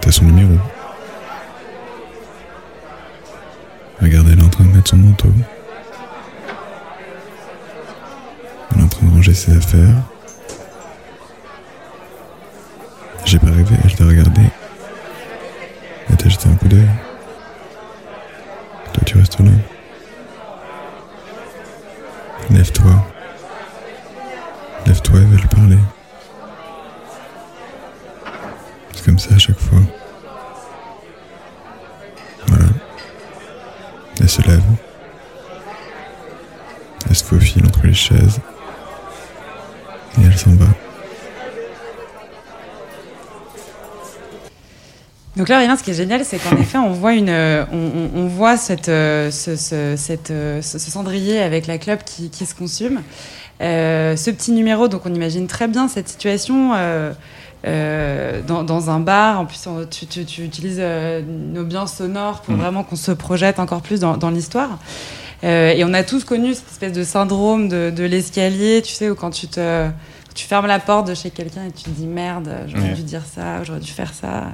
t'as 0.01 0.11
son 0.11 0.25
numéro. 0.25 0.57
Regarde, 4.01 4.27
elle 4.31 4.39
est 4.39 4.43
en 4.43 4.49
train 4.49 4.65
de 4.65 4.69
mettre 4.69 4.89
son 4.89 4.97
manteau. 4.97 5.29
Elle 8.71 8.81
est 8.81 8.83
en 8.83 8.87
train 8.87 9.05
de 9.05 9.11
ranger 9.11 9.33
ses 9.33 9.55
affaires. 9.55 9.95
J'ai 13.25 13.39
pas 13.39 13.47
rêvé, 13.47 13.75
elle 13.83 13.95
t'a 13.95 14.05
regardé. 14.05 14.41
Elle 16.09 16.17
t'a 16.17 16.29
jeté 16.29 16.49
un 16.49 16.55
coup 16.55 16.67
d'œil. 16.67 16.89
Toi, 18.93 19.03
tu 19.05 19.17
restes 19.17 19.39
là. 19.39 19.51
Lève-toi. 22.49 22.91
Lève-toi 24.85 25.19
et 25.19 25.25
va 25.25 25.35
lui 25.37 25.47
parler. 25.47 25.77
C'est 28.93 29.05
comme 29.05 29.19
ça 29.19 29.35
à 29.35 29.37
chaque 29.37 29.59
fois. 29.59 29.79
Voilà. 32.47 32.65
Elle 34.19 34.29
se 34.29 34.41
lève. 34.43 34.61
Elle 37.09 37.15
se 37.15 37.23
faufile 37.23 37.65
entre 37.65 37.85
les 37.85 37.93
chaises. 37.93 38.39
Et 40.21 40.25
elle 40.25 40.37
s'en 40.37 40.51
va. 40.51 40.67
Donc 45.35 45.49
là, 45.49 45.57
rien, 45.57 45.75
ce 45.75 45.81
qui 45.83 45.89
est 45.89 45.95
génial, 45.95 46.23
c'est 46.23 46.37
qu'en 46.37 46.55
effet, 46.61 46.77
on 46.77 46.91
voit 46.91 47.13
une, 47.13 47.29
euh, 47.29 47.65
on, 47.71 48.27
voit 48.27 48.55
cette, 48.55 48.89
euh, 48.89 49.31
ce, 49.31 49.55
ce- 49.55 49.95
cette, 49.97 50.29
euh, 50.29 50.61
ce- 50.61 50.77
ce 50.77 50.91
cendrier 50.91 51.39
avec 51.39 51.65
la 51.65 51.79
clope 51.79 52.03
qui, 52.05 52.29
qui 52.29 52.45
se 52.45 52.53
consume. 52.53 53.01
Euh, 53.61 54.15
ce 54.15 54.29
petit 54.29 54.51
numéro, 54.51 54.87
donc 54.87 55.05
on 55.05 55.13
imagine 55.13 55.47
très 55.47 55.67
bien 55.67 55.87
cette 55.87 56.07
situation 56.09 56.73
euh, 56.75 57.13
euh, 57.65 58.41
dans, 58.45 58.63
dans 58.63 58.89
un 58.89 58.99
bar. 58.99 59.39
En 59.39 59.45
plus, 59.45 59.65
on- 59.67 59.85
tu, 59.85 60.05
tu- 60.05 60.25
tu 60.25 60.43
utilises 60.43 60.77
euh, 60.79 61.21
une 61.21 61.57
ambiance 61.59 61.93
sonore 61.93 62.41
pour 62.41 62.53
Mhm. 62.55 62.61
vraiment 62.61 62.83
qu'on 62.83 62.95
se 62.95 63.11
projette 63.11 63.59
encore 63.59 63.81
plus 63.81 63.99
dans, 63.99 64.17
dans 64.17 64.29
l'histoire. 64.29 64.79
Euh, 65.43 65.71
et 65.71 65.83
on 65.83 65.93
a 65.93 66.03
tous 66.03 66.23
connu 66.23 66.53
cette 66.53 66.69
espèce 66.71 66.93
de 66.93 67.03
syndrome 67.03 67.67
de, 67.67 67.89
de 67.95 68.03
l'escalier, 68.03 68.81
tu 68.81 68.93
sais, 68.93 69.09
où 69.09 69.15
quand 69.15 69.31
tu 69.31 69.47
te 69.47 69.87
tu 70.35 70.45
fermes 70.47 70.65
la 70.65 70.79
porte 70.79 71.07
de 71.07 71.13
chez 71.13 71.29
quelqu'un 71.29 71.65
et 71.67 71.71
tu 71.71 71.83
te 71.83 71.89
dis 71.91 72.07
merde, 72.07 72.49
j'aurais 72.67 72.87
Ouais. 72.89 72.93
dû 72.95 73.03
dire 73.03 73.21
ça, 73.23 73.63
j'aurais 73.63 73.79
dû 73.81 73.91
faire 73.91 74.13
ça. 74.15 74.45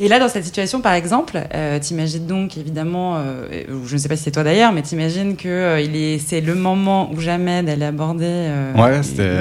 Et 0.00 0.08
là, 0.08 0.18
dans 0.18 0.28
cette 0.28 0.44
situation, 0.44 0.80
par 0.80 0.94
exemple, 0.94 1.40
euh, 1.54 1.78
t'imagines 1.78 2.26
donc 2.26 2.56
évidemment, 2.58 3.14
euh, 3.18 3.46
je 3.86 3.92
ne 3.94 3.98
sais 3.98 4.08
pas 4.08 4.16
si 4.16 4.24
c'est 4.24 4.30
toi 4.32 4.42
d'ailleurs, 4.42 4.72
mais 4.72 4.82
t'imagines 4.82 5.36
que 5.36 5.48
euh, 5.48 5.80
il 5.80 5.94
est, 5.94 6.18
c'est 6.18 6.40
le 6.40 6.54
moment 6.56 7.08
ou 7.12 7.20
jamais 7.20 7.62
d'aller 7.62 7.84
aborder 7.84 8.24
euh, 8.26 8.72
Ouais, 8.74 8.96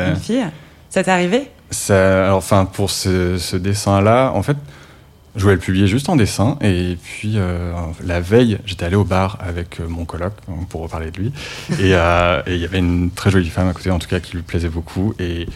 une 0.09 0.15
fille. 0.17 0.45
Ça 0.91 1.03
t'est 1.03 1.09
arrivé? 1.11 1.49
Alors, 1.89 2.37
enfin, 2.37 2.65
pour 2.65 2.91
ce, 2.91 3.55
dessin-là, 3.55 4.31
en 4.33 4.43
fait, 4.43 4.57
je 5.35 5.41
voulais 5.41 5.55
le 5.55 5.59
publier 5.61 5.87
juste 5.87 6.09
en 6.09 6.15
dessin. 6.15 6.57
Et 6.61 6.97
puis, 7.01 7.33
euh, 7.35 7.73
la 8.03 8.21
veille, 8.21 8.57
j'étais 8.65 8.85
allé 8.85 8.95
au 8.95 9.03
bar 9.03 9.37
avec 9.41 9.79
euh, 9.79 9.87
mon 9.87 10.05
coloc, 10.05 10.33
hein, 10.49 10.53
pour 10.69 10.81
reparler 10.81 11.11
de 11.11 11.17
lui. 11.17 11.33
Et 11.79 11.95
euh, 11.95 12.41
et 12.47 12.55
il 12.55 12.61
y 12.61 12.65
avait 12.65 12.79
une 12.79 13.11
très 13.11 13.31
jolie 13.31 13.49
femme 13.49 13.67
à 13.67 13.73
côté, 13.73 13.91
en 13.91 13.99
tout 13.99 14.07
cas, 14.07 14.19
qui 14.19 14.35
lui 14.35 14.43
plaisait 14.43 14.69
beaucoup. 14.69 15.13
Et 15.19 15.47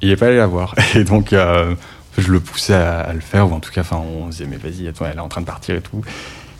il 0.00 0.08
n'est 0.08 0.16
pas 0.16 0.26
allé 0.26 0.36
la 0.36 0.46
voir. 0.46 0.74
Et 0.94 1.04
donc, 1.04 1.30
je 1.32 2.32
le 2.32 2.40
poussais 2.40 2.74
à, 2.74 3.12
le 3.12 3.20
faire, 3.20 3.50
ou 3.50 3.54
en 3.54 3.60
tout 3.60 3.72
cas, 3.72 3.82
on 3.92 4.26
se 4.26 4.38
disait, 4.38 4.46
mais 4.46 4.56
vas-y, 4.56 4.86
elle 4.86 5.16
est 5.16 5.20
en 5.20 5.28
train 5.28 5.40
de 5.40 5.46
partir 5.46 5.74
et 5.74 5.80
tout. 5.80 6.02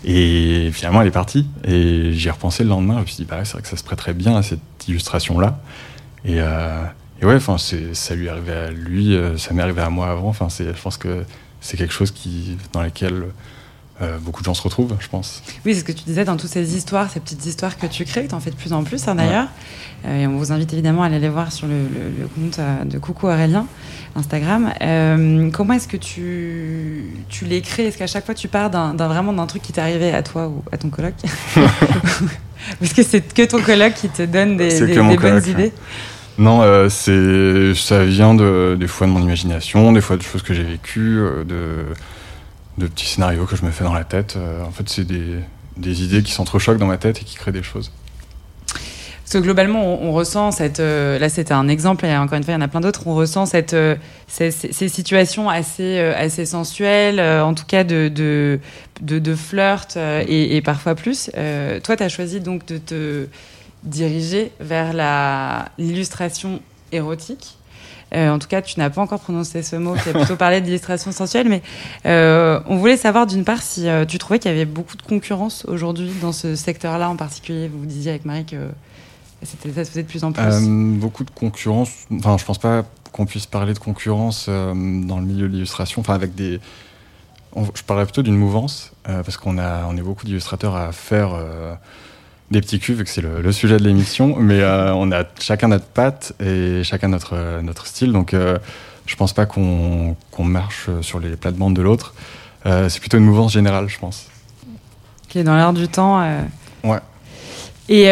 Et 0.05 0.71
finalement, 0.73 1.03
elle 1.03 1.09
est 1.09 1.13
partie. 1.13 1.47
Et 1.65 2.13
j'y 2.13 2.29
ai 2.29 2.31
repensé 2.31 2.63
le 2.65 2.71
lendemain. 2.71 2.97
Je 2.97 3.01
me 3.01 3.07
suis 3.07 3.17
dit, 3.17 3.25
bah, 3.25 3.45
c'est 3.45 3.53
vrai 3.53 3.63
que 3.63 3.69
ça 3.69 3.77
se 3.77 3.85
prêterait 3.85 4.15
bien 4.15 4.37
à 4.37 4.43
cette 4.43 4.61
illustration-là. 4.89 5.61
Et, 6.25 6.41
et 7.21 7.27
ouais, 7.27 7.35
enfin, 7.35 7.57
ça 7.59 8.15
lui 8.15 8.27
est 8.27 8.29
arrivé 8.29 8.53
à 8.53 8.71
lui, 8.71 9.15
euh, 9.15 9.37
ça 9.39 9.53
m'est 9.55 9.63
arrivé 9.63 9.81
à 9.83 9.91
moi 9.91 10.09
avant. 10.11 10.29
Enfin, 10.29 10.49
je 10.51 10.83
pense 10.83 10.97
que 10.97 11.25
c'est 11.61 11.77
quelque 11.77 11.93
chose 11.95 12.11
qui, 12.13 12.57
dans 12.73 12.83
lequel 12.83 13.25
euh, 14.01 14.17
beaucoup 14.19 14.41
de 14.43 14.45
gens 14.47 14.55
se 14.55 14.63
retrouvent, 14.63 14.97
je 15.01 15.09
pense. 15.09 15.43
Oui, 15.67 15.75
c'est 15.75 15.81
ce 15.81 15.85
que 15.85 15.91
tu 15.93 16.05
disais 16.05 16.25
dans 16.25 16.37
toutes 16.37 16.51
ces 16.51 16.77
histoires, 16.77 17.11
ces 17.11 17.19
petites 17.19 17.45
histoires 17.47 17.77
que 17.77 17.87
tu 17.87 18.05
crées, 18.05 18.23
que 18.25 18.29
tu 18.29 18.35
en 18.35 18.41
fais 18.41 18.51
de 18.51 18.57
plus 18.57 18.73
en 18.73 18.85
plus 18.85 19.09
hein, 19.09 19.17
d'ailleurs. 19.17 19.49
Euh, 20.07 20.23
et 20.23 20.27
on 20.29 20.37
vous 20.39 20.53
invite 20.53 20.73
évidemment 20.73 21.03
à 21.03 21.07
aller 21.07 21.19
les 21.19 21.29
voir 21.29 21.51
sur 21.51 21.67
le, 21.67 21.75
le- 21.75 22.21
le 22.21 22.29
compte 22.29 22.61
de 22.89 22.99
Coucou 22.99 23.27
Aurélien, 23.27 23.67
Instagram. 24.15 24.73
Comment 25.53 25.75
est-ce 25.75 25.89
que 25.89 25.97
tu, 25.97 27.03
tu 27.29 27.45
les 27.47 27.61
crées? 27.63 27.87
Est-ce 27.87 27.99
qu'à 27.99 28.07
chaque 28.07 28.25
fois 28.25 28.37
tu 28.37 28.47
pars 28.47 28.71
d'un, 28.71 28.95
vraiment 29.09 29.33
d'un 29.33 29.47
truc 29.47 29.63
qui 29.63 29.73
t'est 29.73 29.81
arrivé 29.81 30.13
à 30.15 30.23
toi 30.23 30.47
ou 30.47 30.63
à 30.71 30.77
ton 30.79 30.91
coloc? 30.91 31.15
Est-ce 32.83 32.95
que 32.95 33.03
c'est 33.03 33.21
que 33.35 33.43
ton 33.47 33.61
coloc 33.61 33.95
qui 33.95 34.09
te 34.09 34.23
donne 34.23 34.57
des, 34.57 34.79
bonnes 34.95 35.17
coloc, 35.17 35.47
idées 35.49 35.73
Non, 36.39 36.63
euh, 36.63 36.89
c'est, 36.89 37.75
ça 37.75 38.05
vient 38.05 38.33
de, 38.33 38.77
des 38.79 38.87
fois 38.87 39.09
de 39.09 39.13
mon 39.13 39.21
imagination, 39.21 39.93
des 39.93 40.01
fois 40.01 40.17
de 40.17 40.23
choses 40.23 40.43
que 40.43 40.55
j'ai 40.55 40.63
vécues, 40.63 41.19
euh, 41.19 41.45
de, 42.79 42.87
petits 42.87 43.07
scénarios 43.07 43.45
que 43.45 43.57
je 43.57 43.65
me 43.65 43.73
fais 43.73 43.83
dans 43.83 43.93
la 43.93 44.05
tête. 44.05 44.37
Euh, 44.37 44.63
en 44.65 44.71
fait, 44.71 44.89
c'est 44.89 45.05
des, 45.05 45.43
idées 46.05 46.23
qui 46.23 46.31
s'entrechoquent 46.31 46.79
dans 46.79 46.87
ma 46.87 46.97
tête 46.97 47.21
et 47.21 47.25
qui 47.25 47.35
créent 47.35 47.51
des 47.51 47.65
choses. 47.65 47.91
Parce 48.69 49.33
que 49.33 49.39
globalement, 49.39 50.01
on, 50.01 50.13
ressent 50.13 50.53
cette. 50.53 50.79
là, 50.79 51.29
c'était 51.29 51.53
un 51.53 51.69
exemple, 51.69 52.07
et 52.07 52.17
encore 52.17 52.39
une 52.39 52.45
fois, 52.45 52.53
il 52.53 52.57
y 52.57 52.59
en 52.59 52.65
a 52.65 52.69
plein 52.69 52.81
d'autres. 52.81 53.07
On 53.07 53.15
ressent 53.15 53.45
cette, 53.45 53.77
ces, 54.27 54.51
situations 54.51 55.51
assez, 55.51 55.99
assez 55.99 56.47
sensuelles, 56.47 57.21
en 57.21 57.53
tout 57.53 57.67
cas 57.67 57.85
de, 57.85 58.09
de, 59.03 59.35
flirt 59.35 59.99
et, 59.99 60.57
et 60.57 60.63
parfois 60.63 60.95
plus. 60.95 61.31
Toi, 61.35 61.97
tu 61.97 62.03
as 62.03 62.09
choisi 62.09 62.41
donc 62.41 62.65
de 62.65 62.79
te 62.79 63.27
diriger 63.89 64.53
vers 64.61 64.93
l'illustration 65.79 66.61
érotique. 66.93 67.59
Euh, 68.15 68.31
en 68.31 68.39
tout 68.39 68.49
cas, 68.49 68.63
tu 68.63 68.79
n'as 68.79 68.89
pas 68.89 69.03
encore 69.03 69.21
prononcé 69.21 69.63
ce 69.63 69.77
mot, 69.77 69.95
tu 70.03 70.09
as 70.09 70.13
plutôt 70.13 70.37
parlé 70.37 70.61
d'illustration 70.61 71.13
sensuelle, 71.13 71.49
mais 71.49 71.63
euh, 72.07 72.61
on 72.67 72.77
voulait 72.77 72.97
savoir 72.97 73.27
d'une 73.27 73.45
part 73.45 73.63
si 73.63 73.89
euh, 73.89 74.07
tu 74.07 74.19
trouvais 74.19 74.39
qu'il 74.39 74.51
y 74.51 74.55
avait 74.55 74.65
beaucoup 74.65 74.97
de 74.97 75.03
concurrence 75.03 75.67
aujourd'hui 75.67 76.11
dans 76.23 76.33
ce 76.33 76.55
secteur-là 76.55 77.11
en 77.11 77.17
particulier. 77.17 77.69
Vous 77.69 77.85
disiez 77.85 78.13
avec 78.13 78.25
Marie 78.25 78.47
que 78.47 78.69
ça 79.43 79.57
se 79.63 79.69
faisait 79.91 80.03
de 80.03 80.09
plus 80.09 80.25
en 80.25 80.33
plus. 80.33 80.43
Beaucoup 80.99 81.25
de 81.25 81.31
concurrence. 81.31 81.91
Enfin, 82.13 82.39
je 82.39 82.45
pense 82.45 82.59
pas 82.59 82.85
qu'on 83.13 83.27
puisse 83.27 83.47
parler 83.47 83.75
de 83.75 83.79
concurrence 83.79 84.49
dans 84.49 85.19
le 85.19 85.25
milieu 85.25 85.47
de 85.49 85.53
l'illustration. 85.53 86.01
Enfin, 86.01 86.15
avec 86.15 86.35
des. 86.35 86.61
je 87.57 87.83
parlerais 87.83 88.07
plutôt 88.07 88.23
d'une 88.23 88.37
mouvance 88.37 88.93
parce 89.05 89.37
qu'on 89.37 89.59
on 89.59 89.97
est 89.97 90.03
beaucoup 90.03 90.25
d'illustrateurs 90.25 90.75
à 90.75 90.91
faire 90.91 91.39
des 92.51 92.61
petits 92.61 92.79
culs, 92.79 92.95
vu 92.95 93.05
que 93.05 93.11
c'est 93.11 93.21
le, 93.21 93.41
le 93.43 93.53
sujet 93.53 93.77
de 93.77 93.85
l'émission. 93.85 94.37
Mais 94.39 94.61
euh, 94.61 94.93
on 94.95 95.13
a 95.13 95.25
chacun 95.39 95.69
notre 95.69 95.87
patte 95.87 96.33
et 96.41 96.83
chacun 96.85 97.09
notre 97.09 97.35
euh, 97.35 97.63
notre 97.63 97.87
style. 97.87 98.13
Donc, 98.13 98.35
euh, 98.35 98.59
je 99.07 99.17
pense 99.17 99.33
pas 99.33 99.47
qu'on 99.47 100.17
marche 100.39 100.89
sur 101.03 101.21
les 101.21 101.37
plates-bandes 101.37 101.75
de 101.75 101.83
l'autre. 101.83 102.15
Euh, 102.67 102.89
c'est 102.89 103.01
plutôt 103.01 103.17
une 103.19 103.25
mouvance 103.25 103.53
générale, 103.53 103.89
je 103.89 103.99
pense. 103.99 104.27
qui 105.29 105.39
est 105.39 105.45
dans 105.45 105.57
l'air 105.57 105.73
du 105.73 105.89
temps. 105.89 106.21
Ouais. 106.85 107.01
Et 107.89 108.09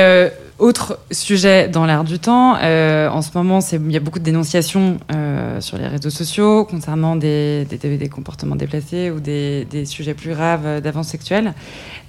autre 0.58 0.98
sujet 1.10 1.68
dans 1.68 1.84
l'air 1.84 2.02
du 2.04 2.18
temps, 2.18 2.56
euh, 2.62 3.08
en 3.10 3.20
ce 3.20 3.30
moment, 3.34 3.58
il 3.72 3.92
y 3.92 3.96
a 3.96 4.00
beaucoup 4.00 4.18
de 4.18 4.24
dénonciations 4.24 4.98
euh, 5.12 5.60
sur 5.60 5.76
les 5.76 5.86
réseaux 5.86 6.10
sociaux 6.10 6.64
concernant 6.64 7.14
des, 7.16 7.66
des- 7.66 7.98
des- 7.98 8.08
comportements 8.08 8.56
déplacés 8.56 9.10
ou 9.10 9.20
des, 9.20 9.66
sujets 9.84 10.14
plus 10.14 10.30
graves 10.30 10.80
d'avance 10.80 11.08
sexuelle. 11.08 11.52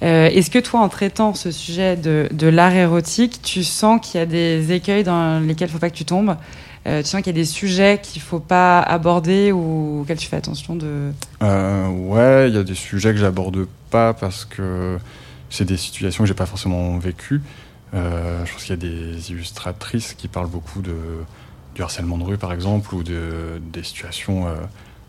Euh, 0.02 0.30
Est-ce 0.30 0.50
que 0.50 0.60
toi, 0.60 0.80
en 0.80 0.88
traitant 0.90 1.34
ce 1.34 1.52
sujet 1.52 1.98
de, 1.98 2.48
l'art 2.48 2.74
érotique, 2.74 3.42
tu 3.44 3.64
sens 3.64 4.00
qu'il 4.02 4.20
y 4.20 4.24
a 4.24 4.26
des 4.26 4.72
écueils 4.72 5.04
dans 5.04 5.40
lesquels 5.40 5.68
il 5.68 5.72
ne 5.72 5.74
faut 5.74 5.80
pas 5.82 5.90
que 5.90 5.96
tu 5.98 6.06
tombes? 6.06 6.36
Tu 6.86 7.04
sens 7.04 7.22
qu'il 7.22 7.28
y 7.28 7.38
a 7.38 7.42
des 7.42 7.44
sujets 7.44 8.00
qu'il 8.02 8.22
ne 8.22 8.26
faut 8.26 8.40
pas 8.40 8.80
aborder 8.80 9.52
ou 9.52 10.00
auxquels 10.02 10.18
tu 10.18 10.28
fais 10.28 10.38
attention 10.38 10.74
de... 10.78 11.12
Ouais, 11.42 12.48
il 12.48 12.56
y 12.56 12.58
a 12.58 12.64
des 12.64 12.76
sujets 12.76 13.12
que 13.12 13.20
j'aborde 13.20 13.68
pas 13.90 14.14
parce 14.14 14.46
que 14.46 14.98
c'est 15.50 15.66
des 15.66 15.76
situations 15.76 16.24
que 16.24 16.28
j'ai 16.30 16.34
pas 16.34 16.46
forcément 16.46 16.98
vécues. 16.98 17.42
Euh, 17.94 18.46
je 18.46 18.52
pense 18.52 18.64
qu'il 18.64 18.72
y 18.72 18.74
a 18.74 18.78
des 18.78 19.32
illustratrices 19.32 20.14
qui 20.14 20.28
parlent 20.28 20.50
beaucoup 20.50 20.82
du 20.82 21.82
harcèlement 21.82 22.18
de 22.18 22.24
rue, 22.24 22.38
par 22.38 22.54
exemple, 22.54 22.94
ou 22.94 23.04
de, 23.04 23.62
des 23.62 23.84
situations 23.84 24.48
euh, 24.48 24.56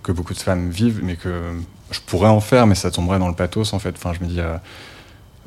que 0.02 0.12
beaucoup 0.12 0.34
de 0.34 0.38
femmes 0.38 0.70
vivent, 0.70 1.00
mais 1.02 1.16
que 1.16 1.52
je 1.90 2.00
pourrais 2.00 2.28
en 2.28 2.40
faire, 2.40 2.66
mais 2.66 2.74
ça 2.74 2.90
tomberait 2.90 3.18
dans 3.18 3.28
le 3.28 3.34
pathos, 3.34 3.72
en 3.72 3.78
fait. 3.78 3.94
Enfin, 3.96 4.12
je 4.12 4.24
me 4.24 4.30
dis, 4.30 4.40
euh, 4.40 4.56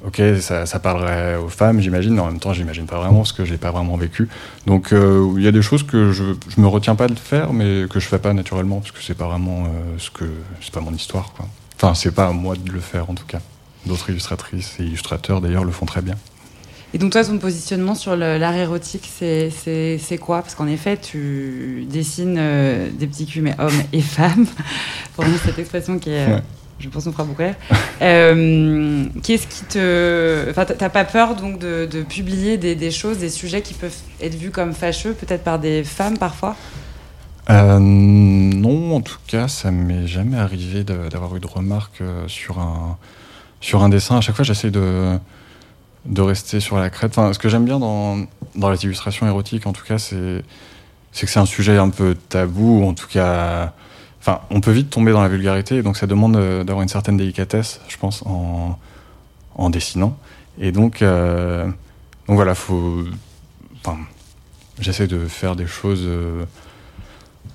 ok, 0.06 0.22
ça, 0.42 0.80
parlerait 0.80 1.36
aux 1.36 1.48
femmes, 1.48 1.80
j'imagine, 1.80 2.16
mais 2.16 2.22
en 2.22 2.28
même 2.28 2.40
temps, 2.40 2.54
j'imagine 2.54 2.86
pas 2.86 2.98
vraiment, 2.98 3.20
parce 3.20 3.34
que 3.34 3.46
j'ai 3.46 3.58
pas 3.58 3.72
vraiment 3.72 3.96
vécu. 3.98 4.28
Donc, 4.66 4.90
il 4.92 5.42
y 5.42 5.48
a 5.48 5.52
des 5.52 5.62
choses 5.62 5.84
que 5.84 6.12
je, 6.12 6.24
je 6.50 6.60
me 6.60 6.68
retiens 6.68 6.96
pas 6.96 7.08
de 7.08 7.20
faire, 7.20 7.54
mais 7.54 7.86
que 7.90 8.00
je 8.00 8.08
fais 8.08 8.20
pas 8.20 8.34
naturellement, 8.34 8.80
parce 8.80 8.92
que 8.92 9.02
c'est 9.02 9.18
pas 9.18 9.28
vraiment 9.28 9.68
ce 9.98 10.10
que. 10.10 10.26
C'est 10.60 10.74
pas 10.74 10.82
mon 10.82 10.94
histoire, 10.94 11.34
quoi. 11.34 11.48
Enfin, 11.76 11.96
c'est 11.96 12.12
pas 12.14 12.28
à 12.28 12.32
moi 12.32 12.56
de 12.56 12.72
le 12.72 12.80
faire, 12.80 13.10
en 13.10 13.14
tout 13.14 13.26
cas. 13.26 13.40
D'autres 13.86 14.10
illustratrices 14.10 14.80
et 14.80 14.84
illustrateurs, 14.84 15.42
d'ailleurs, 15.42 15.64
le 15.64 15.72
font 15.72 15.86
très 15.86 16.02
bien. 16.02 16.16
Et 16.94 16.98
donc 16.98 17.12
toi, 17.14 17.24
ton 17.24 17.38
positionnement 17.38 17.96
sur 17.96 18.16
l'art 18.18 18.56
érotique, 18.56 19.10
c'est- 19.18 20.18
quoi? 20.20 20.42
Parce 20.42 20.56
qu'en 20.56 20.68
effet, 20.68 20.98
tu 20.98 21.86
dessines 21.90 22.36
euh, 22.38 22.90
des 22.92 23.08
petits 23.08 23.26
culs, 23.26 23.42
mais 23.42 23.56
hommes 23.60 23.82
et 23.94 24.02
femmes. 24.02 24.46
Pour 25.16 25.26
nous, 25.26 25.38
cette 25.38 25.58
expression 25.58 26.00
qui 26.00 26.10
est, 26.10 26.28
euh, 26.30 26.36
Ouais. 26.36 26.42
je 26.80 26.90
pense 26.90 27.06
qu'on 27.06 27.12
fera 27.14 27.24
beaucoup 27.24 27.44
rire. 27.44 27.56
Euh, 28.02 29.06
Qu'est-ce 29.24 29.46
qui 29.46 29.64
te. 29.66 30.48
Enfin, 30.50 30.66
t'as 30.66 30.90
pas 30.90 31.06
peur 31.06 31.36
donc 31.36 31.60
de, 31.60 31.86
de 31.86 32.02
publier 32.02 32.58
des, 32.58 32.74
des, 32.74 32.90
choses, 32.90 33.20
des 33.20 33.30
sujets 33.30 33.62
qui 33.62 33.76
peuvent 33.76 33.96
être 34.20 34.34
vus 34.34 34.50
comme 34.50 34.74
fâcheux, 34.74 35.14
peut-être 35.14 35.44
par 35.44 35.60
des 35.60 35.84
femmes 35.84 36.18
parfois? 36.18 36.56
Non, 37.80 38.96
en 38.96 39.02
tout 39.02 39.18
cas, 39.28 39.48
ça 39.48 39.72
m'est 39.72 40.08
jamais 40.08 40.38
arrivé 40.38 40.84
d'avoir 40.84 41.36
eu 41.36 41.40
de 41.40 41.48
remarques 41.48 42.02
sur 42.28 42.60
un, 42.60 42.98
sur 43.60 43.84
un 43.84 43.90
dessin. 43.90 44.18
À 44.18 44.22
chaque 44.22 44.36
fois, 44.36 44.46
j'essaie 44.46 44.72
de, 44.72 45.18
de 46.06 46.22
rester 46.22 46.60
sur 46.60 46.78
la 46.78 46.90
crête. 46.90 47.12
Enfin, 47.12 47.34
ce 47.34 47.40
que 47.40 47.50
j'aime 47.50 47.66
bien 47.66 47.80
dans, 47.80 48.26
dans 48.56 48.70
les 48.70 48.84
illustrations 48.84 49.28
érotiques, 49.28 49.68
en 49.68 49.74
tout 49.74 49.86
cas, 49.86 49.98
c'est 50.00 50.44
que 51.14 51.28
c'est 51.28 51.40
un 51.40 51.46
sujet 51.46 51.78
un 51.78 51.90
peu 51.90 52.16
tabou, 52.30 52.84
en 52.84 52.94
tout 52.94 53.08
cas 53.08 53.74
Enfin, 54.22 54.42
on 54.52 54.62
peut 54.62 54.72
vite 54.72 54.92
tomber 54.92 55.12
dans 55.12 55.24
la 55.24 55.28
vulgarité, 55.28 55.82
donc 55.82 55.98
ça 55.98 56.06
demande 56.06 56.36
euh, 56.36 56.64
d'avoir 56.64 56.84
une 56.84 56.90
certaine 56.90 57.18
délicatesse, 57.18 57.82
je 57.88 57.98
pense, 57.98 58.24
en, 58.28 58.78
en 59.56 59.70
dessinant. 59.72 60.16
Et 60.60 60.72
donc, 60.72 61.02
euh, 61.02 61.66
donc 62.28 62.36
voilà, 62.36 62.54
faut. 62.54 63.04
Enfin, 63.84 63.98
j'essaie 64.80 65.08
de 65.08 65.26
faire 65.26 65.56
des 65.56 65.66
choses. 65.66 66.04
Euh, 66.04 66.46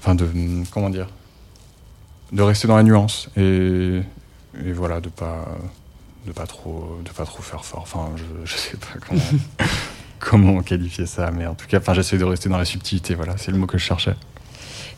enfin, 0.01 0.17
de. 0.17 0.29
Comment 0.73 0.91
dire 0.91 1.07
De 2.33 2.43
rester 2.43 2.67
dans 2.67 2.77
la 2.77 2.83
nuance. 2.83 3.31
Et, 3.37 4.01
et 4.65 4.73
voilà, 4.73 5.01
de 5.01 5.09
pas. 5.09 5.47
De 6.27 6.33
pas, 6.33 6.47
trop, 6.47 6.99
de 7.05 7.11
pas 7.11 7.25
trop 7.25 7.43
faire 7.43 7.65
fort. 7.65 7.83
Enfin, 7.83 8.11
je, 8.17 8.23
je 8.45 8.57
sais 8.57 8.77
pas 8.77 8.99
comment, 9.07 9.21
comment 10.19 10.63
qualifier 10.63 11.07
ça, 11.07 11.31
mais 11.31 11.47
en 11.47 11.55
tout 11.55 11.67
cas, 11.67 11.79
enfin, 11.79 11.95
j'essaie 11.95 12.19
de 12.19 12.25
rester 12.25 12.49
dans 12.49 12.59
la 12.59 12.65
subtilité. 12.65 13.15
Voilà, 13.15 13.35
c'est 13.37 13.53
le 13.53 13.59
mot 13.59 13.67
que 13.67 13.79
je 13.79 13.85
cherchais. 13.85 14.15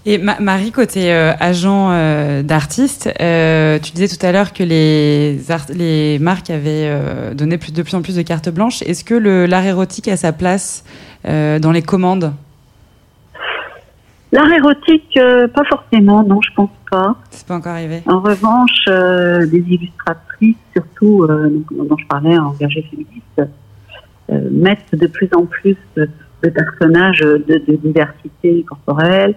Et 0.06 0.16
Marie, 0.16 0.70
côté 0.70 1.12
euh, 1.12 1.32
agent 1.38 1.90
euh, 1.90 2.42
d'artistes, 2.42 3.12
euh, 3.20 3.78
tu 3.78 3.92
disais 3.92 4.08
tout 4.08 4.24
à 4.24 4.32
l'heure 4.32 4.52
que 4.52 4.62
les, 4.62 5.38
les 5.74 6.18
marques 6.18 6.50
avaient 6.50 6.88
euh, 6.88 7.34
donné 7.34 7.58
plus, 7.58 7.72
de 7.72 7.82
plus 7.82 7.94
en 7.94 8.00
plus 8.00 8.16
de 8.16 8.22
cartes 8.22 8.48
blanches. 8.48 8.80
Est-ce 8.82 9.04
que 9.04 9.14
l'art 9.14 9.66
érotique 9.66 10.08
a 10.08 10.16
sa 10.16 10.32
place 10.32 10.84
euh, 11.26 11.58
dans 11.58 11.72
les 11.72 11.82
commandes? 11.82 12.32
L'art 14.32 14.50
érotique, 14.50 15.14
euh, 15.18 15.48
pas 15.48 15.64
forcément, 15.68 16.22
non, 16.22 16.40
je 16.42 16.54
pense 16.54 16.70
pas. 16.90 17.16
C'est 17.30 17.46
pas 17.46 17.56
encore 17.56 17.72
arrivé. 17.72 18.02
En 18.06 18.20
revanche, 18.20 18.86
des 18.86 19.60
surtout 20.74 21.26
dont 21.26 21.96
je 21.96 22.06
parlais, 22.06 22.38
engagées 22.38 22.86
féministes, 22.90 23.42
mettent 24.50 24.94
de 24.94 25.06
plus 25.06 25.28
en 25.34 25.46
plus 25.46 25.76
de, 25.96 26.08
personnages 26.42 27.20
de, 27.20 27.76
diversité 27.76 28.62
corporelle, 28.64 29.34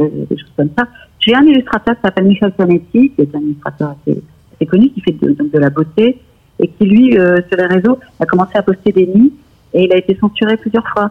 euh, 0.00 0.08
des 0.28 0.36
choses 0.36 0.52
comme 0.56 0.70
ça. 0.76 0.88
J'ai 1.20 1.34
un 1.34 1.42
illustrateur 1.42 1.94
qui 1.94 2.00
s'appelle 2.02 2.24
Michel 2.24 2.52
Canetti, 2.58 3.10
qui 3.10 3.20
est 3.20 3.34
un 3.34 3.40
illustrateur 3.40 3.94
assez, 4.06 4.66
connu, 4.66 4.90
qui 4.90 5.00
fait 5.00 5.12
de, 5.12 5.32
de 5.32 5.58
la 5.58 5.70
beauté, 5.70 6.20
et 6.58 6.68
qui, 6.68 6.84
lui, 6.84 7.16
euh, 7.16 7.36
sur 7.48 7.56
les 7.56 7.66
réseaux, 7.66 7.98
a 8.18 8.26
commencé 8.26 8.56
à 8.56 8.62
poster 8.62 8.92
des 8.92 9.06
nids, 9.06 9.32
et 9.72 9.84
il 9.84 9.92
a 9.92 9.96
été 9.96 10.16
censuré 10.20 10.56
plusieurs 10.56 10.86
fois. 10.88 11.10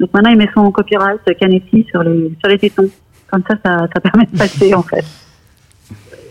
Donc 0.00 0.12
maintenant, 0.12 0.30
il 0.30 0.36
met 0.36 0.48
son 0.54 0.70
copyright 0.72 1.20
Canetti 1.38 1.86
sur 1.90 2.02
les, 2.02 2.32
sur 2.40 2.48
les 2.48 2.58
tétons. 2.58 2.88
Comme 3.30 3.42
ça, 3.48 3.56
ça, 3.64 3.88
ça 3.92 4.00
permet 4.00 4.26
de 4.26 4.36
passer, 4.36 4.74
en 4.74 4.82
fait. 4.82 5.04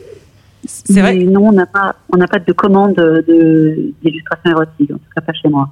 C'est 0.66 1.02
vrai. 1.02 1.16
Non, 1.16 1.48
on 1.48 1.52
n'a 1.52 1.66
pas, 1.66 1.96
on 2.14 2.18
n'a 2.18 2.28
pas 2.28 2.40
de 2.40 2.52
commande 2.52 2.96
de, 2.96 3.94
d'illustration 4.02 4.52
érotique, 4.52 4.92
en 4.92 4.98
tout 4.98 5.10
cas 5.16 5.22
pas 5.22 5.34
chez 5.34 5.50
moi. 5.50 5.70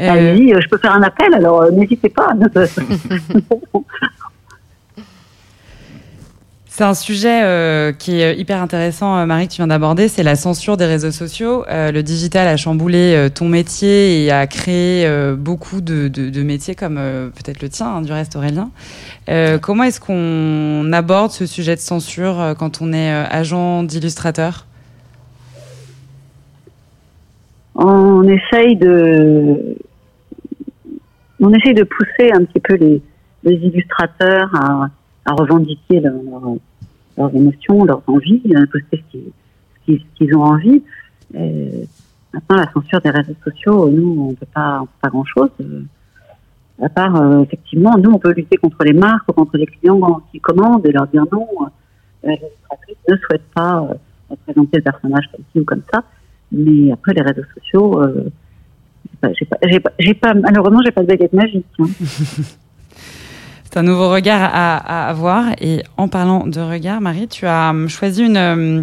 Euh... 0.00 0.08
Allez-y, 0.08 0.54
je 0.60 0.68
peux 0.68 0.78
faire 0.78 0.92
un 0.92 1.02
appel, 1.02 1.34
alors 1.34 1.62
euh, 1.62 1.70
n'hésitez 1.70 2.08
pas. 2.08 2.32
C'est 6.78 6.84
un 6.84 6.94
sujet 6.94 7.42
euh, 7.42 7.90
qui 7.90 8.20
est 8.20 8.38
hyper 8.38 8.62
intéressant, 8.62 9.16
euh, 9.16 9.26
Marie, 9.26 9.48
que 9.48 9.52
tu 9.54 9.56
viens 9.56 9.66
d'aborder, 9.66 10.06
c'est 10.06 10.22
la 10.22 10.36
censure 10.36 10.76
des 10.76 10.86
réseaux 10.86 11.10
sociaux. 11.10 11.64
Euh, 11.68 11.90
le 11.90 12.04
digital 12.04 12.46
a 12.46 12.56
chamboulé 12.56 13.14
euh, 13.16 13.28
ton 13.28 13.48
métier 13.48 14.22
et 14.22 14.30
a 14.30 14.46
créé 14.46 15.04
euh, 15.04 15.34
beaucoup 15.34 15.80
de, 15.80 16.06
de, 16.06 16.30
de, 16.30 16.42
métiers 16.44 16.76
comme 16.76 16.96
euh, 16.96 17.30
peut-être 17.30 17.62
le 17.62 17.68
tien, 17.68 17.88
hein, 17.88 18.02
du 18.02 18.12
reste 18.12 18.36
Aurélien. 18.36 18.70
Comment 19.60 19.84
est-ce 19.84 20.00
qu'on 20.00 20.92
aborde 20.92 21.30
ce 21.30 21.46
sujet 21.46 21.74
de 21.74 21.80
censure 21.80 22.54
quand 22.58 22.80
on 22.80 22.92
est 22.92 23.10
agent 23.10 23.82
d'illustrateur? 23.82 24.66
On 27.74 28.24
essaye 28.24 28.76
de, 28.76 29.76
on 31.40 31.52
essaye 31.52 31.74
de 31.74 31.84
pousser 31.84 32.32
un 32.32 32.44
petit 32.44 32.60
peu 32.60 32.74
les, 32.74 33.02
illustrateurs 33.44 34.50
à, 34.54 34.90
revendiquer 35.32 36.00
leur, 36.00 36.14
leur, 36.14 36.56
leurs 37.16 37.34
émotions, 37.34 37.84
leurs 37.84 38.02
envies, 38.06 38.42
à 38.56 38.66
poster 38.66 39.04
ce 39.12 39.18
qu'ils 39.86 40.04
qu 40.18 40.34
ont 40.34 40.42
envie. 40.42 40.82
Maintenant, 42.32 42.56
la 42.56 42.70
censure 42.72 43.00
des 43.00 43.10
réseaux 43.10 43.34
sociaux, 43.44 43.88
nous, 43.90 44.16
on 44.20 44.30
ne 44.30 44.34
peut 44.34 44.46
pas, 44.52 44.84
pas 45.00 45.08
grand-chose. 45.08 45.50
À 46.80 46.88
part, 46.88 47.16
euh, 47.16 47.42
effectivement, 47.42 47.96
nous, 47.98 48.10
on 48.10 48.18
peut 48.18 48.32
lutter 48.32 48.56
contre 48.56 48.84
les 48.84 48.92
marques, 48.92 49.26
contre 49.32 49.56
les 49.56 49.66
clients 49.66 50.22
qui 50.30 50.40
commandent 50.40 50.86
et 50.86 50.92
leur 50.92 51.06
dire 51.08 51.24
non, 51.32 51.46
euh, 52.24 52.28
l'illustratrice 52.28 52.96
ne 53.08 53.16
souhaite 53.16 53.42
pas 53.54 53.80
euh, 53.80 53.94
représenter 54.30 54.76
le 54.76 54.82
personnage 54.82 55.24
comme 55.32 55.44
ci 55.52 55.60
ou 55.60 55.64
comme 55.64 55.82
ça. 55.92 56.02
Mais 56.52 56.92
après, 56.92 57.14
les 57.14 57.22
réseaux 57.22 57.46
sociaux, 57.56 58.00
euh, 58.02 58.30
j'ai 59.34 59.46
pas, 59.46 59.56
pas, 59.58 60.14
pas, 60.20 60.34
malheureusement, 60.34 60.80
j'ai 60.84 60.92
pas 60.92 61.02
de 61.02 61.08
baguette 61.08 61.32
magique. 61.32 61.66
Hein. 61.78 61.86
C'est 63.70 63.78
un 63.78 63.82
nouveau 63.82 64.08
regard 64.08 64.50
à, 64.50 65.08
avoir. 65.08 65.52
Et 65.60 65.82
en 65.98 66.08
parlant 66.08 66.46
de 66.46 66.60
regard, 66.60 67.02
Marie, 67.02 67.28
tu 67.28 67.44
as 67.46 67.74
choisi 67.88 68.24
une, 68.24 68.36
euh, 68.36 68.82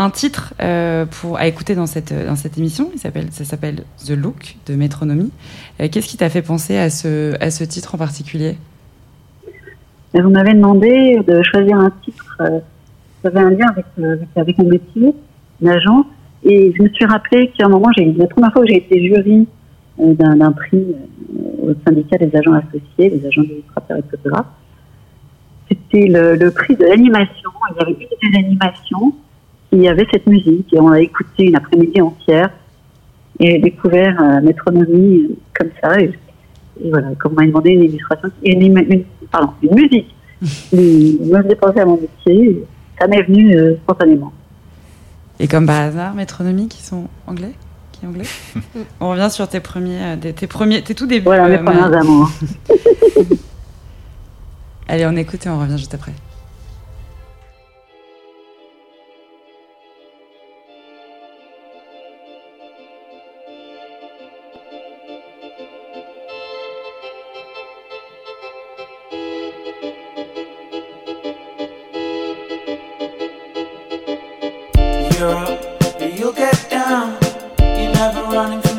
un 0.00 0.08
titre 0.08 0.54
euh, 0.62 1.04
pour, 1.04 1.36
à 1.36 1.46
écouter 1.46 1.74
dans 1.74 1.86
cette, 1.86 2.14
dans 2.26 2.36
cette 2.36 2.56
émission. 2.56 2.90
Ça 2.96 3.44
s'appelle 3.44 3.84
The 4.06 4.10
Look 4.10 4.56
de 4.66 4.74
Métronomie. 4.74 5.30
Euh, 5.80 5.88
Qu'est-ce 5.92 6.08
qui 6.08 6.16
t'a 6.16 6.30
fait 6.30 6.40
penser 6.42 6.78
à 6.78 6.88
ce, 6.88 7.36
à 7.42 7.50
ce 7.50 7.64
titre 7.64 7.94
en 7.94 7.98
particulier? 7.98 8.56
Vous 10.14 10.30
m'avez 10.30 10.54
demandé 10.54 11.20
de 11.26 11.42
choisir 11.42 11.76
un 11.76 11.92
titre 12.02 12.38
euh, 12.40 12.60
qui 13.20 13.26
avait 13.26 13.40
un 13.40 13.50
lien 13.50 13.66
avec, 13.68 13.84
avec, 14.34 14.58
mon 14.58 14.68
métier 14.68 15.14
d'agent. 15.60 16.06
Et 16.44 16.72
je 16.76 16.82
me 16.82 16.88
suis 16.88 17.04
rappelé 17.04 17.50
qu'à 17.50 17.66
un 17.66 17.68
moment, 17.68 17.90
j'ai, 17.96 18.10
la 18.12 18.26
première 18.26 18.52
fois 18.52 18.62
que 18.62 18.68
j'ai 18.68 18.78
été 18.78 19.06
jury 19.06 19.46
d'un 19.98 20.52
prix 20.52 20.82
au 21.62 21.74
syndicat 21.86 22.16
des 22.16 22.34
agents 22.34 22.54
associés, 22.54 23.10
des 23.10 23.26
agents 23.26 23.42
illustrateurs 23.42 23.98
et 23.98 24.02
photographes. 24.10 24.46
C'était 25.68 26.08
le, 26.08 26.36
le, 26.36 26.50
prix 26.50 26.74
de 26.74 26.84
l'animation. 26.84 27.50
Il 27.70 27.76
y 27.76 27.82
avait 27.82 27.92
une 27.92 28.32
des 28.32 28.38
animations 28.38 29.12
qui 29.70 29.88
avait 29.88 30.06
cette 30.10 30.26
musique 30.26 30.72
et 30.72 30.80
on 30.80 30.88
a 30.88 31.00
écouté 31.00 31.44
une 31.44 31.56
après-midi 31.56 32.00
entière 32.00 32.50
et 33.38 33.58
découvert 33.58 34.20
euh, 34.20 34.40
métronomie 34.40 35.36
comme 35.54 35.70
ça. 35.82 36.00
Et, 36.00 36.12
et 36.82 36.90
voilà, 36.90 37.08
comme 37.18 37.32
on 37.32 37.40
m'a 37.40 37.46
demandé 37.46 37.70
une 37.70 37.84
illustration, 37.84 38.30
une, 38.42 38.62
une, 38.62 39.04
pardon, 39.30 39.52
une 39.62 39.74
musique 39.74 40.14
qui 40.70 41.18
me 41.22 41.42
faisait 41.42 41.54
penser 41.54 41.80
à 41.80 41.86
mon 41.86 41.98
métier, 41.98 42.64
ça 42.98 43.06
m'est 43.06 43.22
venu 43.22 43.56
euh, 43.56 43.76
spontanément. 43.84 44.32
Et 45.38 45.48
comme 45.48 45.66
par 45.66 45.80
hasard, 45.80 46.14
métronomie 46.14 46.68
qui 46.68 46.82
sont 46.82 47.08
anglais? 47.26 47.54
Anglais? 48.06 48.24
On 49.00 49.10
revient 49.10 49.28
sur 49.30 49.46
tes 49.48 49.60
premiers, 49.60 50.16
tes, 50.20 50.32
tes 50.32 50.46
premiers, 50.46 50.82
tes 50.82 50.94
tout 50.94 51.06
débuts. 51.06 51.24
Voilà, 51.24 51.48
mes 51.48 51.56
euh, 51.56 51.64
premiers 51.64 51.96
amours. 51.96 52.30
Allez, 54.88 55.06
on 55.06 55.14
écoute 55.16 55.46
et 55.46 55.48
on 55.48 55.60
revient 55.60 55.78
juste 55.78 55.94
après. 55.94 56.12
You'll 75.20 76.32
get 76.32 76.70
down. 76.70 77.18
You're 77.60 77.92
never 77.92 78.22
running. 78.22 78.69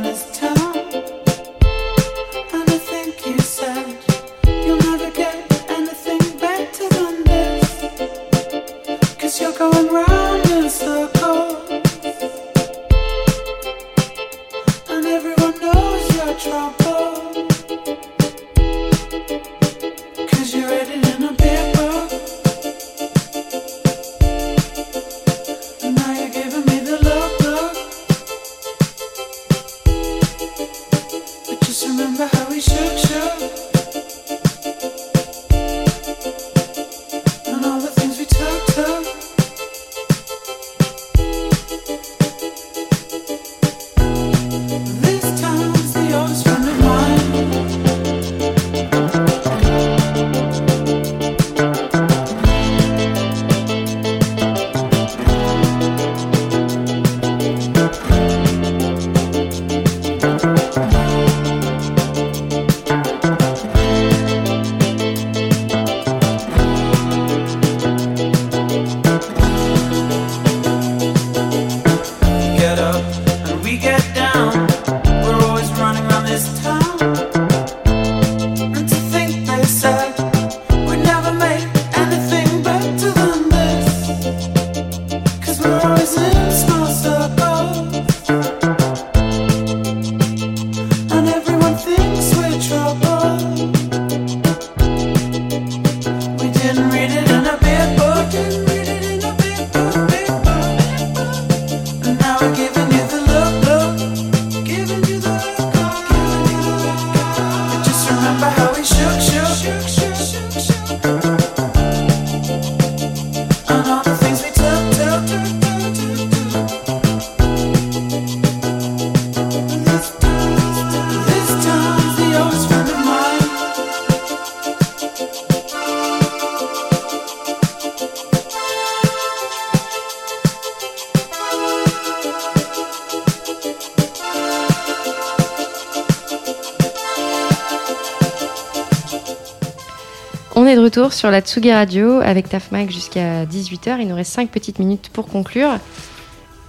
Sur 141.21 141.29
la 141.29 141.41
Tsugi 141.41 141.71
Radio 141.71 142.19
avec 142.19 142.49
Tafmag 142.49 142.89
jusqu'à 142.89 143.45
18h. 143.45 143.97
Il 143.99 144.07
nous 144.07 144.15
reste 144.15 144.33
5 144.33 144.49
petites 144.49 144.79
minutes 144.79 145.11
pour 145.13 145.27
conclure. 145.27 145.69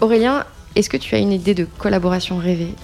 Aurélien, 0.02 0.44
est-ce 0.76 0.90
que 0.90 0.98
tu 0.98 1.14
as 1.14 1.18
une 1.20 1.32
idée 1.32 1.54
de 1.54 1.64
collaboration 1.64 2.36
rêvée? 2.36 2.74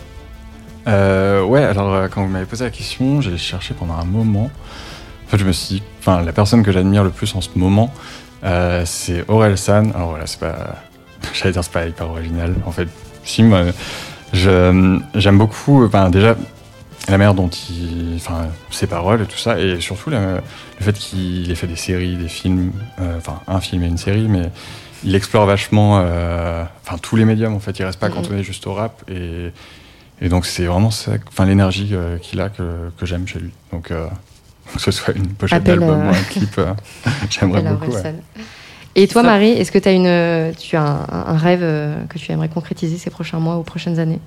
Euh, 0.87 1.45
ouais, 1.45 1.63
alors 1.63 1.93
euh, 1.93 2.09
quand 2.09 2.23
vous 2.23 2.31
m'avez 2.31 2.47
posé 2.47 2.65
la 2.65 2.71
question, 2.71 3.21
j'ai 3.21 3.37
cherché 3.37 3.75
pendant 3.75 3.93
un 3.93 4.07
moment. 4.07 4.51
En 5.27 5.29
fait, 5.29 5.37
je 5.37 5.45
me 5.45 5.53
suis 5.53 5.75
dit, 5.75 5.83
enfin, 5.99 6.23
la 6.23 6.33
personne 6.33 6.63
que 6.63 6.73
j'admire 6.73 7.05
le 7.05 7.11
plus 7.11 7.35
en 7.35 7.43
ce 7.43 7.51
moment, 7.55 7.93
euh, 8.45 8.85
c'est 8.87 9.29
Aurel 9.29 9.59
San. 9.59 9.93
Alors 9.95 10.09
voilà, 10.09 10.27
c'est 10.27 10.41
pas, 10.41 10.77
j'allais 11.35 11.53
dire, 11.53 11.63
c'est 11.63 11.73
pas 11.73 11.85
hyper 11.85 12.09
original. 12.09 12.55
En 12.65 12.73
fait, 12.73 12.89
si, 13.25 13.43
moi, 13.43 13.65
j'aime 14.33 15.03
beaucoup, 15.33 15.85
enfin, 15.85 16.09
déjà, 16.09 16.35
la 17.13 17.19
manière 17.19 17.35
dont 17.35 17.49
il, 17.49 18.15
enfin, 18.17 18.49
ses 18.71 18.87
paroles 18.87 19.23
et 19.23 19.27
tout 19.27 19.39
ça, 19.39 19.59
et 19.59 19.81
surtout 19.81 20.11
la- 20.11 20.35
le 20.37 20.85
fait 20.85 20.93
qu'il 20.93 21.51
ait 21.51 21.55
fait 21.55 21.67
des 21.67 21.77
séries, 21.77 22.17
des 22.17 22.29
films, 22.29 22.73
euh, 23.01 23.17
enfin, 23.19 23.41
un 23.49 23.61
film 23.61 23.83
et 23.83 23.87
une 23.87 23.99
série, 23.99 24.29
mais 24.29 24.51
il 25.05 25.15
explore 25.15 25.47
vachement, 25.47 26.01
euh, 26.03 26.65
enfin, 26.85 26.99
tous 26.99 27.17
les 27.17 27.25
médiums, 27.25 27.55
en 27.55 27.61
fait. 27.61 27.79
Il 27.79 27.85
reste 27.85 27.99
pas 27.99 28.09
Mhm. 28.09 28.15
cantonné 28.15 28.43
juste 28.43 28.67
au 28.67 28.75
rap, 28.75 29.03
et, 29.11 29.53
et 30.21 30.29
donc 30.29 30.45
c'est 30.47 30.67
vraiment 30.67 30.91
ça, 30.91 31.13
enfin, 31.29 31.47
l'énergie 31.47 31.91
euh, 31.93 32.19
qu'il 32.19 32.41
a 32.41 32.49
que, 32.51 32.91
que 32.99 33.07
j'aime 33.07 33.27
chez 33.27 33.39
lui. 33.39 33.51
Donc, 33.73 33.91
euh, 33.91 34.07
que 34.75 34.81
ce 34.81 34.91
soit 34.91 35.15
une 35.15 35.29
pochette 35.29 35.61
Appel, 35.63 35.79
d'album 35.79 36.07
ou 36.07 36.11
un 36.11 36.23
clip, 36.25 36.61
j'aimerais 37.31 37.63
beaucoup. 37.63 37.91
ouais. 37.93 38.15
Et 38.97 39.07
toi, 39.07 39.23
Marie, 39.23 39.51
est-ce 39.51 39.71
que 39.71 39.79
as 39.89 39.93
une, 39.93 40.55
tu 40.57 40.77
as 40.77 40.83
un, 40.83 41.07
un 41.35 41.37
rêve 41.39 41.61
que 42.09 42.19
tu 42.19 42.33
aimerais 42.33 42.49
concrétiser 42.49 42.99
ces 42.99 43.11
prochains 43.11 43.39
mois 43.39 43.57
ou 43.57 43.63
prochaines 43.63 43.99
années? 44.01 44.21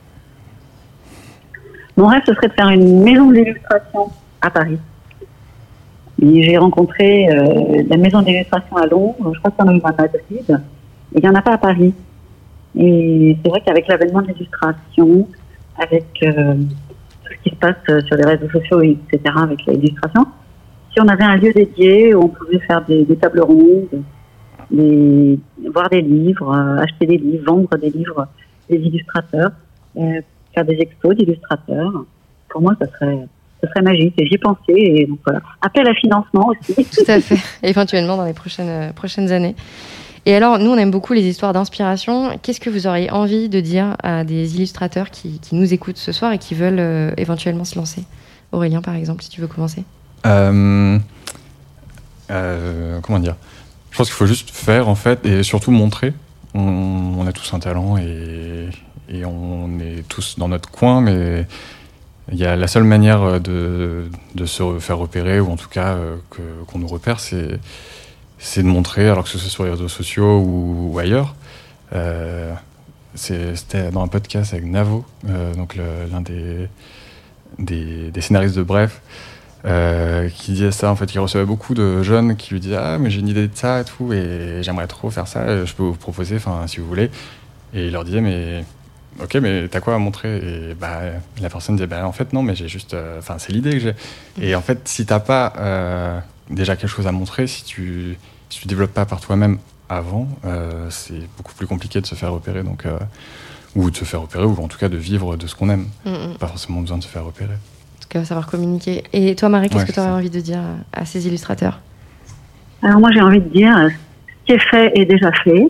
Mon 1.98 2.08
rêve, 2.08 2.22
ce 2.26 2.34
serait 2.34 2.48
de 2.48 2.54
faire 2.54 2.70
une 2.70 3.04
maison 3.04 3.32
d'illustration 3.32 4.10
à 4.42 4.50
Paris. 4.50 4.80
J'ai 6.22 6.58
rencontré 6.58 7.28
euh, 7.30 7.84
la 7.89 7.98
maison 7.98 8.22
d'illustration 8.22 8.78
à 8.78 8.86
Londres, 8.86 9.34
je 9.34 9.39
crois 9.39 9.52
qu'il 9.52 9.66
y 9.66 9.70
en 9.70 9.80
a 9.80 9.89
à 9.89 9.92
Madrid, 9.92 10.62
et 11.14 11.18
il 11.18 11.22
n'y 11.22 11.28
en 11.28 11.36
a 11.36 11.42
pas 11.42 11.54
à 11.54 11.58
Paris. 11.58 11.94
Et 12.78 13.38
c'est 13.44 13.50
vrai 13.50 13.62
qu'avec 13.66 13.88
l'avènement 13.88 14.22
de 14.22 14.28
l'illustration, 14.28 15.28
avec 15.78 16.06
euh, 16.24 16.54
tout 16.56 17.34
ce 17.34 17.44
qui 17.44 17.50
se 17.50 17.60
passe 17.60 17.76
euh, 17.89 18.02
sur 18.02 18.16
les 18.18 18.26
réseaux 18.26 18.50
sociaux, 18.50 18.82
etc., 18.82 19.20
avec 19.36 19.66
l'illustration, 19.66 20.26
si 20.94 21.02
on 21.02 21.08
avait 21.08 21.24
un 21.24 21.38
lieu 21.38 21.52
dédié 21.54 22.14
où 22.14 22.26
on 22.26 22.28
pouvait 22.28 22.60
faire 22.60 22.86
des, 22.86 23.06
tables 23.16 23.42
rondes, 23.42 24.04
des, 24.70 25.39
voir 25.74 25.89
des 25.89 26.02
livres, 26.02 26.54
acheter 26.80 27.08
des 27.08 27.18
livres, 27.18 27.46
vendre 27.46 27.78
des 27.78 27.89
livres 27.89 28.28
des 28.70 28.78
illustrateurs, 28.78 29.52
faire 30.54 30.66
des 30.66 30.78
expos 30.80 31.16
d'illustrateurs, 31.16 32.06
pour 32.49 32.62
moi, 32.62 32.74
ça 32.80 32.88
serait, 32.88 33.28
ça 33.62 33.70
serait 33.70 33.82
magique. 33.82 34.14
Et 34.18 34.26
j'y 34.28 34.36
ai 34.36 34.38
pensé. 34.38 34.62
Et 34.68 35.06
donc 35.06 35.20
voilà. 35.26 35.41
Appel 35.62 35.88
à 35.88 35.93
financement 35.93 36.47
aussi. 36.49 36.86
Tout 36.86 37.12
à 37.12 37.20
fait, 37.20 37.39
éventuellement 37.64 38.18
dans 38.18 38.26
les 38.26 38.34
prochaines, 38.34 38.70
euh, 38.70 38.93
prochaines 38.93 39.32
années. 39.32 39.56
Et 40.26 40.36
alors, 40.36 40.60
nous, 40.60 40.70
on 40.70 40.78
aime 40.78 40.91
beaucoup 40.91 41.14
les 41.14 41.24
histoires 41.24 41.52
d'inspiration. 41.52 42.38
Qu'est-ce 42.41 42.60
que 42.60 42.70
vous 42.70 42.86
auriez 42.86 43.10
envie 43.10 43.49
de 43.49 43.60
dire 43.60 43.95
à 44.04 44.24
des 44.24 44.56
illustrateurs 44.56 45.10
qui, 45.10 45.39
qui 45.39 45.56
nous 45.56 45.74
écoutent 45.74 45.97
ce 45.97 46.12
soir 46.12 46.32
et 46.32 46.38
qui 46.38 46.54
veulent 46.54 46.80
euh, 46.80 47.12
éventuellement 47.18 47.66
se 47.66 47.76
lancer? 47.76 48.04
Aurélien, 48.52 48.82
par 48.82 48.95
exemple, 48.95 49.24
si 49.24 49.30
tu 49.30 49.41
veux 49.41 49.47
commencer. 49.47 49.84
Euh, 50.28 50.99
euh, 52.30 52.99
comment 53.02 53.20
dire? 53.20 53.36
Je 53.89 53.97
pense 53.97 54.08
qu'il 54.08 54.16
faut 54.16 54.28
juste 54.28 54.52
faire 54.52 54.88
en 54.88 54.95
fait 54.95 55.26
et 55.26 55.41
surtout 55.41 55.72
montrer. 55.72 56.14
On, 56.54 57.16
on 57.18 57.26
a 57.26 57.32
tous 57.32 57.54
un 57.54 57.60
talent 57.60 57.97
et, 57.97 58.70
et 59.12 59.26
on 59.26 59.80
est 59.80 60.07
tous 60.07 60.38
dans 60.38 60.47
notre 60.47 60.70
coin, 60.70 61.01
mais 61.01 61.45
il 62.32 62.38
y 62.38 62.45
a 62.45 62.55
la 62.55 62.68
seule 62.68 62.84
manière 62.84 63.41
de, 63.41 64.09
de 64.36 64.45
se 64.45 64.80
faire 64.80 64.97
repérer 64.97 65.39
ou 65.39 65.51
en 65.51 65.57
tout 65.57 65.68
cas 65.70 65.95
euh, 65.95 66.16
qu'on 66.66 66.80
nous 66.80 66.88
repère, 66.88 67.20
c'est 67.20 68.64
de 68.64 68.68
montrer, 68.68 69.09
alors 69.09 69.24
que 69.24 69.30
ce 69.30 69.38
soit 69.38 69.49
sur 69.49 69.64
les 69.66 69.72
réseaux 69.72 69.88
sociaux 69.88 70.39
ou, 70.39 70.97
ailleurs. 70.99 71.36
Euh, 71.93 72.53
C'était 73.16 73.91
dans 73.91 74.03
un 74.03 74.07
podcast 74.07 74.53
avec 74.53 74.66
Navo, 74.66 75.05
euh, 75.30 75.53
donc 75.55 75.76
l'un 75.76 76.22
des, 76.22 76.70
des, 77.59 78.22
scénaristes 78.22 78.55
de 78.55 78.64
Bref, 78.64 79.01
euh, 79.66 80.30
qui 80.30 80.53
disait 80.53 80.72
ça. 80.72 80.89
En 80.89 80.95
fait, 80.95 81.14
il 81.14 81.20
recevait 81.20 81.45
beaucoup 81.45 81.74
de 81.74 82.01
jeunes 82.03 82.38
qui 82.38 82.53
lui 82.53 82.62
disaient 82.62 82.80
Ah, 82.80 82.97
mais 82.97 83.09
j'ai 83.09 83.20
une 83.20 83.28
idée 83.28 83.47
de 83.47 83.55
ça 83.55 83.82
et 83.82 83.84
tout, 83.84 84.14
et 84.14 84.64
j'aimerais 84.64 84.88
trop 84.88 85.09
faire 85.12 85.28
ça, 85.28 85.66
je 85.66 85.74
peux 85.74 85.84
vous 85.84 85.93
proposer, 85.93 86.38
enfin, 86.38 86.66
si 86.68 86.80
vous 86.80 86.88
voulez. 86.88 87.12
Et 87.74 87.88
il 87.88 87.91
leur 87.91 88.05
disait 88.05 88.22
Mais 88.22 88.64
ok, 89.22 89.36
mais 89.36 89.68
t'as 89.68 89.80
quoi 89.82 89.95
à 89.95 89.97
montrer? 89.97 90.38
Et 90.38 90.74
bah, 90.74 90.99
la 91.41 91.49
personne 91.49 91.76
disait 91.76 91.88
Bah, 91.88 92.05
en 92.07 92.12
fait, 92.12 92.34
non, 92.34 92.43
mais 92.43 92.55
j'ai 92.55 92.68
juste. 92.68 92.93
euh, 92.93 93.20
Enfin, 93.20 93.36
c'est 93.38 93.51
l'idée 93.51 93.72
que 93.72 93.80
j'ai. 93.80 93.93
Et 94.41 94.55
en 94.55 94.62
fait, 94.62 94.88
si 94.88 95.05
t'as 95.05 95.20
pas 95.20 95.53
euh, 95.57 96.20
déjà 96.49 96.76
quelque 96.76 96.89
chose 96.89 97.07
à 97.07 97.12
montrer, 97.12 97.47
si 97.47 97.64
tu, 97.64 98.18
si 98.49 98.59
tu 98.62 98.68
développes 98.68 98.93
pas 98.93 99.05
par 99.05 99.20
toi-même 99.22 99.57
avant, 99.89 100.28
euh, 100.45 100.88
c'est 100.89 101.22
beaucoup 101.38 101.53
plus 101.53 101.68
compliqué 101.68 101.99
de 102.01 102.05
se 102.05 102.16
faire 102.16 102.32
repérer. 102.32 102.64
Donc, 102.64 102.86
euh, 102.86 102.97
ou 103.76 103.89
de 103.89 103.95
se 103.95 104.03
faire 104.05 104.22
repérer, 104.22 104.43
ou 104.45 104.55
en 104.62 104.68
tout 104.68 104.78
cas 104.78 104.89
de 104.89 104.97
vivre 104.97 105.38
de 105.38 105.47
ce 105.47 105.55
qu'on 105.55 105.70
aime. 105.70 105.88
Mm, 106.05 106.09
mm. 106.12 106.38
Pas 106.39 106.47
forcément 106.47 106.82
besoin 106.82 106.97
de 106.97 107.03
se 107.03 107.07
faire 107.09 107.24
repérer. 107.26 107.53
En 107.53 108.01
tout 108.01 108.09
cas, 108.09 108.26
savoir 108.26 108.47
communiquer. 108.47 109.03
Et 109.14 109.36
toi, 109.36 109.47
Marie, 109.49 109.70
qu'est-ce 109.70 109.82
Ouais, 109.84 109.88
que 109.88 109.93
tu 109.93 109.99
aurais 109.99 110.09
ça. 110.09 110.16
envie 110.16 110.30
de 110.30 110.39
dire 110.41 110.59
à 110.93 111.05
ces 111.05 111.28
illustrateurs? 111.28 111.80
Alors 112.84 112.99
moi, 112.99 113.09
j'ai 113.14 113.22
envie 113.22 113.39
de 113.39 113.47
dire, 113.49 113.74
ce 113.88 114.45
qui 114.45 114.53
est 114.53 114.70
fait 114.70 114.91
est 114.99 115.05
déjà 115.05 115.32
fait. 115.43 115.70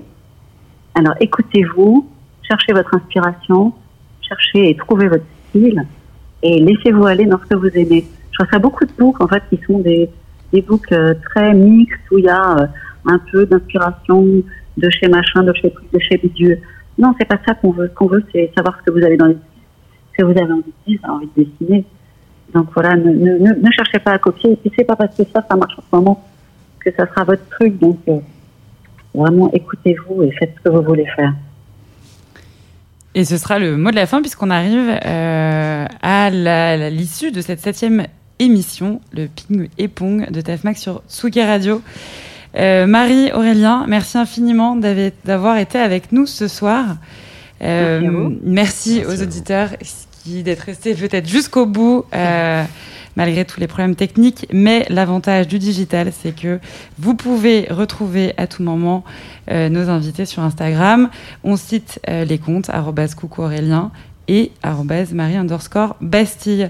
Alors 0.95 1.13
écoutez-vous, 1.19 2.09
cherchez 2.51 2.73
votre 2.73 2.93
inspiration, 2.93 3.73
cherchez 4.21 4.69
et 4.69 4.75
trouvez 4.75 5.07
votre 5.07 5.23
style, 5.49 5.85
et 6.43 6.59
laissez-vous 6.59 7.05
aller 7.05 7.25
dans 7.25 7.39
ce 7.39 7.45
que 7.45 7.55
vous 7.55 7.69
aimez. 7.69 8.05
Je 8.31 8.43
reçois 8.43 8.59
beaucoup 8.59 8.85
de 8.85 8.91
books 8.97 9.21
en 9.21 9.27
fait 9.27 9.43
qui 9.49 9.59
sont 9.65 9.79
des, 9.79 10.09
des 10.51 10.61
books 10.61 10.91
euh, 10.91 11.13
très 11.29 11.53
mixtes 11.53 12.09
où 12.11 12.17
il 12.17 12.25
y 12.25 12.29
a 12.29 12.57
euh, 12.57 12.67
un 13.05 13.19
peu 13.31 13.45
d'inspiration 13.45 14.25
de 14.77 14.89
chez 14.89 15.07
machin, 15.07 15.43
de 15.43 15.53
chez 15.53 15.73
de 15.93 15.99
chez 15.99 16.17
bidule. 16.17 16.59
Non, 16.97 17.13
c'est 17.17 17.27
pas 17.27 17.39
ça 17.45 17.53
qu'on 17.55 17.71
veut. 17.71 17.87
Ce 17.87 17.93
qu'on 17.93 18.07
veut, 18.07 18.23
c'est 18.31 18.51
savoir 18.55 18.77
ce 18.79 18.83
que 18.83 18.91
vous 18.91 19.03
avez 19.03 19.17
dans 19.17 19.27
les 19.27 19.37
ce 20.11 20.17
que 20.17 20.25
vous 20.25 20.37
avez 20.37 20.51
envie 20.51 20.63
de 20.63 20.91
dire, 20.91 20.99
envie 21.07 21.29
de 21.37 21.43
dessiner. 21.43 21.85
Donc 22.53 22.67
voilà, 22.73 22.95
ne, 22.95 23.37
ne 23.37 23.71
cherchez 23.71 23.99
pas 23.99 24.11
à 24.11 24.17
copier. 24.17 24.51
Et 24.51 24.55
puis 24.57 24.71
c'est 24.75 24.83
pas 24.83 24.97
parce 24.97 25.15
que 25.15 25.23
ça, 25.33 25.45
ça 25.49 25.55
marche 25.55 25.75
en 25.77 25.83
ce 25.89 25.95
moment 25.95 26.27
que 26.83 26.91
ça 26.97 27.07
sera 27.07 27.23
votre 27.23 27.47
truc. 27.49 27.79
Donc 27.79 27.99
euh, 28.09 28.19
vraiment, 29.13 29.49
écoutez-vous 29.53 30.23
et 30.23 30.31
faites 30.31 30.53
ce 30.57 30.69
que 30.69 30.69
vous 30.69 30.81
voulez 30.81 31.07
faire. 31.15 31.33
Et 33.13 33.25
ce 33.25 33.37
sera 33.37 33.59
le 33.59 33.75
mot 33.77 33.91
de 33.91 33.95
la 33.95 34.05
fin 34.05 34.21
puisqu'on 34.21 34.49
arrive 34.49 34.97
euh, 35.05 35.85
à 36.01 36.29
l'issue 36.89 37.31
de 37.31 37.41
cette 37.41 37.59
septième 37.59 38.05
émission, 38.39 39.01
le 39.11 39.27
ping 39.27 39.67
et 39.77 39.87
pong 39.87 40.29
de 40.31 40.41
Tafmax 40.41 40.79
sur 40.81 41.01
Tsugi 41.09 41.41
Radio. 41.43 41.81
Euh, 42.57 42.85
Marie, 42.87 43.31
Aurélien, 43.33 43.85
merci 43.87 44.17
infiniment 44.17 44.75
d'avoir 45.25 45.57
été 45.57 45.77
avec 45.77 46.11
nous 46.11 46.25
ce 46.25 46.47
soir. 46.47 46.85
Euh, 47.61 48.29
Merci 48.43 49.03
aux 49.05 49.21
auditeurs 49.21 49.69
qui- 50.23 50.41
d'être 50.43 50.61
restés 50.61 50.93
peut-être 50.95 51.27
jusqu'au 51.27 51.65
bout. 51.65 52.05
Malgré 53.15 53.45
tous 53.45 53.59
les 53.59 53.67
problèmes 53.67 53.95
techniques, 53.95 54.47
mais 54.51 54.85
l'avantage 54.89 55.47
du 55.47 55.59
digital, 55.59 56.11
c'est 56.11 56.35
que 56.35 56.59
vous 56.97 57.15
pouvez 57.15 57.67
retrouver 57.69 58.33
à 58.37 58.47
tout 58.47 58.63
moment 58.63 59.03
euh, 59.49 59.69
nos 59.69 59.89
invités 59.89 60.25
sur 60.25 60.43
Instagram. 60.43 61.09
On 61.43 61.55
cite 61.55 61.99
euh, 62.09 62.25
les 62.25 62.37
comptes 62.37 62.69
arrobas 62.69 63.15
et 64.27 64.51
arrobas 64.63 65.11
Marie 65.13 65.37
underscore 65.37 65.95
Bastille. 66.01 66.69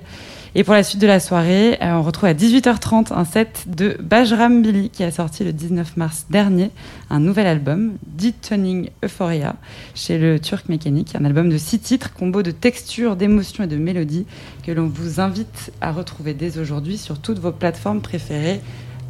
Et 0.54 0.66
pour 0.66 0.74
la 0.74 0.84
suite 0.84 1.00
de 1.00 1.08
la 1.08 1.22
soirée, 1.22 1.78
euh, 1.82 1.94
on 1.94 2.02
retrouve 2.02 2.28
à 2.28 2.34
18h30 2.34 3.14
un 3.14 3.24
set 3.24 3.64
de 3.68 3.96
Bajram 4.02 4.62
Billy 4.62 4.90
qui 4.90 5.04
a 5.04 5.12
sorti 5.12 5.46
le 5.46 5.54
19 5.54 5.96
mars 5.96 6.26
dernier 6.30 6.72
un 7.10 7.22
nouvel 7.22 7.48
album, 7.48 7.94
Deep 8.06 8.42
Tuning 8.42 8.90
Euphoria, 9.02 9.56
chez 9.96 10.18
le 10.18 10.40
Turc 10.42 10.68
Mécanique, 10.68 11.16
un 11.16 11.24
album 11.24 11.50
de 11.50 11.58
six 11.58 11.80
titres, 11.80 12.14
combo 12.14 12.42
de 12.42 12.52
textures, 12.52 13.16
d'émotions 13.16 13.64
et 13.64 13.68
de 13.68 13.78
mélodies 13.78 14.26
que 14.66 14.74
l'on 14.74 14.88
vous 14.88 15.22
invite 15.22 15.72
à 15.80 15.94
retrouver 15.94 16.34
dès 16.34 16.58
aujourd'hui 16.58 16.98
sur 16.98 17.20
toutes 17.20 17.40
vos 17.40 17.54
plateformes 17.54 18.02
préférées 18.02 18.60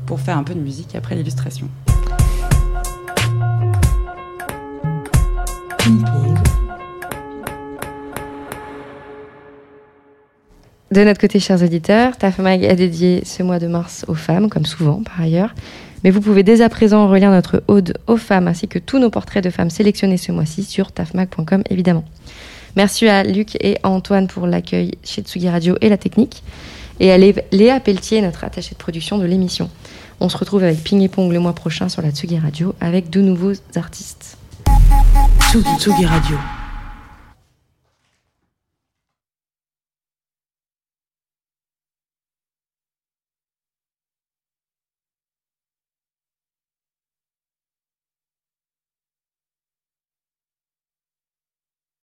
pour 0.05 0.19
faire 0.19 0.37
un 0.37 0.43
peu 0.43 0.53
de 0.53 0.59
musique 0.59 0.95
après 0.95 1.15
l'illustration. 1.15 1.69
De 10.91 11.03
notre 11.05 11.21
côté, 11.21 11.39
chers 11.39 11.63
auditeurs, 11.63 12.17
Tafmag 12.17 12.65
a 12.65 12.75
dédié 12.75 13.23
ce 13.25 13.43
mois 13.43 13.59
de 13.59 13.67
mars 13.67 14.03
aux 14.09 14.13
femmes, 14.13 14.49
comme 14.49 14.65
souvent 14.65 15.01
par 15.03 15.21
ailleurs. 15.21 15.55
Mais 16.03 16.09
vous 16.09 16.19
pouvez 16.19 16.43
dès 16.43 16.61
à 16.61 16.67
présent 16.69 17.07
relire 17.07 17.31
notre 17.31 17.63
ode 17.67 17.97
aux 18.07 18.17
femmes 18.17 18.47
ainsi 18.47 18.67
que 18.67 18.79
tous 18.79 18.99
nos 18.99 19.09
portraits 19.09 19.43
de 19.43 19.49
femmes 19.49 19.69
sélectionnés 19.69 20.17
ce 20.17 20.31
mois-ci 20.31 20.63
sur 20.63 20.91
tafmag.com 20.91 21.63
évidemment. 21.69 22.03
Merci 22.75 23.07
à 23.07 23.23
Luc 23.23 23.55
et 23.63 23.77
à 23.83 23.89
Antoine 23.89 24.27
pour 24.27 24.47
l'accueil 24.47 24.93
chez 25.03 25.21
Tsugi 25.21 25.47
Radio 25.49 25.77
et 25.81 25.89
la 25.89 25.97
technique. 25.97 26.43
Et 26.99 27.11
à 27.11 27.17
Lé- 27.17 27.35
Léa 27.51 27.79
Pelletier, 27.79 28.21
notre 28.21 28.43
attachée 28.43 28.71
de 28.73 28.79
production 28.79 29.17
de 29.17 29.25
l'émission. 29.25 29.69
On 30.19 30.27
se 30.29 30.37
retrouve 30.37 30.63
avec 30.63 30.83
Ping 30.83 31.01
et 31.01 31.07
Pong 31.09 31.31
le 31.31 31.39
mois 31.39 31.53
prochain 31.53 31.87
sur 31.89 32.01
la 32.01 32.11
Tsugi 32.11 32.37
Radio 32.37 32.75
avec 32.81 33.09
de 33.09 33.21
nouveaux 33.21 33.53
artistes. 33.75 34.37
Tsugi 35.79 36.05
Radio. 36.05 36.37